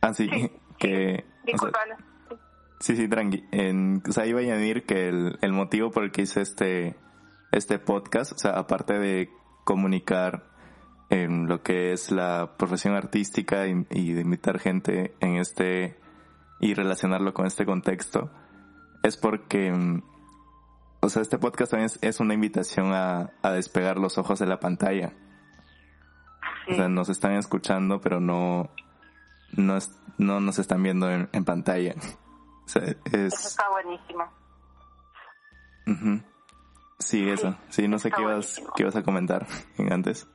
así 0.00 0.28
ah, 0.32 0.48
que, 0.78 1.24
sí, 1.44 1.52
sí, 2.96 3.08
tranqui. 3.08 3.44
En, 3.50 4.02
o 4.08 4.12
sea, 4.12 4.26
iba 4.26 4.40
a 4.40 4.42
añadir 4.42 4.84
que 4.84 5.08
el, 5.08 5.38
el 5.40 5.52
motivo 5.52 5.90
por 5.90 6.04
el 6.04 6.12
que 6.12 6.22
hice 6.22 6.42
este, 6.42 6.96
este 7.52 7.78
podcast, 7.78 8.32
o 8.32 8.38
sea, 8.38 8.52
aparte 8.52 8.98
de 8.98 9.30
comunicar 9.64 10.50
en 11.10 11.46
lo 11.46 11.62
que 11.62 11.92
es 11.92 12.10
la 12.10 12.56
profesión 12.58 12.94
artística 12.94 13.66
y, 13.66 13.86
y 13.90 14.12
de 14.12 14.20
invitar 14.20 14.58
gente 14.58 15.14
en 15.20 15.36
este 15.36 15.96
y 16.60 16.74
relacionarlo 16.74 17.34
con 17.34 17.46
este 17.46 17.66
contexto, 17.66 18.30
es 19.02 19.16
porque, 19.16 19.70
mm, 19.70 20.02
o 21.00 21.08
sea, 21.10 21.22
este 21.22 21.38
podcast 21.38 21.72
también 21.72 21.90
es, 22.00 22.20
una 22.20 22.34
invitación 22.34 22.92
a, 22.94 23.30
despegar 23.54 23.98
los 23.98 24.16
ojos 24.18 24.38
de 24.38 24.46
la 24.46 24.60
pantalla. 24.60 25.12
O 26.70 26.74
sea, 26.74 26.88
nos 26.88 27.10
están 27.10 27.32
escuchando, 27.32 28.00
pero 28.00 28.20
no, 28.20 28.70
no, 29.52 29.76
no 30.16 30.40
nos 30.40 30.58
están 30.58 30.82
viendo 30.82 31.10
en, 31.10 31.44
pantalla. 31.44 31.94
O 32.64 32.68
sea, 32.68 32.82
es... 32.82 33.34
Eso 33.34 33.48
está 33.48 33.68
buenísimo. 33.70 34.32
Sí, 36.98 37.28
eso. 37.28 37.54
Sí, 37.68 37.86
no 37.86 37.98
sé 37.98 38.10
qué 38.10 38.22
ibas, 38.22 38.62
qué 38.74 38.82
ibas 38.82 38.96
a 38.96 39.02
comentar 39.02 39.46
antes. 39.90 40.26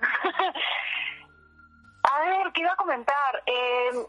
a 2.02 2.20
ver, 2.20 2.52
¿qué 2.52 2.62
iba 2.62 2.72
a 2.72 2.76
comentar? 2.76 3.42
Eh, 3.46 4.06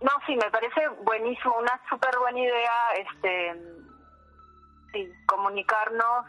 no, 0.00 0.10
sí, 0.26 0.36
me 0.36 0.50
parece 0.50 0.88
buenísimo, 1.04 1.56
una 1.58 1.80
súper 1.88 2.18
buena 2.18 2.38
idea, 2.38 2.92
este, 2.98 3.54
sí, 4.92 5.10
comunicarnos 5.26 6.26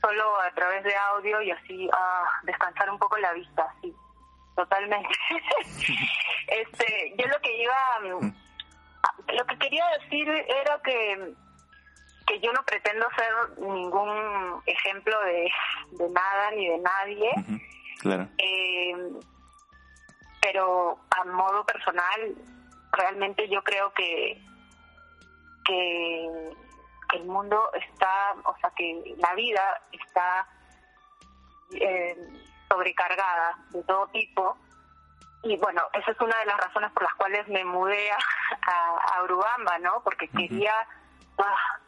solo 0.00 0.40
a 0.40 0.50
través 0.54 0.84
de 0.84 0.96
audio 0.96 1.42
y 1.42 1.50
así 1.50 1.88
a 1.92 2.24
descansar 2.44 2.90
un 2.90 2.98
poco 2.98 3.18
la 3.18 3.32
vista, 3.32 3.74
sí, 3.82 3.94
totalmente. 4.54 5.08
este, 6.46 7.14
yo 7.18 7.26
lo 7.26 7.38
que 7.40 7.62
iba, 7.62 7.74
lo 9.32 9.46
que 9.46 9.58
quería 9.58 9.86
decir 10.00 10.28
era 10.28 10.80
que 10.82 11.34
que 12.26 12.40
yo 12.40 12.52
no 12.52 12.62
pretendo 12.64 13.06
ser 13.16 13.58
ningún 13.58 14.62
ejemplo 14.66 15.18
de, 15.24 15.50
de 15.92 16.08
nada 16.10 16.50
ni 16.52 16.68
de 16.68 16.78
nadie. 16.78 17.30
Claro. 18.00 18.28
Eh, 18.38 18.94
pero 20.40 20.98
a 21.10 21.24
modo 21.24 21.64
personal 21.64 22.34
realmente 22.92 23.48
yo 23.48 23.62
creo 23.62 23.92
que, 23.92 24.40
que, 25.64 26.54
el 27.14 27.24
mundo 27.26 27.70
está, 27.74 28.34
o 28.44 28.56
sea, 28.58 28.70
que 28.76 29.14
la 29.18 29.34
vida 29.34 29.82
está 29.92 30.48
eh, 31.80 32.16
sobrecargada 32.68 33.56
de 33.70 33.82
todo 33.84 34.08
tipo. 34.08 34.58
Y 35.44 35.56
bueno, 35.58 35.82
esa 35.92 36.10
es 36.10 36.20
una 36.20 36.36
de 36.38 36.46
las 36.46 36.56
razones 36.58 36.90
por 36.92 37.02
las 37.02 37.14
cuales 37.14 37.46
me 37.48 37.64
mudé 37.64 38.10
a, 38.10 39.16
a, 39.16 39.22
Urubamba, 39.22 39.78
¿no? 39.78 40.02
Porque 40.02 40.28
quería 40.28 40.74
ah, 41.38 41.80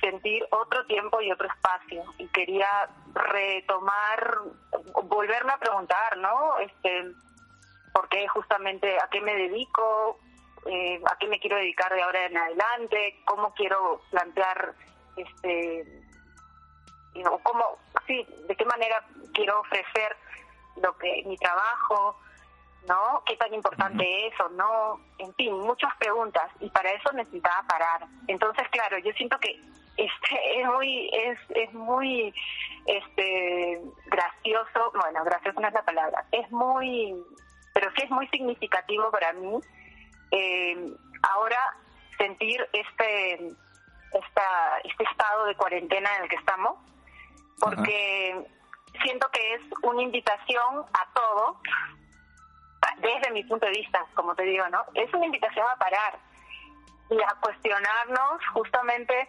sentir 0.00 0.46
otro 0.50 0.86
tiempo 0.86 1.20
y 1.20 1.32
otro 1.32 1.48
espacio 1.48 2.04
y 2.18 2.28
quería 2.28 2.88
retomar, 3.12 4.38
volverme 5.04 5.52
a 5.52 5.58
preguntar, 5.58 6.16
¿no? 6.18 6.58
Este, 6.58 7.12
¿por 7.92 8.08
qué 8.08 8.28
justamente 8.28 8.98
a 9.00 9.08
qué 9.08 9.20
me 9.20 9.34
dedico? 9.34 10.18
eh, 10.66 11.00
a 11.06 11.16
qué 11.16 11.26
me 11.26 11.38
quiero 11.40 11.56
dedicar 11.56 11.92
de 11.92 12.02
ahora 12.02 12.26
en 12.26 12.36
adelante, 12.36 13.20
cómo 13.24 13.54
quiero 13.54 14.02
plantear, 14.10 14.74
este, 15.16 16.02
cómo, 17.42 17.78
sí, 18.06 18.26
de 18.46 18.56
qué 18.56 18.64
manera 18.64 19.04
quiero 19.32 19.60
ofrecer 19.60 20.16
lo 20.82 20.96
que 20.98 21.22
mi 21.26 21.36
trabajo, 21.36 22.18
¿no? 22.88 23.22
¿Qué 23.26 23.36
tan 23.36 23.52
importante 23.54 24.26
es 24.26 24.40
o 24.40 24.48
no? 24.50 25.00
En 25.18 25.34
fin, 25.34 25.52
muchas 25.58 25.94
preguntas 25.98 26.50
y 26.60 26.70
para 26.70 26.90
eso 26.92 27.12
necesitaba 27.12 27.62
parar. 27.68 28.06
Entonces, 28.26 28.68
claro, 28.70 28.98
yo 28.98 29.12
siento 29.12 29.38
que 29.38 29.60
este 29.96 30.60
es 30.60 30.66
muy 30.66 31.10
es 31.12 31.38
es 31.50 31.72
muy 31.74 32.34
este 32.86 33.80
gracioso, 34.06 34.92
bueno, 34.94 35.24
gracioso 35.24 35.60
no 35.60 35.68
es 35.68 35.74
la 35.74 35.84
palabra, 35.84 36.24
es 36.32 36.50
muy 36.50 37.14
pero 37.72 37.90
sí 37.96 38.02
es 38.02 38.10
muy 38.10 38.26
significativo 38.28 39.10
para 39.10 39.32
mí 39.32 39.58
eh, 40.30 40.94
ahora 41.22 41.58
sentir 42.18 42.60
este, 42.72 43.34
esta, 44.12 44.78
este 44.84 45.04
estado 45.04 45.46
de 45.46 45.56
cuarentena 45.56 46.08
en 46.16 46.22
el 46.24 46.28
que 46.28 46.36
estamos, 46.36 46.78
porque 47.58 48.46
siento 49.02 49.28
que 49.32 49.54
es 49.54 49.62
una 49.82 50.02
invitación 50.02 50.84
a 50.92 51.12
todo, 51.14 51.60
desde 53.00 53.30
mi 53.32 53.44
punto 53.44 53.66
de 53.66 53.72
vista, 53.72 54.04
como 54.14 54.34
te 54.34 54.42
digo, 54.42 54.68
¿no? 54.68 54.84
Es 54.94 55.12
una 55.14 55.26
invitación 55.26 55.66
a 55.66 55.78
parar 55.78 56.18
y 57.10 57.20
a 57.20 57.34
cuestionarnos 57.40 58.40
justamente 58.52 59.28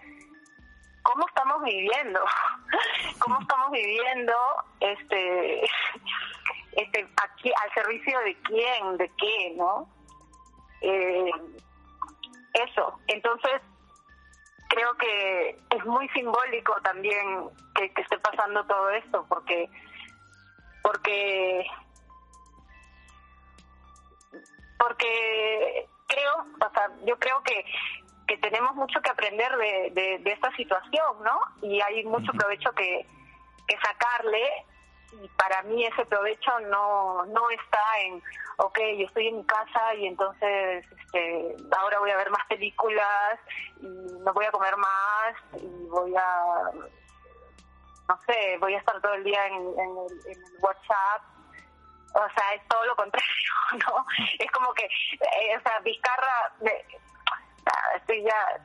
cómo 1.03 1.25
estamos 1.27 1.63
viviendo, 1.63 2.19
cómo 3.19 3.39
estamos 3.41 3.71
viviendo 3.71 4.33
este, 4.79 5.61
este 6.73 7.07
aquí 7.23 7.51
al 7.63 7.73
servicio 7.73 8.19
de 8.19 8.35
quién, 8.43 8.97
de 8.97 9.11
qué, 9.17 9.53
¿no? 9.57 9.89
Eh, 10.81 11.31
eso, 12.53 12.99
entonces 13.07 13.61
creo 14.69 14.93
que 14.97 15.59
es 15.69 15.85
muy 15.85 16.07
simbólico 16.09 16.73
también 16.81 17.49
que, 17.75 17.91
esté 17.95 18.17
pasando 18.19 18.65
todo 18.65 18.89
esto, 18.91 19.25
porque 19.27 19.69
porque 20.81 21.65
porque 24.81 25.87
creo, 26.07 26.33
o 26.39 26.73
sea, 26.73 26.89
yo 27.05 27.17
creo 27.19 27.41
que 27.43 27.63
que 28.27 28.37
tenemos 28.37 28.73
mucho 28.75 29.01
que 29.01 29.09
aprender 29.09 29.51
de, 29.57 30.19
de, 30.23 30.31
esta 30.31 30.55
situación, 30.55 31.21
¿no? 31.21 31.41
Y 31.61 31.81
hay 31.81 32.05
mucho 32.05 32.31
provecho 32.31 32.71
que, 32.71 33.05
que 33.67 33.75
sacarle 33.75 34.47
y 35.21 35.27
para 35.29 35.61
mí 35.63 35.85
ese 35.85 36.05
provecho 36.05 36.57
no, 36.61 37.25
no 37.25 37.49
está 37.49 37.99
en, 38.05 38.23
ok, 38.57 38.79
yo 38.97 39.05
estoy 39.07 39.27
en 39.27 39.37
mi 39.37 39.43
casa 39.43 39.95
y 39.95 40.07
entonces 40.07 40.85
este, 40.97 41.55
ahora 41.77 41.99
voy 41.99 42.11
a 42.11 42.17
ver 42.17 42.29
más 42.29 42.45
películas 42.47 43.39
y 43.81 43.87
no 43.87 44.33
voy 44.33 44.45
a 44.45 44.51
comer 44.51 44.77
más 44.77 45.35
y 45.61 45.87
voy 45.89 46.15
a, 46.15 46.71
no 48.07 48.19
sé, 48.25 48.57
voy 48.59 48.75
a 48.75 48.79
estar 48.79 49.01
todo 49.01 49.13
el 49.15 49.25
día 49.25 49.45
en, 49.47 49.55
el, 49.55 50.61
WhatsApp. 50.61 51.30
O 52.13 52.27
sea, 52.35 52.53
es 52.53 52.67
todo 52.67 52.85
lo 52.85 52.95
contrario, 52.95 53.53
¿no? 53.87 54.05
Es 54.39 54.51
como 54.51 54.73
que, 54.73 54.85
eh, 54.85 55.57
o 55.57 55.61
sea, 55.61 55.79
Vizcarra, 55.79 56.53
estoy 57.95 58.23
ya 58.23 58.61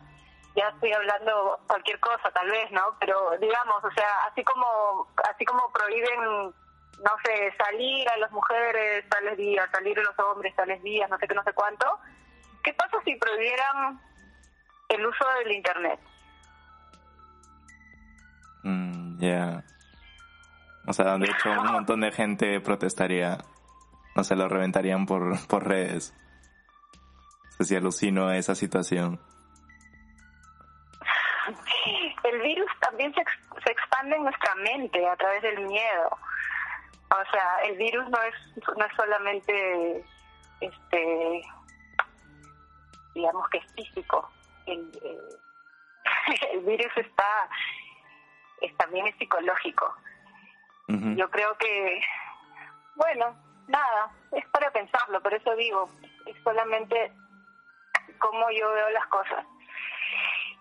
ya 0.57 0.69
estoy 0.69 0.91
hablando 0.91 1.61
cualquier 1.67 2.01
cosa 2.01 2.31
tal 2.31 2.51
vez, 2.51 2.71
¿no? 2.73 2.97
Pero 2.99 3.37
digamos, 3.39 3.85
o 3.85 3.91
sea, 3.91 4.25
así 4.25 4.43
como 4.43 5.07
así 5.31 5.45
como 5.45 5.71
prohíben 5.71 6.55
no 7.03 7.11
sé, 7.25 7.53
salir 7.59 8.09
a 8.09 8.17
las 8.17 8.31
mujeres 8.33 9.09
tales 9.09 9.37
días, 9.37 9.69
salir 9.71 9.99
a 9.99 10.03
los 10.03 10.19
hombres 10.19 10.55
tales 10.57 10.83
días, 10.83 11.09
no 11.11 11.19
sé 11.19 11.29
qué, 11.29 11.35
no 11.35 11.45
sé 11.45 11.53
cuánto. 11.53 11.87
¿Qué 12.63 12.73
pasa 12.75 12.97
si 13.05 13.15
prohibieran 13.17 14.01
el 14.89 15.07
uso 15.07 15.25
del 15.39 15.53
internet? 15.53 16.01
Mm, 18.63 19.19
ya. 19.19 19.63
O 20.87 20.93
sea, 20.93 21.19
de 21.19 21.27
hecho, 21.27 21.51
un 21.51 21.73
montón 21.73 22.01
de 22.01 22.13
gente 22.13 22.61
protestaría. 22.61 23.39
No 24.15 24.25
se 24.25 24.37
lo 24.37 24.49
reventarían 24.49 25.05
por, 25.07 25.47
por 25.47 25.67
redes. 25.67 26.15
O 27.51 27.57
sea, 27.57 27.67
si 27.67 27.77
alucino 27.77 28.31
esa 28.33 28.55
situación 28.55 29.21
el 32.27 32.41
virus 32.41 32.71
también 32.81 33.13
se, 33.15 33.23
se 33.65 33.73
expande 33.73 34.17
en 34.17 34.25
nuestra 34.25 34.55
mente 34.57 35.07
a 35.07 35.17
través 35.17 35.43
del 35.43 35.67
miedo. 35.67 36.09
O 37.11 37.31
sea, 37.31 37.59
el 37.65 37.77
virus 37.77 38.09
no 38.09 38.21
es, 38.23 38.35
no 38.77 38.85
es 38.85 38.93
solamente, 38.97 40.05
este, 40.61 41.43
digamos 43.15 43.49
que 43.51 43.59
es 43.59 43.73
físico. 43.75 44.29
El, 44.67 44.91
el, 46.53 46.61
virus 46.65 46.93
está, 46.97 47.49
es, 48.61 48.77
también 48.77 49.07
es 49.07 49.17
psicológico. 49.17 49.95
Yo 50.89 51.29
creo 51.31 51.57
que, 51.59 52.01
bueno, 52.95 53.35
nada, 53.67 54.13
es 54.31 54.47
para 54.51 54.71
pensarlo, 54.71 55.21
por 55.21 55.35
eso 55.35 55.55
digo, 55.57 55.91
es 56.27 56.37
solamente 56.45 57.13
cómo 58.19 58.51
yo 58.51 58.73
veo 58.73 58.91
las 58.91 59.07
cosas. 59.07 59.45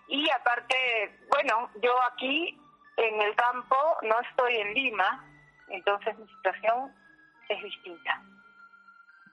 Y 0.08 0.28
aparte, 0.30 1.26
bueno, 1.30 1.70
yo 1.82 1.92
aquí 2.12 2.58
en 2.96 3.20
el 3.20 3.34
campo 3.34 3.76
no 4.02 4.20
estoy 4.20 4.56
en 4.56 4.74
Lima, 4.74 5.24
entonces 5.68 6.18
mi 6.18 6.26
situación 6.28 6.92
es 7.48 7.62
distinta. 7.62 8.22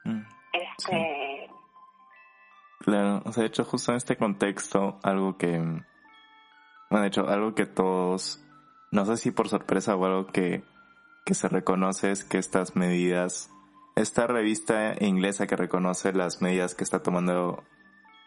Mm, 0.04 0.24
este. 0.52 1.50
Claro, 2.80 3.22
o 3.26 3.32
sea, 3.32 3.42
de 3.42 3.48
hecho, 3.48 3.64
justo 3.64 3.92
en 3.92 3.98
este 3.98 4.18
contexto, 4.18 5.00
algo 5.04 5.38
que. 5.38 5.58
Bueno, 6.90 7.02
de 7.02 7.08
hecho, 7.08 7.28
algo 7.28 7.56
que 7.56 7.66
todos. 7.66 8.40
No 8.92 9.06
sé 9.06 9.18
si 9.18 9.32
por 9.32 9.50
sorpresa 9.50 9.96
o 9.96 10.06
algo 10.06 10.28
que, 10.28 10.64
que 11.26 11.34
se 11.34 11.48
reconoce 11.48 12.12
es 12.12 12.24
que 12.24 12.38
estas 12.38 12.76
medidas. 12.76 13.50
Esta 13.96 14.26
revista 14.26 14.96
inglesa 15.00 15.46
que 15.46 15.56
reconoce 15.56 16.14
las 16.14 16.42
medidas 16.42 16.74
que 16.74 16.84
está 16.84 17.04
tomando 17.04 17.64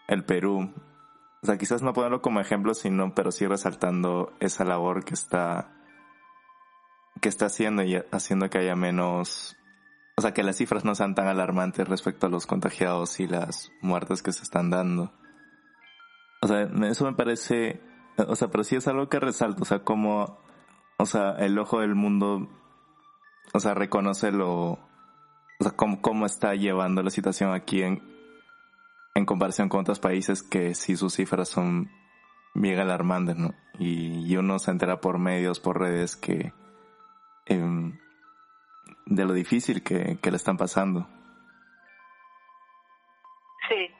el 0.06 0.24
Perú 0.24 0.72
o 1.42 1.46
sea, 1.46 1.58
quizás 1.58 1.80
no 1.80 1.92
ponerlo 1.92 2.22
como 2.22 2.40
ejemplo, 2.40 2.74
sino, 2.74 3.14
pero 3.14 3.30
sí 3.30 3.46
resaltando 3.46 4.32
esa 4.40 4.64
labor 4.64 5.04
que 5.04 5.14
está, 5.14 5.72
que 7.20 7.28
está 7.28 7.46
haciendo 7.46 7.84
y 7.84 8.02
haciendo 8.10 8.50
que 8.50 8.58
haya 8.58 8.74
menos, 8.74 9.56
o 10.16 10.22
sea, 10.22 10.34
que 10.34 10.42
las 10.42 10.56
cifras 10.56 10.84
no 10.84 10.96
sean 10.96 11.14
tan 11.14 11.28
alarmantes 11.28 11.88
respecto 11.88 12.26
a 12.26 12.30
los 12.30 12.48
contagiados 12.48 13.20
y 13.20 13.28
las 13.28 13.70
muertes 13.80 14.24
que 14.24 14.32
se 14.32 14.42
están 14.42 14.70
dando. 14.70 15.12
O 16.42 16.48
sea, 16.48 16.62
eso 16.62 17.04
me 17.04 17.12
parece, 17.12 17.80
o 18.16 18.34
sea, 18.34 18.48
pero 18.48 18.64
sí 18.64 18.74
es 18.74 18.88
algo 18.88 19.08
que 19.08 19.20
resalta, 19.20 19.62
o 19.62 19.66
sea, 19.66 19.84
como, 19.84 20.40
o 20.98 21.06
sea, 21.06 21.30
el 21.38 21.56
ojo 21.60 21.78
del 21.78 21.94
mundo, 21.94 22.48
o 23.56 23.60
sea, 23.60 23.72
reconoce 23.72 24.32
lo, 24.32 24.72
o 24.72 24.78
sea, 25.60 25.72
cómo, 25.72 26.02
cómo 26.02 26.26
está 26.26 26.54
llevando 26.54 27.02
la 27.02 27.08
situación 27.08 27.54
aquí 27.54 27.82
en, 27.82 28.02
en 29.14 29.24
comparación 29.24 29.70
con 29.70 29.80
otros 29.80 29.98
países 29.98 30.42
que 30.42 30.74
sí 30.74 30.94
sus 30.94 31.14
cifras 31.14 31.48
son 31.48 31.90
bien 32.52 32.78
alarmantes, 32.78 33.36
¿no? 33.36 33.54
Y, 33.78 34.36
uno 34.36 34.58
se 34.58 34.70
entera 34.70 35.00
por 35.00 35.18
medios, 35.18 35.58
por 35.58 35.80
redes 35.80 36.16
que 36.16 36.52
em, 37.46 37.98
de 39.06 39.24
lo 39.24 39.32
difícil 39.32 39.82
que, 39.82 40.18
le 40.22 40.36
están 40.36 40.58
pasando. 40.58 41.08
Sí. 43.70 43.90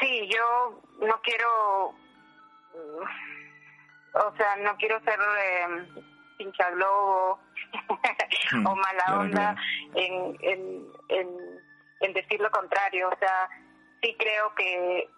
Sí, 0.00 0.28
yo 0.28 0.82
no 1.06 1.14
quiero, 1.22 1.94
o 4.14 4.36
sea, 4.36 4.56
no 4.56 4.76
quiero 4.76 5.00
ser 5.04 5.18
eh, 5.20 6.15
pincha 6.36 6.70
globo 6.70 7.40
o 8.66 8.76
mala 8.76 9.20
onda 9.20 9.56
en, 9.94 10.36
en, 10.40 10.86
en 11.08 11.56
en 12.00 12.12
decir 12.12 12.40
lo 12.40 12.50
contrario. 12.50 13.08
O 13.08 13.18
sea, 13.18 13.48
sí 14.02 14.14
creo 14.18 14.54
que, 14.54 15.08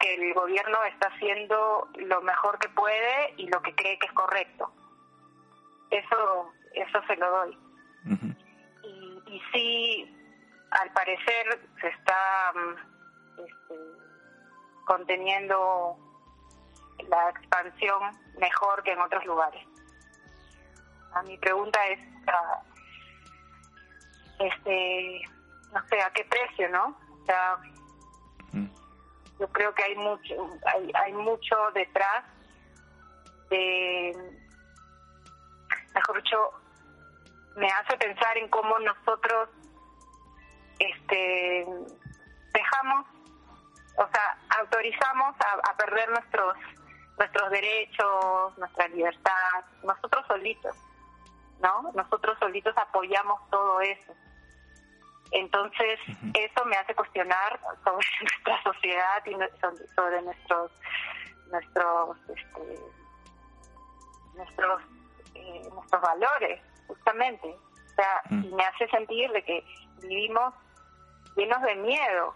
que 0.00 0.14
el 0.14 0.34
gobierno 0.34 0.82
está 0.84 1.08
haciendo 1.08 1.88
lo 1.96 2.20
mejor 2.22 2.58
que 2.58 2.68
puede 2.70 3.34
y 3.36 3.46
lo 3.48 3.60
que 3.62 3.74
cree 3.74 3.98
que 3.98 4.06
es 4.06 4.12
correcto. 4.12 4.72
Eso, 5.90 6.52
eso 6.74 7.02
se 7.06 7.16
lo 7.16 7.30
doy. 7.30 7.58
y, 8.84 9.22
y 9.26 9.42
sí, 9.52 10.16
al 10.70 10.90
parecer 10.92 11.68
se 11.80 11.88
está 11.88 12.52
mm, 12.54 13.40
este, 13.44 13.74
conteniendo 14.86 15.98
la 17.08 17.30
expansión 17.30 18.18
mejor 18.38 18.82
que 18.82 18.92
en 18.92 19.00
otros 19.00 19.24
lugares. 19.26 19.66
A 21.14 21.22
mi 21.22 21.36
pregunta 21.38 21.78
es, 21.88 21.98
ah, 22.26 22.62
este, 24.38 25.20
no 25.72 25.86
sé 25.88 26.00
a 26.00 26.10
qué 26.10 26.24
precio, 26.24 26.68
¿no? 26.70 26.96
O 27.10 27.26
sea, 27.26 27.56
mm. 28.52 28.66
yo 29.40 29.48
creo 29.48 29.74
que 29.74 29.82
hay 29.82 29.94
mucho, 29.96 30.34
hay, 30.66 30.90
hay 30.94 31.12
mucho 31.12 31.56
detrás 31.74 32.24
de, 33.50 34.16
mejor 35.94 36.22
dicho, 36.22 36.50
me 37.56 37.68
hace 37.68 37.96
pensar 37.98 38.36
en 38.38 38.48
cómo 38.48 38.78
nosotros, 38.78 39.50
este, 40.78 41.66
dejamos, 42.54 43.06
o 43.96 44.08
sea, 44.08 44.38
autorizamos 44.58 45.36
a, 45.40 45.70
a 45.70 45.76
perder 45.76 46.08
nuestros 46.10 46.56
nuestros 47.18 47.50
derechos, 47.50 48.58
nuestra 48.58 48.88
libertad, 48.88 49.64
nosotros 49.84 50.24
solitos, 50.26 50.76
¿no? 51.62 51.92
Nosotros 51.94 52.36
solitos 52.38 52.76
apoyamos 52.76 53.40
todo 53.50 53.80
eso. 53.80 54.12
Entonces, 55.30 55.98
eso 56.34 56.64
me 56.66 56.76
hace 56.76 56.94
cuestionar 56.94 57.58
sobre 57.84 58.06
nuestra 58.20 58.62
sociedad 58.62 59.24
y 59.24 59.32
sobre 59.94 60.22
nuestros 60.22 60.70
nuestros 61.50 62.16
este, 62.28 62.80
nuestros 64.34 64.82
eh, 65.34 65.62
nuestros 65.72 66.02
valores, 66.02 66.60
justamente. 66.86 67.48
O 67.48 67.94
sea, 67.94 68.22
y 68.30 68.54
me 68.54 68.64
hace 68.64 68.88
sentir 68.88 69.30
de 69.32 69.42
que 69.44 69.64
vivimos 70.02 70.54
llenos 71.36 71.62
de 71.62 71.74
miedo. 71.76 72.34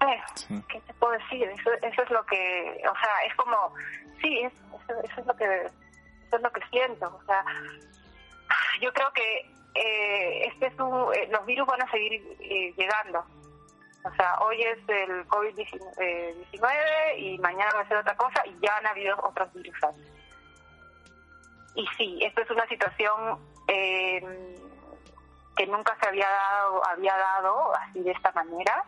Eh, 0.00 0.62
¿Qué 0.68 0.80
te 0.80 0.94
puedo 0.94 1.12
decir? 1.12 1.48
Eso, 1.48 1.70
eso 1.82 2.02
es 2.02 2.10
lo 2.10 2.24
que, 2.26 2.82
o 2.90 2.94
sea, 2.94 3.24
es 3.26 3.34
como, 3.36 3.74
sí, 4.22 4.40
eso, 4.40 4.56
eso 5.02 5.20
es 5.20 5.26
lo 5.26 5.36
que, 5.36 5.44
eso 5.46 6.36
es 6.36 6.42
lo 6.42 6.50
que 6.50 6.60
siento. 6.70 7.06
O 7.14 7.24
sea, 7.24 7.44
yo 8.80 8.92
creo 8.92 9.12
que 9.12 9.50
eh, 9.74 10.46
este 10.46 10.66
es 10.66 10.72
eh, 10.74 11.28
los 11.30 11.46
virus 11.46 11.66
van 11.66 11.82
a 11.82 11.90
seguir 11.90 12.22
eh, 12.40 12.72
llegando. 12.76 13.24
O 14.04 14.14
sea, 14.16 14.38
hoy 14.40 14.60
es 14.60 14.78
el 14.88 15.26
COVID-19 15.28 17.18
y 17.18 17.38
mañana 17.38 17.70
va 17.74 17.82
a 17.82 17.88
ser 17.88 17.98
otra 17.98 18.16
cosa 18.16 18.44
y 18.46 18.58
ya 18.60 18.76
han 18.78 18.86
habido 18.86 19.16
otros 19.22 19.52
virus 19.54 19.76
antes. 19.82 20.10
Y 21.74 21.86
sí, 21.96 22.18
esto 22.22 22.42
es 22.42 22.50
una 22.50 22.66
situación 22.66 23.38
que 25.56 25.66
nunca 25.66 25.96
se 26.00 26.08
había 26.08 26.28
dado, 26.28 26.84
había 26.86 27.16
dado 27.16 27.74
así 27.76 28.00
de 28.00 28.10
esta 28.10 28.32
manera, 28.32 28.84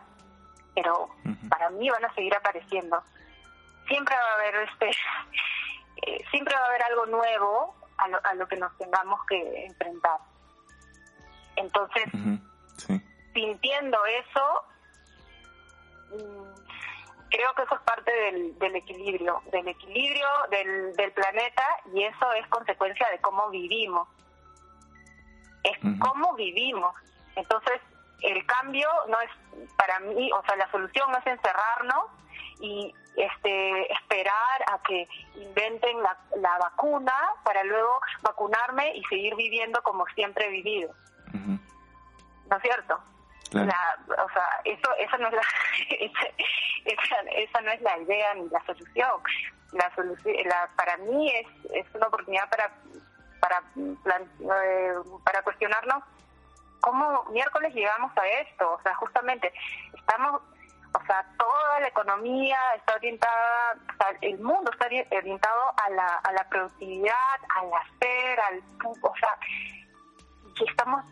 pero 0.75 1.09
para 1.49 1.69
mí 1.69 1.89
van 1.89 2.05
a 2.05 2.13
seguir 2.13 2.35
apareciendo. 2.35 3.01
Siempre 3.87 4.15
va 4.15 4.31
a 4.31 4.33
haber 4.35 4.69
este, 4.69 4.91
siempre 6.31 6.55
va 6.55 6.61
a 6.61 6.67
haber 6.67 6.83
algo 6.83 7.05
nuevo 7.07 7.75
a 7.97 8.33
lo, 8.33 8.47
que 8.47 8.57
nos 8.57 8.77
tengamos 8.77 9.19
que 9.25 9.65
enfrentar. 9.65 10.19
Entonces, 11.55 12.03
sintiendo 13.33 13.97
eso, 14.05 14.65
mm, 16.11 16.55
creo 17.29 17.53
que 17.55 17.63
eso 17.63 17.75
es 17.75 17.81
parte 17.81 18.11
del, 18.11 18.59
del 18.59 18.75
equilibrio, 18.75 19.41
del 19.51 19.67
equilibrio 19.69 20.27
del, 20.49 20.93
del, 20.95 21.11
planeta 21.13 21.63
y 21.93 22.03
eso 22.03 22.33
es 22.33 22.45
consecuencia 22.47 23.09
de 23.11 23.19
cómo 23.21 23.49
vivimos. 23.49 24.07
Es 25.63 25.77
cómo 25.99 26.33
vivimos. 26.35 26.93
Entonces, 27.35 27.81
el 28.21 28.45
cambio 28.45 28.89
no 29.07 29.19
es 29.21 29.31
para 29.77 29.99
mí, 29.99 30.31
o 30.31 30.43
sea, 30.43 30.55
la 30.57 30.69
solución 30.69 31.11
no 31.11 31.17
es 31.17 31.27
encerrarnos 31.27 32.05
y 32.59 32.93
este 33.15 33.93
esperar 33.93 34.63
a 34.71 34.81
que 34.83 35.07
inventen 35.35 36.01
la, 36.01 36.17
la 36.37 36.57
vacuna 36.57 37.13
para 37.43 37.63
luego 37.63 38.01
vacunarme 38.21 38.95
y 38.95 39.03
seguir 39.05 39.35
viviendo 39.35 39.81
como 39.83 40.05
siempre 40.07 40.47
he 40.47 40.49
vivido. 40.49 40.93
¿No 41.33 42.57
es 42.57 42.61
cierto? 42.61 42.99
La, 43.51 43.97
o 44.09 44.29
sea, 44.29 44.61
eso, 44.65 44.93
eso 44.99 45.17
no 45.17 45.27
es 45.27 45.33
la, 45.33 45.41
esa, 46.85 47.19
esa, 47.31 47.61
no 47.61 47.71
es 47.71 47.81
la 47.81 47.97
idea 47.99 48.33
ni 48.35 48.49
la 48.49 48.63
solución. 48.65 49.11
La 49.71 49.95
solución, 49.95 50.35
la, 50.45 50.69
para 50.75 50.97
mí 50.97 51.31
es, 51.31 51.47
es 51.71 51.95
una 51.95 52.07
oportunidad 52.07 52.49
para 52.49 52.71
para 53.39 53.61
eh, 54.39 54.93
para 55.23 55.41
cuestionarnos 55.43 56.03
cómo 56.81 57.25
miércoles 57.31 57.73
llegamos 57.73 58.11
a 58.17 58.27
esto. 58.27 58.73
O 58.73 58.81
sea, 58.81 58.93
justamente 58.95 59.51
estamos, 59.97 60.41
o 60.95 61.05
sea, 61.05 61.25
toda 61.37 61.79
la 61.81 61.87
economía 61.87 62.57
está 62.75 62.95
orientada, 62.95 63.75
el 64.21 64.39
mundo 64.39 64.71
está 64.71 64.87
orientado 65.17 65.73
a 65.77 65.89
la, 65.89 66.15
a 66.17 66.31
la 66.31 66.47
productividad, 66.47 67.37
al 67.55 67.73
hacer, 67.73 68.39
al, 68.39 68.63
o 68.85 69.13
sea, 69.19 69.37
y 70.55 70.69
estamos 70.69 71.03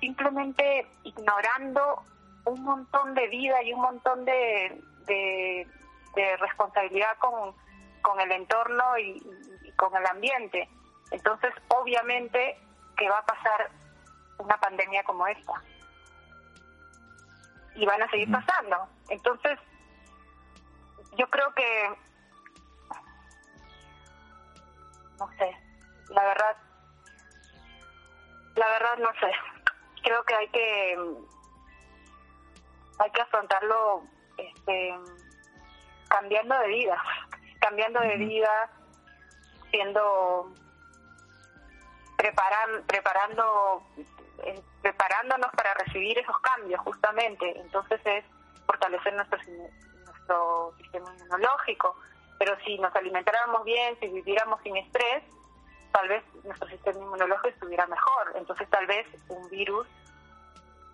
simplemente 0.00 0.86
ignorando 1.04 2.02
un 2.44 2.62
montón 2.62 3.14
de 3.14 3.28
vida 3.28 3.62
y 3.62 3.72
un 3.72 3.80
montón 3.80 4.24
de, 4.24 4.82
de, 5.06 5.66
responsabilidad 6.38 7.16
con, 7.18 7.54
con 8.02 8.20
el 8.20 8.32
entorno 8.32 8.98
y, 8.98 9.22
con 9.76 9.96
el 9.96 10.06
ambiente. 10.06 10.68
Entonces, 11.10 11.50
obviamente 11.68 12.58
que 12.96 13.08
va 13.08 13.18
a 13.18 13.26
pasar 13.26 13.70
una 14.38 14.56
pandemia 14.58 15.02
como 15.04 15.26
esta. 15.26 15.54
Y 17.74 17.86
van 17.86 18.02
a 18.02 18.10
seguir 18.10 18.30
pasando. 18.30 18.88
Entonces, 19.08 19.58
yo 21.16 21.28
creo 21.28 21.52
que, 21.54 21.90
no 25.18 25.28
sé, 25.38 25.56
la 26.10 26.24
verdad, 26.24 26.56
la 28.56 28.66
verdad 28.68 28.98
no 28.98 29.08
sé. 29.20 29.32
Creo 30.02 30.22
que 30.24 30.34
hay 30.34 30.48
que 30.48 30.98
hay 32.98 33.10
que 33.10 33.20
afrontarlo 33.20 34.04
este, 34.36 34.94
cambiando 36.08 36.58
de 36.58 36.68
vida, 36.68 37.02
cambiando 37.60 38.00
de 38.00 38.16
vida, 38.16 38.70
siendo 39.70 40.52
preparan, 42.16 42.84
preparando 42.86 43.82
eh, 44.44 44.62
preparándonos 44.80 45.50
para 45.52 45.74
recibir 45.74 46.18
esos 46.18 46.38
cambios 46.40 46.80
justamente. 46.80 47.58
Entonces 47.60 48.00
es 48.04 48.24
fortalecer 48.66 49.14
nuestro 49.14 49.38
nuestro 50.04 50.74
sistema 50.78 51.12
inmunológico, 51.14 51.96
pero 52.38 52.56
si 52.64 52.78
nos 52.78 52.94
alimentáramos 52.94 53.64
bien, 53.64 53.96
si 54.00 54.08
viviéramos 54.08 54.60
sin 54.62 54.76
estrés, 54.76 55.22
tal 55.92 56.08
vez 56.08 56.22
nuestro 56.44 56.68
sistema 56.68 56.98
inmunológico 56.98 57.48
estuviera 57.48 57.86
mejor. 57.86 58.32
Entonces 58.36 58.68
tal 58.70 58.86
vez 58.86 59.06
un 59.28 59.48
virus 59.50 59.86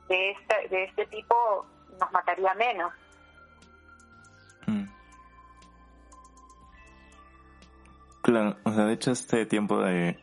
de 0.08 0.30
este, 0.30 0.68
de 0.68 0.84
este 0.84 1.06
tipo 1.06 1.66
nos 2.00 2.10
mataría 2.12 2.54
menos. 2.54 2.92
Mm. 4.66 4.84
Claro, 8.22 8.56
o 8.64 8.72
sea, 8.72 8.84
de 8.84 8.92
hecho 8.94 9.12
este 9.12 9.46
tiempo 9.46 9.80
de... 9.80 10.18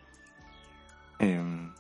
Eh, 1.20 1.72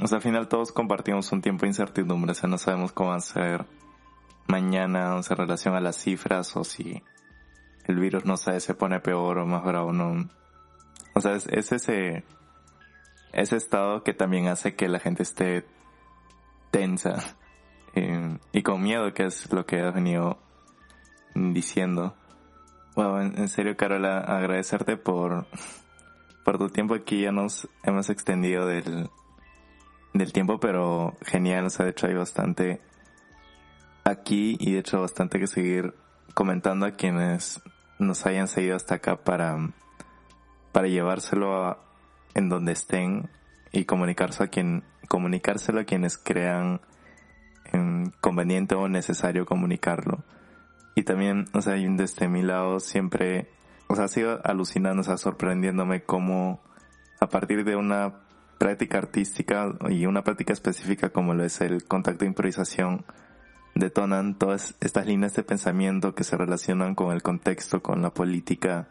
o 0.00 0.06
sea, 0.06 0.16
al 0.16 0.22
final 0.22 0.48
todos 0.48 0.72
compartimos 0.72 1.30
un 1.32 1.42
tiempo 1.42 1.62
de 1.62 1.68
incertidumbre, 1.68 2.32
o 2.32 2.34
sea, 2.34 2.48
no 2.48 2.58
sabemos 2.58 2.92
cómo 2.92 3.10
va 3.10 3.16
a 3.16 3.20
ser 3.20 3.64
mañana, 4.46 5.14
o 5.16 5.22
sea, 5.22 5.34
en 5.34 5.42
relación 5.42 5.74
a 5.74 5.80
las 5.80 5.96
cifras, 5.96 6.56
o 6.56 6.64
si 6.64 7.02
el 7.84 7.98
virus, 7.98 8.24
no 8.24 8.36
sé, 8.36 8.60
se 8.60 8.74
pone 8.74 9.00
peor 9.00 9.38
o 9.38 9.46
más 9.46 9.64
bravo, 9.64 9.92
no, 9.92 10.28
o 11.16 11.20
sea, 11.22 11.32
es, 11.34 11.46
ese, 11.72 12.24
ese 13.32 13.56
estado 13.56 14.02
que 14.02 14.12
también 14.12 14.48
hace 14.48 14.74
que 14.74 14.86
la 14.86 14.98
gente 14.98 15.22
esté 15.22 15.64
tensa 16.70 17.36
eh, 17.94 18.38
y 18.52 18.62
con 18.62 18.82
miedo, 18.82 19.14
que 19.14 19.24
es 19.24 19.50
lo 19.50 19.64
que 19.64 19.80
has 19.80 19.94
venido 19.94 20.38
diciendo. 21.34 22.14
Bueno, 22.94 23.22
en, 23.22 23.48
serio, 23.48 23.78
Carola, 23.78 24.18
agradecerte 24.18 24.98
por, 24.98 25.46
por 26.44 26.58
tu 26.58 26.68
tiempo 26.68 26.94
aquí. 26.94 27.22
Ya 27.22 27.32
nos 27.32 27.66
hemos 27.82 28.10
extendido 28.10 28.66
del, 28.66 29.08
del 30.18 30.32
tiempo, 30.32 30.58
pero 30.60 31.14
genial. 31.22 31.66
O 31.66 31.70
sea, 31.70 31.84
de 31.84 31.92
hecho 31.92 32.06
hay 32.06 32.14
bastante 32.14 32.80
aquí 34.04 34.56
y 34.60 34.72
de 34.72 34.80
hecho 34.80 35.00
bastante 35.00 35.38
que 35.38 35.46
seguir 35.46 35.94
comentando 36.34 36.86
a 36.86 36.92
quienes 36.92 37.60
nos 37.98 38.26
hayan 38.26 38.48
seguido 38.48 38.76
hasta 38.76 38.96
acá 38.96 39.16
para 39.16 39.56
para 40.76 40.88
llevárselo 40.88 41.78
en 42.34 42.50
donde 42.50 42.72
estén 42.72 43.30
y 43.72 43.86
comunicarse 43.86 44.44
a 44.44 44.48
quien, 44.48 44.84
comunicárselo 45.08 45.80
a 45.80 45.84
quienes 45.84 46.18
crean 46.18 46.82
conveniente 48.20 48.74
o 48.74 48.86
necesario 48.86 49.46
comunicarlo. 49.46 50.22
Y 50.94 51.04
también, 51.04 51.46
o 51.54 51.62
sea, 51.62 51.74
desde 51.74 52.28
mi 52.28 52.42
lado 52.42 52.80
siempre, 52.80 53.50
o 53.86 53.96
sea, 53.96 54.04
ha 54.04 54.08
sido 54.08 54.40
alucinando, 54.44 55.00
o 55.00 55.04
sea, 55.04 55.16
sorprendiéndome 55.16 56.02
cómo 56.02 56.60
a 57.20 57.28
partir 57.28 57.64
de 57.64 57.76
una 57.76 58.25
práctica 58.58 58.98
artística 58.98 59.74
y 59.88 60.06
una 60.06 60.24
práctica 60.24 60.52
específica 60.52 61.10
como 61.10 61.34
lo 61.34 61.44
es 61.44 61.60
el 61.60 61.84
contacto 61.84 62.20
de 62.20 62.28
improvisación, 62.28 63.04
detonan 63.74 64.38
todas 64.38 64.74
estas 64.80 65.06
líneas 65.06 65.34
de 65.34 65.42
pensamiento 65.42 66.14
que 66.14 66.24
se 66.24 66.36
relacionan 66.36 66.94
con 66.94 67.12
el 67.12 67.22
contexto, 67.22 67.82
con 67.82 68.02
la 68.02 68.10
política, 68.10 68.88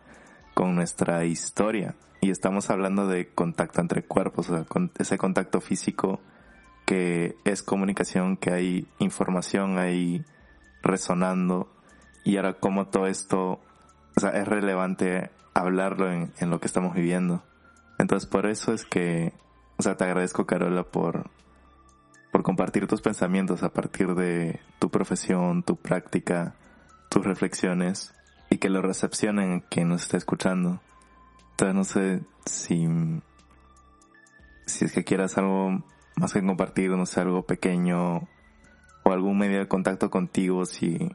con 0.53 0.75
nuestra 0.75 1.25
historia. 1.25 1.95
Y 2.21 2.29
estamos 2.29 2.69
hablando 2.69 3.07
de 3.07 3.29
contacto 3.29 3.81
entre 3.81 4.03
cuerpos, 4.03 4.49
o 4.49 4.55
sea, 4.55 4.63
con 4.65 4.91
ese 4.97 5.17
contacto 5.17 5.59
físico 5.59 6.19
que 6.85 7.35
es 7.45 7.63
comunicación, 7.63 8.37
que 8.37 8.51
hay 8.51 8.87
información 8.99 9.79
ahí 9.79 10.23
resonando. 10.83 11.67
Y 12.23 12.37
ahora 12.37 12.53
como 12.53 12.87
todo 12.87 13.07
esto, 13.07 13.59
o 14.15 14.19
sea, 14.19 14.29
es 14.31 14.47
relevante 14.47 15.31
hablarlo 15.55 16.11
en, 16.11 16.31
en 16.39 16.49
lo 16.51 16.59
que 16.59 16.67
estamos 16.67 16.93
viviendo. 16.93 17.43
Entonces 17.97 18.29
por 18.29 18.45
eso 18.45 18.73
es 18.73 18.85
que, 18.85 19.33
o 19.77 19.83
sea, 19.83 19.95
te 19.97 20.03
agradezco 20.05 20.45
Carola 20.45 20.83
por, 20.83 21.29
por 22.31 22.43
compartir 22.43 22.87
tus 22.87 23.01
pensamientos 23.01 23.63
a 23.63 23.69
partir 23.69 24.15
de 24.15 24.59
tu 24.79 24.89
profesión, 24.89 25.63
tu 25.63 25.75
práctica, 25.75 26.55
tus 27.09 27.25
reflexiones 27.25 28.13
y 28.49 28.57
que 28.57 28.69
lo 28.69 28.81
recepcionen 28.81 29.61
quien 29.69 29.89
nos 29.89 30.03
está 30.03 30.17
escuchando. 30.17 30.81
Entonces 31.51 31.75
no 31.75 31.83
sé 31.83 32.21
si, 32.45 32.87
si 34.65 34.85
es 34.85 34.91
que 34.91 35.03
quieras 35.03 35.37
algo 35.37 35.83
más 36.15 36.33
que 36.33 36.45
compartir, 36.45 36.91
no 36.91 37.05
sé, 37.05 37.21
algo 37.21 37.45
pequeño 37.45 38.27
o 39.03 39.11
algún 39.11 39.37
medio 39.37 39.59
de 39.59 39.67
contacto 39.67 40.09
contigo 40.09 40.65
si 40.65 41.09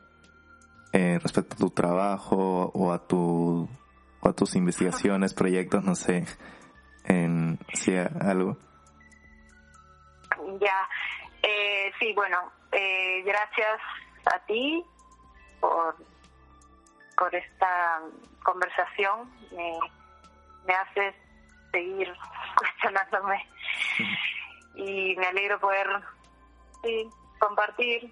eh, 0.92 1.18
respecto 1.22 1.54
a 1.54 1.58
tu 1.58 1.70
trabajo 1.70 2.70
o 2.74 2.92
a 2.92 3.06
tu 3.06 3.68
o 4.22 4.28
a 4.28 4.32
tus 4.32 4.54
investigaciones, 4.54 5.34
proyectos, 5.34 5.82
no 5.82 5.94
sé, 5.94 6.24
en 7.04 7.58
si 7.72 7.96
algo. 7.96 8.56
Ya, 10.60 10.88
eh, 11.42 11.92
sí, 11.98 12.12
bueno, 12.14 12.52
eh, 12.72 13.22
gracias 13.24 13.80
a 14.32 14.38
ti 14.46 14.84
por 15.60 15.96
por 17.16 17.34
esta 17.34 18.00
conversación. 18.42 19.30
Me, 19.52 19.78
me 20.66 20.74
hace 20.74 21.14
seguir 21.70 22.12
cuestionándome 22.56 23.46
y 24.74 25.14
me 25.16 25.26
alegro 25.26 25.60
poder 25.60 25.86
sí, 26.82 27.08
compartir 27.38 28.10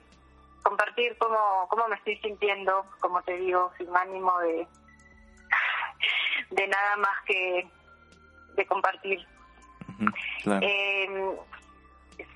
compartir 0.63 1.17
cómo, 1.19 1.67
cómo 1.69 1.89
me 1.89 1.97
estoy 1.97 2.19
sintiendo, 2.19 2.85
como 3.01 3.23
te 3.23 3.37
digo, 3.39 3.73
sin 3.79 3.95
ánimo 3.97 4.39
de, 4.41 4.67
de 6.51 6.69
nada 6.69 6.97
más 6.97 7.25
que 7.27 7.67
de 8.59 8.67
compartir. 8.67 9.27
Em, 10.45 11.37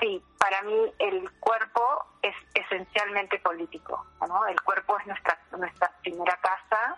sí, 0.01 0.23
para 0.39 0.63
mí 0.63 0.93
el 0.99 1.31
cuerpo 1.41 2.07
es 2.23 2.35
esencialmente 2.55 3.39
político, 3.41 4.07
¿no? 4.27 4.47
El 4.47 4.61
cuerpo 4.63 4.99
es 4.99 5.07
nuestra 5.07 5.39
nuestra 5.59 5.93
primera 6.03 6.37
casa 6.39 6.97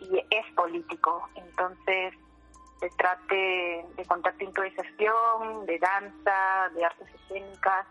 y 0.00 0.18
es 0.30 0.54
político. 0.54 1.28
Entonces, 1.34 2.14
se 2.80 2.90
trate 2.90 3.86
de 3.96 4.04
contacto 4.06 4.44
improvisación, 4.44 5.66
de 5.66 5.78
danza, 5.78 6.68
de 6.74 6.84
artes 6.84 7.08
escénicas 7.14 7.86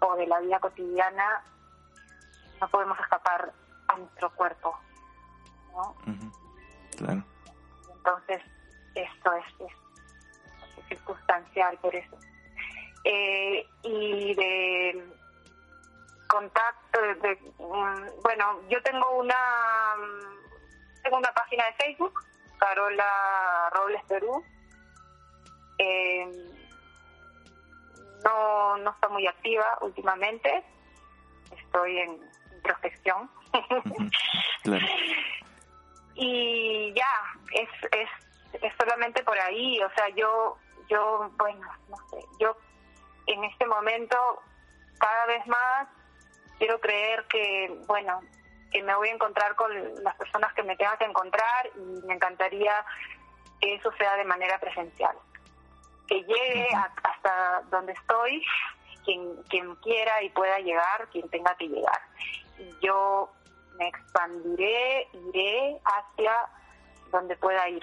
o 0.00 0.16
de 0.16 0.26
la 0.26 0.40
vida 0.40 0.58
cotidiana, 0.58 1.44
no 2.60 2.68
podemos 2.68 2.98
escapar 2.98 3.52
a 3.88 3.96
nuestro 3.96 4.30
cuerpo, 4.30 4.78
¿no? 5.72 5.94
Claro. 6.96 7.24
Entonces, 7.94 8.42
esto 8.94 9.32
es, 9.34 9.72
circunstancial 10.94 11.78
por 11.78 11.94
eso. 11.94 12.16
Eh, 13.04 13.66
y 13.82 14.34
de 14.34 15.04
contacto, 16.28 17.00
de, 17.00 17.38
mm, 17.58 18.22
bueno, 18.22 18.60
yo 18.68 18.82
tengo 18.82 19.18
una 19.18 19.36
tengo 21.02 21.18
una 21.18 21.32
página 21.32 21.64
de 21.66 21.72
Facebook, 21.72 22.14
Carola 22.58 23.70
Robles 23.72 24.02
Perú. 24.08 24.44
Eh, 25.78 26.30
no, 28.24 28.76
no 28.78 28.90
está 28.90 29.08
muy 29.08 29.26
activa 29.26 29.78
últimamente. 29.80 30.62
Estoy 31.56 31.98
en 31.98 32.20
introspección. 32.54 33.30
Y 36.14 36.92
ya, 36.94 37.06
es, 37.54 37.68
es, 37.92 38.08
es 38.62 38.72
solamente 38.78 39.22
por 39.24 39.38
ahí. 39.38 39.80
O 39.82 39.90
sea, 39.94 40.08
yo, 40.10 40.58
yo, 40.92 41.30
bueno, 41.38 41.66
no 41.88 41.96
sé, 42.10 42.26
yo 42.38 42.56
en 43.26 43.44
este 43.44 43.66
momento 43.66 44.16
cada 44.98 45.26
vez 45.26 45.46
más 45.46 45.88
quiero 46.58 46.78
creer 46.80 47.24
que, 47.28 47.80
bueno, 47.86 48.20
que 48.70 48.82
me 48.82 48.94
voy 48.94 49.08
a 49.08 49.12
encontrar 49.14 49.54
con 49.56 49.70
las 50.02 50.14
personas 50.16 50.52
que 50.54 50.62
me 50.62 50.76
tenga 50.76 50.96
que 50.96 51.04
encontrar 51.04 51.70
y 51.74 52.06
me 52.06 52.14
encantaría 52.14 52.72
que 53.60 53.74
eso 53.74 53.90
sea 53.92 54.16
de 54.16 54.24
manera 54.24 54.58
presencial. 54.58 55.16
Que 56.06 56.22
llegue 56.22 56.68
hasta 57.02 57.62
donde 57.70 57.92
estoy 57.92 58.44
quien, 59.04 59.42
quien 59.48 59.74
quiera 59.76 60.22
y 60.22 60.30
pueda 60.30 60.58
llegar, 60.58 61.08
quien 61.10 61.28
tenga 61.30 61.54
que 61.56 61.68
llegar. 61.68 62.00
Y 62.58 62.70
yo 62.84 63.30
me 63.78 63.88
expandiré, 63.88 65.08
iré 65.12 65.78
hacia 65.84 66.32
donde 67.10 67.36
pueda 67.36 67.68
ir. 67.68 67.82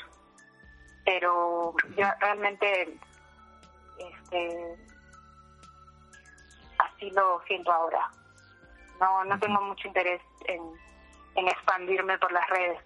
Pero 1.10 1.74
yo 1.98 2.06
realmente 2.20 3.00
este, 3.98 4.78
así 6.78 7.10
lo 7.10 7.42
siento 7.48 7.72
ahora. 7.72 8.12
No, 9.00 9.24
no 9.24 9.40
tengo 9.40 9.60
mucho 9.62 9.88
interés 9.88 10.22
en, 10.46 10.62
en 11.34 11.48
expandirme 11.48 12.16
por 12.20 12.32
las 12.32 12.48
redes. 12.52 12.80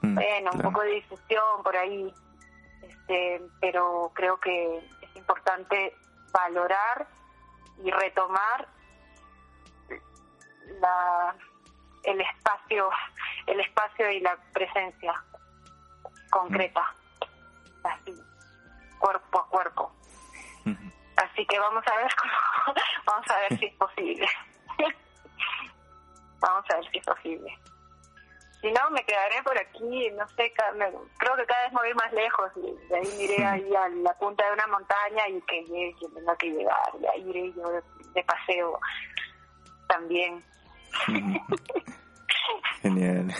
Mm, 0.00 0.14
bueno, 0.14 0.50
un 0.54 0.62
poco 0.62 0.80
de 0.80 0.92
difusión 0.92 1.62
por 1.62 1.76
ahí, 1.76 2.14
este, 2.80 3.42
pero 3.60 4.10
creo 4.14 4.40
que 4.40 4.78
es 4.78 5.16
importante 5.16 5.94
valorar 6.32 7.06
y 7.84 7.90
retomar 7.90 8.68
la, 10.80 11.36
el 12.04 12.22
espacio, 12.22 12.88
el 13.48 13.60
espacio 13.60 14.10
y 14.10 14.20
la 14.20 14.34
presencia 14.54 15.22
concreta, 16.30 16.94
cuerpo 19.02 19.40
a 19.40 19.48
cuerpo. 19.48 19.92
Así 21.16 21.44
que 21.46 21.58
vamos 21.58 21.84
a 21.86 21.96
ver 21.96 22.10
cómo, 22.14 22.32
vamos 23.06 23.30
a 23.30 23.36
ver 23.40 23.58
si 23.58 23.66
es 23.66 23.74
posible. 23.74 24.26
vamos 26.40 26.64
a 26.70 26.76
ver 26.76 26.90
si 26.90 26.98
es 26.98 27.04
posible. 27.04 27.58
Si 28.60 28.70
no, 28.70 28.90
me 28.90 29.04
quedaré 29.04 29.42
por 29.42 29.58
aquí, 29.58 30.08
no 30.12 30.26
sé, 30.28 30.52
creo 30.54 31.36
que 31.36 31.46
cada 31.46 31.64
vez 31.64 31.72
me 31.72 31.80
voy 31.80 31.94
más 31.94 32.12
lejos. 32.12 32.52
Y 32.56 32.88
de 32.88 32.96
ahí 32.96 33.14
miré 33.18 33.44
ahí 33.44 33.74
a 33.74 33.88
la 33.88 34.14
punta 34.14 34.46
de 34.46 34.52
una 34.52 34.66
montaña 34.68 35.28
y 35.28 35.40
que 35.42 35.64
llegue 35.64 35.94
quien 35.98 36.14
tenga 36.14 36.36
que 36.36 36.50
llegar. 36.50 36.92
Y 37.00 37.06
ahí 37.06 37.28
iré 37.28 37.52
yo 37.54 37.68
de, 38.14 38.22
paseo 38.22 38.78
también. 39.88 40.44
Genial. 42.82 43.34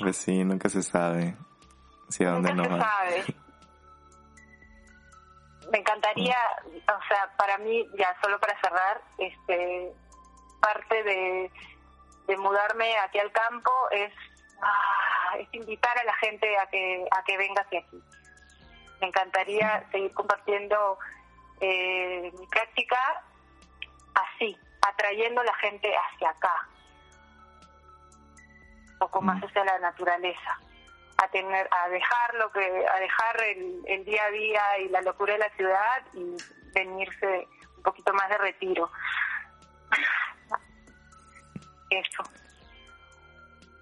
Pues 0.00 0.16
sí, 0.16 0.44
nunca 0.44 0.68
se 0.68 0.82
sabe 0.82 1.36
a 2.20 2.30
dónde 2.30 2.68
va. 2.68 3.04
Me 5.70 5.78
encantaría, 5.78 6.36
o 6.66 7.08
sea, 7.08 7.30
para 7.36 7.58
mí, 7.58 7.86
ya 7.98 8.16
solo 8.22 8.40
para 8.40 8.58
cerrar, 8.60 9.02
este 9.18 9.92
parte 10.60 11.02
de 11.04 11.50
de 12.28 12.36
mudarme 12.36 12.96
aquí 12.98 13.18
al 13.18 13.32
campo 13.32 13.72
es, 13.90 14.12
ah, 14.60 15.36
es 15.38 15.48
invitar 15.52 15.98
a 15.98 16.04
la 16.04 16.14
gente 16.16 16.58
a 16.58 16.66
que, 16.66 17.04
a 17.10 17.24
que 17.24 17.38
venga 17.38 17.62
hacia 17.62 17.80
aquí. 17.80 17.98
Me 19.00 19.08
encantaría 19.08 19.84
seguir 19.90 20.12
compartiendo 20.12 20.98
eh, 21.60 22.30
mi 22.38 22.46
práctica 22.46 22.98
así, 24.14 24.56
atrayendo 24.86 25.40
a 25.40 25.44
la 25.44 25.54
gente 25.54 25.90
hacia 25.96 26.30
acá, 26.30 26.68
un 28.92 28.98
poco 28.98 29.22
más 29.22 29.42
hacia 29.42 29.64
la 29.64 29.78
naturaleza, 29.78 30.60
a 31.18 31.28
tener, 31.28 31.68
a 31.70 31.88
dejar 31.88 32.34
lo 32.34 32.50
que, 32.52 32.60
a 32.60 33.00
dejar 33.00 33.42
el, 33.42 33.82
el 33.86 34.04
día 34.04 34.24
a 34.24 34.30
día 34.30 34.78
y 34.80 34.88
la 34.88 35.02
locura 35.02 35.34
de 35.34 35.40
la 35.40 35.50
ciudad 35.50 36.02
y 36.14 36.36
venirse 36.74 37.48
un 37.76 37.82
poquito 37.82 38.12
más 38.14 38.28
de 38.28 38.38
retiro 38.38 38.90
eso. 41.90 42.22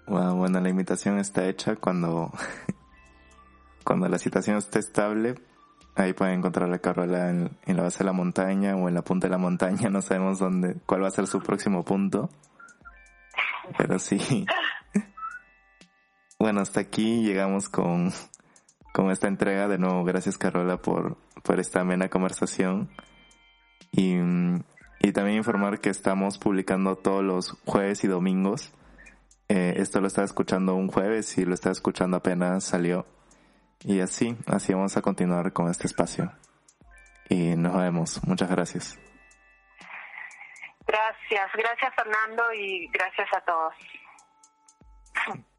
bueno, 0.05 0.59
la 0.59 0.69
invitación 0.69 1.19
está 1.19 1.45
hecha 1.45 1.75
cuando, 1.75 2.31
cuando 3.83 4.07
la 4.07 4.17
situación 4.17 4.57
esté 4.57 4.79
estable. 4.79 5.35
Ahí 5.95 6.13
pueden 6.13 6.35
encontrar 6.35 6.69
la 6.69 6.77
Carola 6.77 7.29
en, 7.29 7.57
la 7.65 7.83
base 7.83 7.99
de 7.99 8.05
la 8.05 8.13
montaña 8.13 8.75
o 8.75 8.87
en 8.87 8.93
la 8.93 9.01
punta 9.01 9.27
de 9.27 9.31
la 9.31 9.37
montaña. 9.37 9.89
No 9.89 10.01
sabemos 10.01 10.39
dónde, 10.39 10.75
cuál 10.85 11.03
va 11.03 11.07
a 11.07 11.11
ser 11.11 11.27
su 11.27 11.41
próximo 11.41 11.83
punto. 11.83 12.29
Pero 13.77 13.99
sí. 13.99 14.45
Bueno, 16.39 16.61
hasta 16.61 16.79
aquí 16.79 17.23
llegamos 17.23 17.69
con, 17.69 18.11
con 18.93 19.11
esta 19.11 19.27
entrega. 19.27 19.67
De 19.67 19.77
nuevo, 19.77 20.03
gracias 20.03 20.37
Carola 20.37 20.77
por, 20.77 21.17
por 21.43 21.59
esta 21.59 21.81
amena 21.81 22.09
conversación. 22.09 22.89
Y 23.91 24.15
mm, 24.15 24.61
y 24.99 25.11
también 25.11 25.37
informar 25.37 25.79
que 25.79 25.89
estamos 25.89 26.37
publicando 26.37 26.95
todos 26.95 27.23
los 27.23 27.51
jueves 27.65 28.03
y 28.03 28.07
domingos. 28.07 28.73
Eh, 29.47 29.75
esto 29.77 30.01
lo 30.01 30.07
estaba 30.07 30.25
escuchando 30.25 30.75
un 30.75 30.89
jueves 30.89 31.37
y 31.37 31.45
lo 31.45 31.53
estaba 31.53 31.71
escuchando 31.71 32.17
apenas 32.17 32.63
salió. 32.63 33.05
Y 33.81 33.99
así, 34.01 34.35
así 34.47 34.73
vamos 34.73 34.97
a 34.97 35.01
continuar 35.01 35.53
con 35.53 35.69
este 35.69 35.87
espacio. 35.87 36.31
Y 37.29 37.55
nos 37.55 37.77
vemos. 37.77 38.23
Muchas 38.25 38.49
gracias. 38.49 38.99
Gracias, 40.85 41.51
gracias 41.53 41.93
Fernando 41.95 42.53
y 42.53 42.87
gracias 42.87 43.27
a 43.35 43.41
todos. 43.41 43.73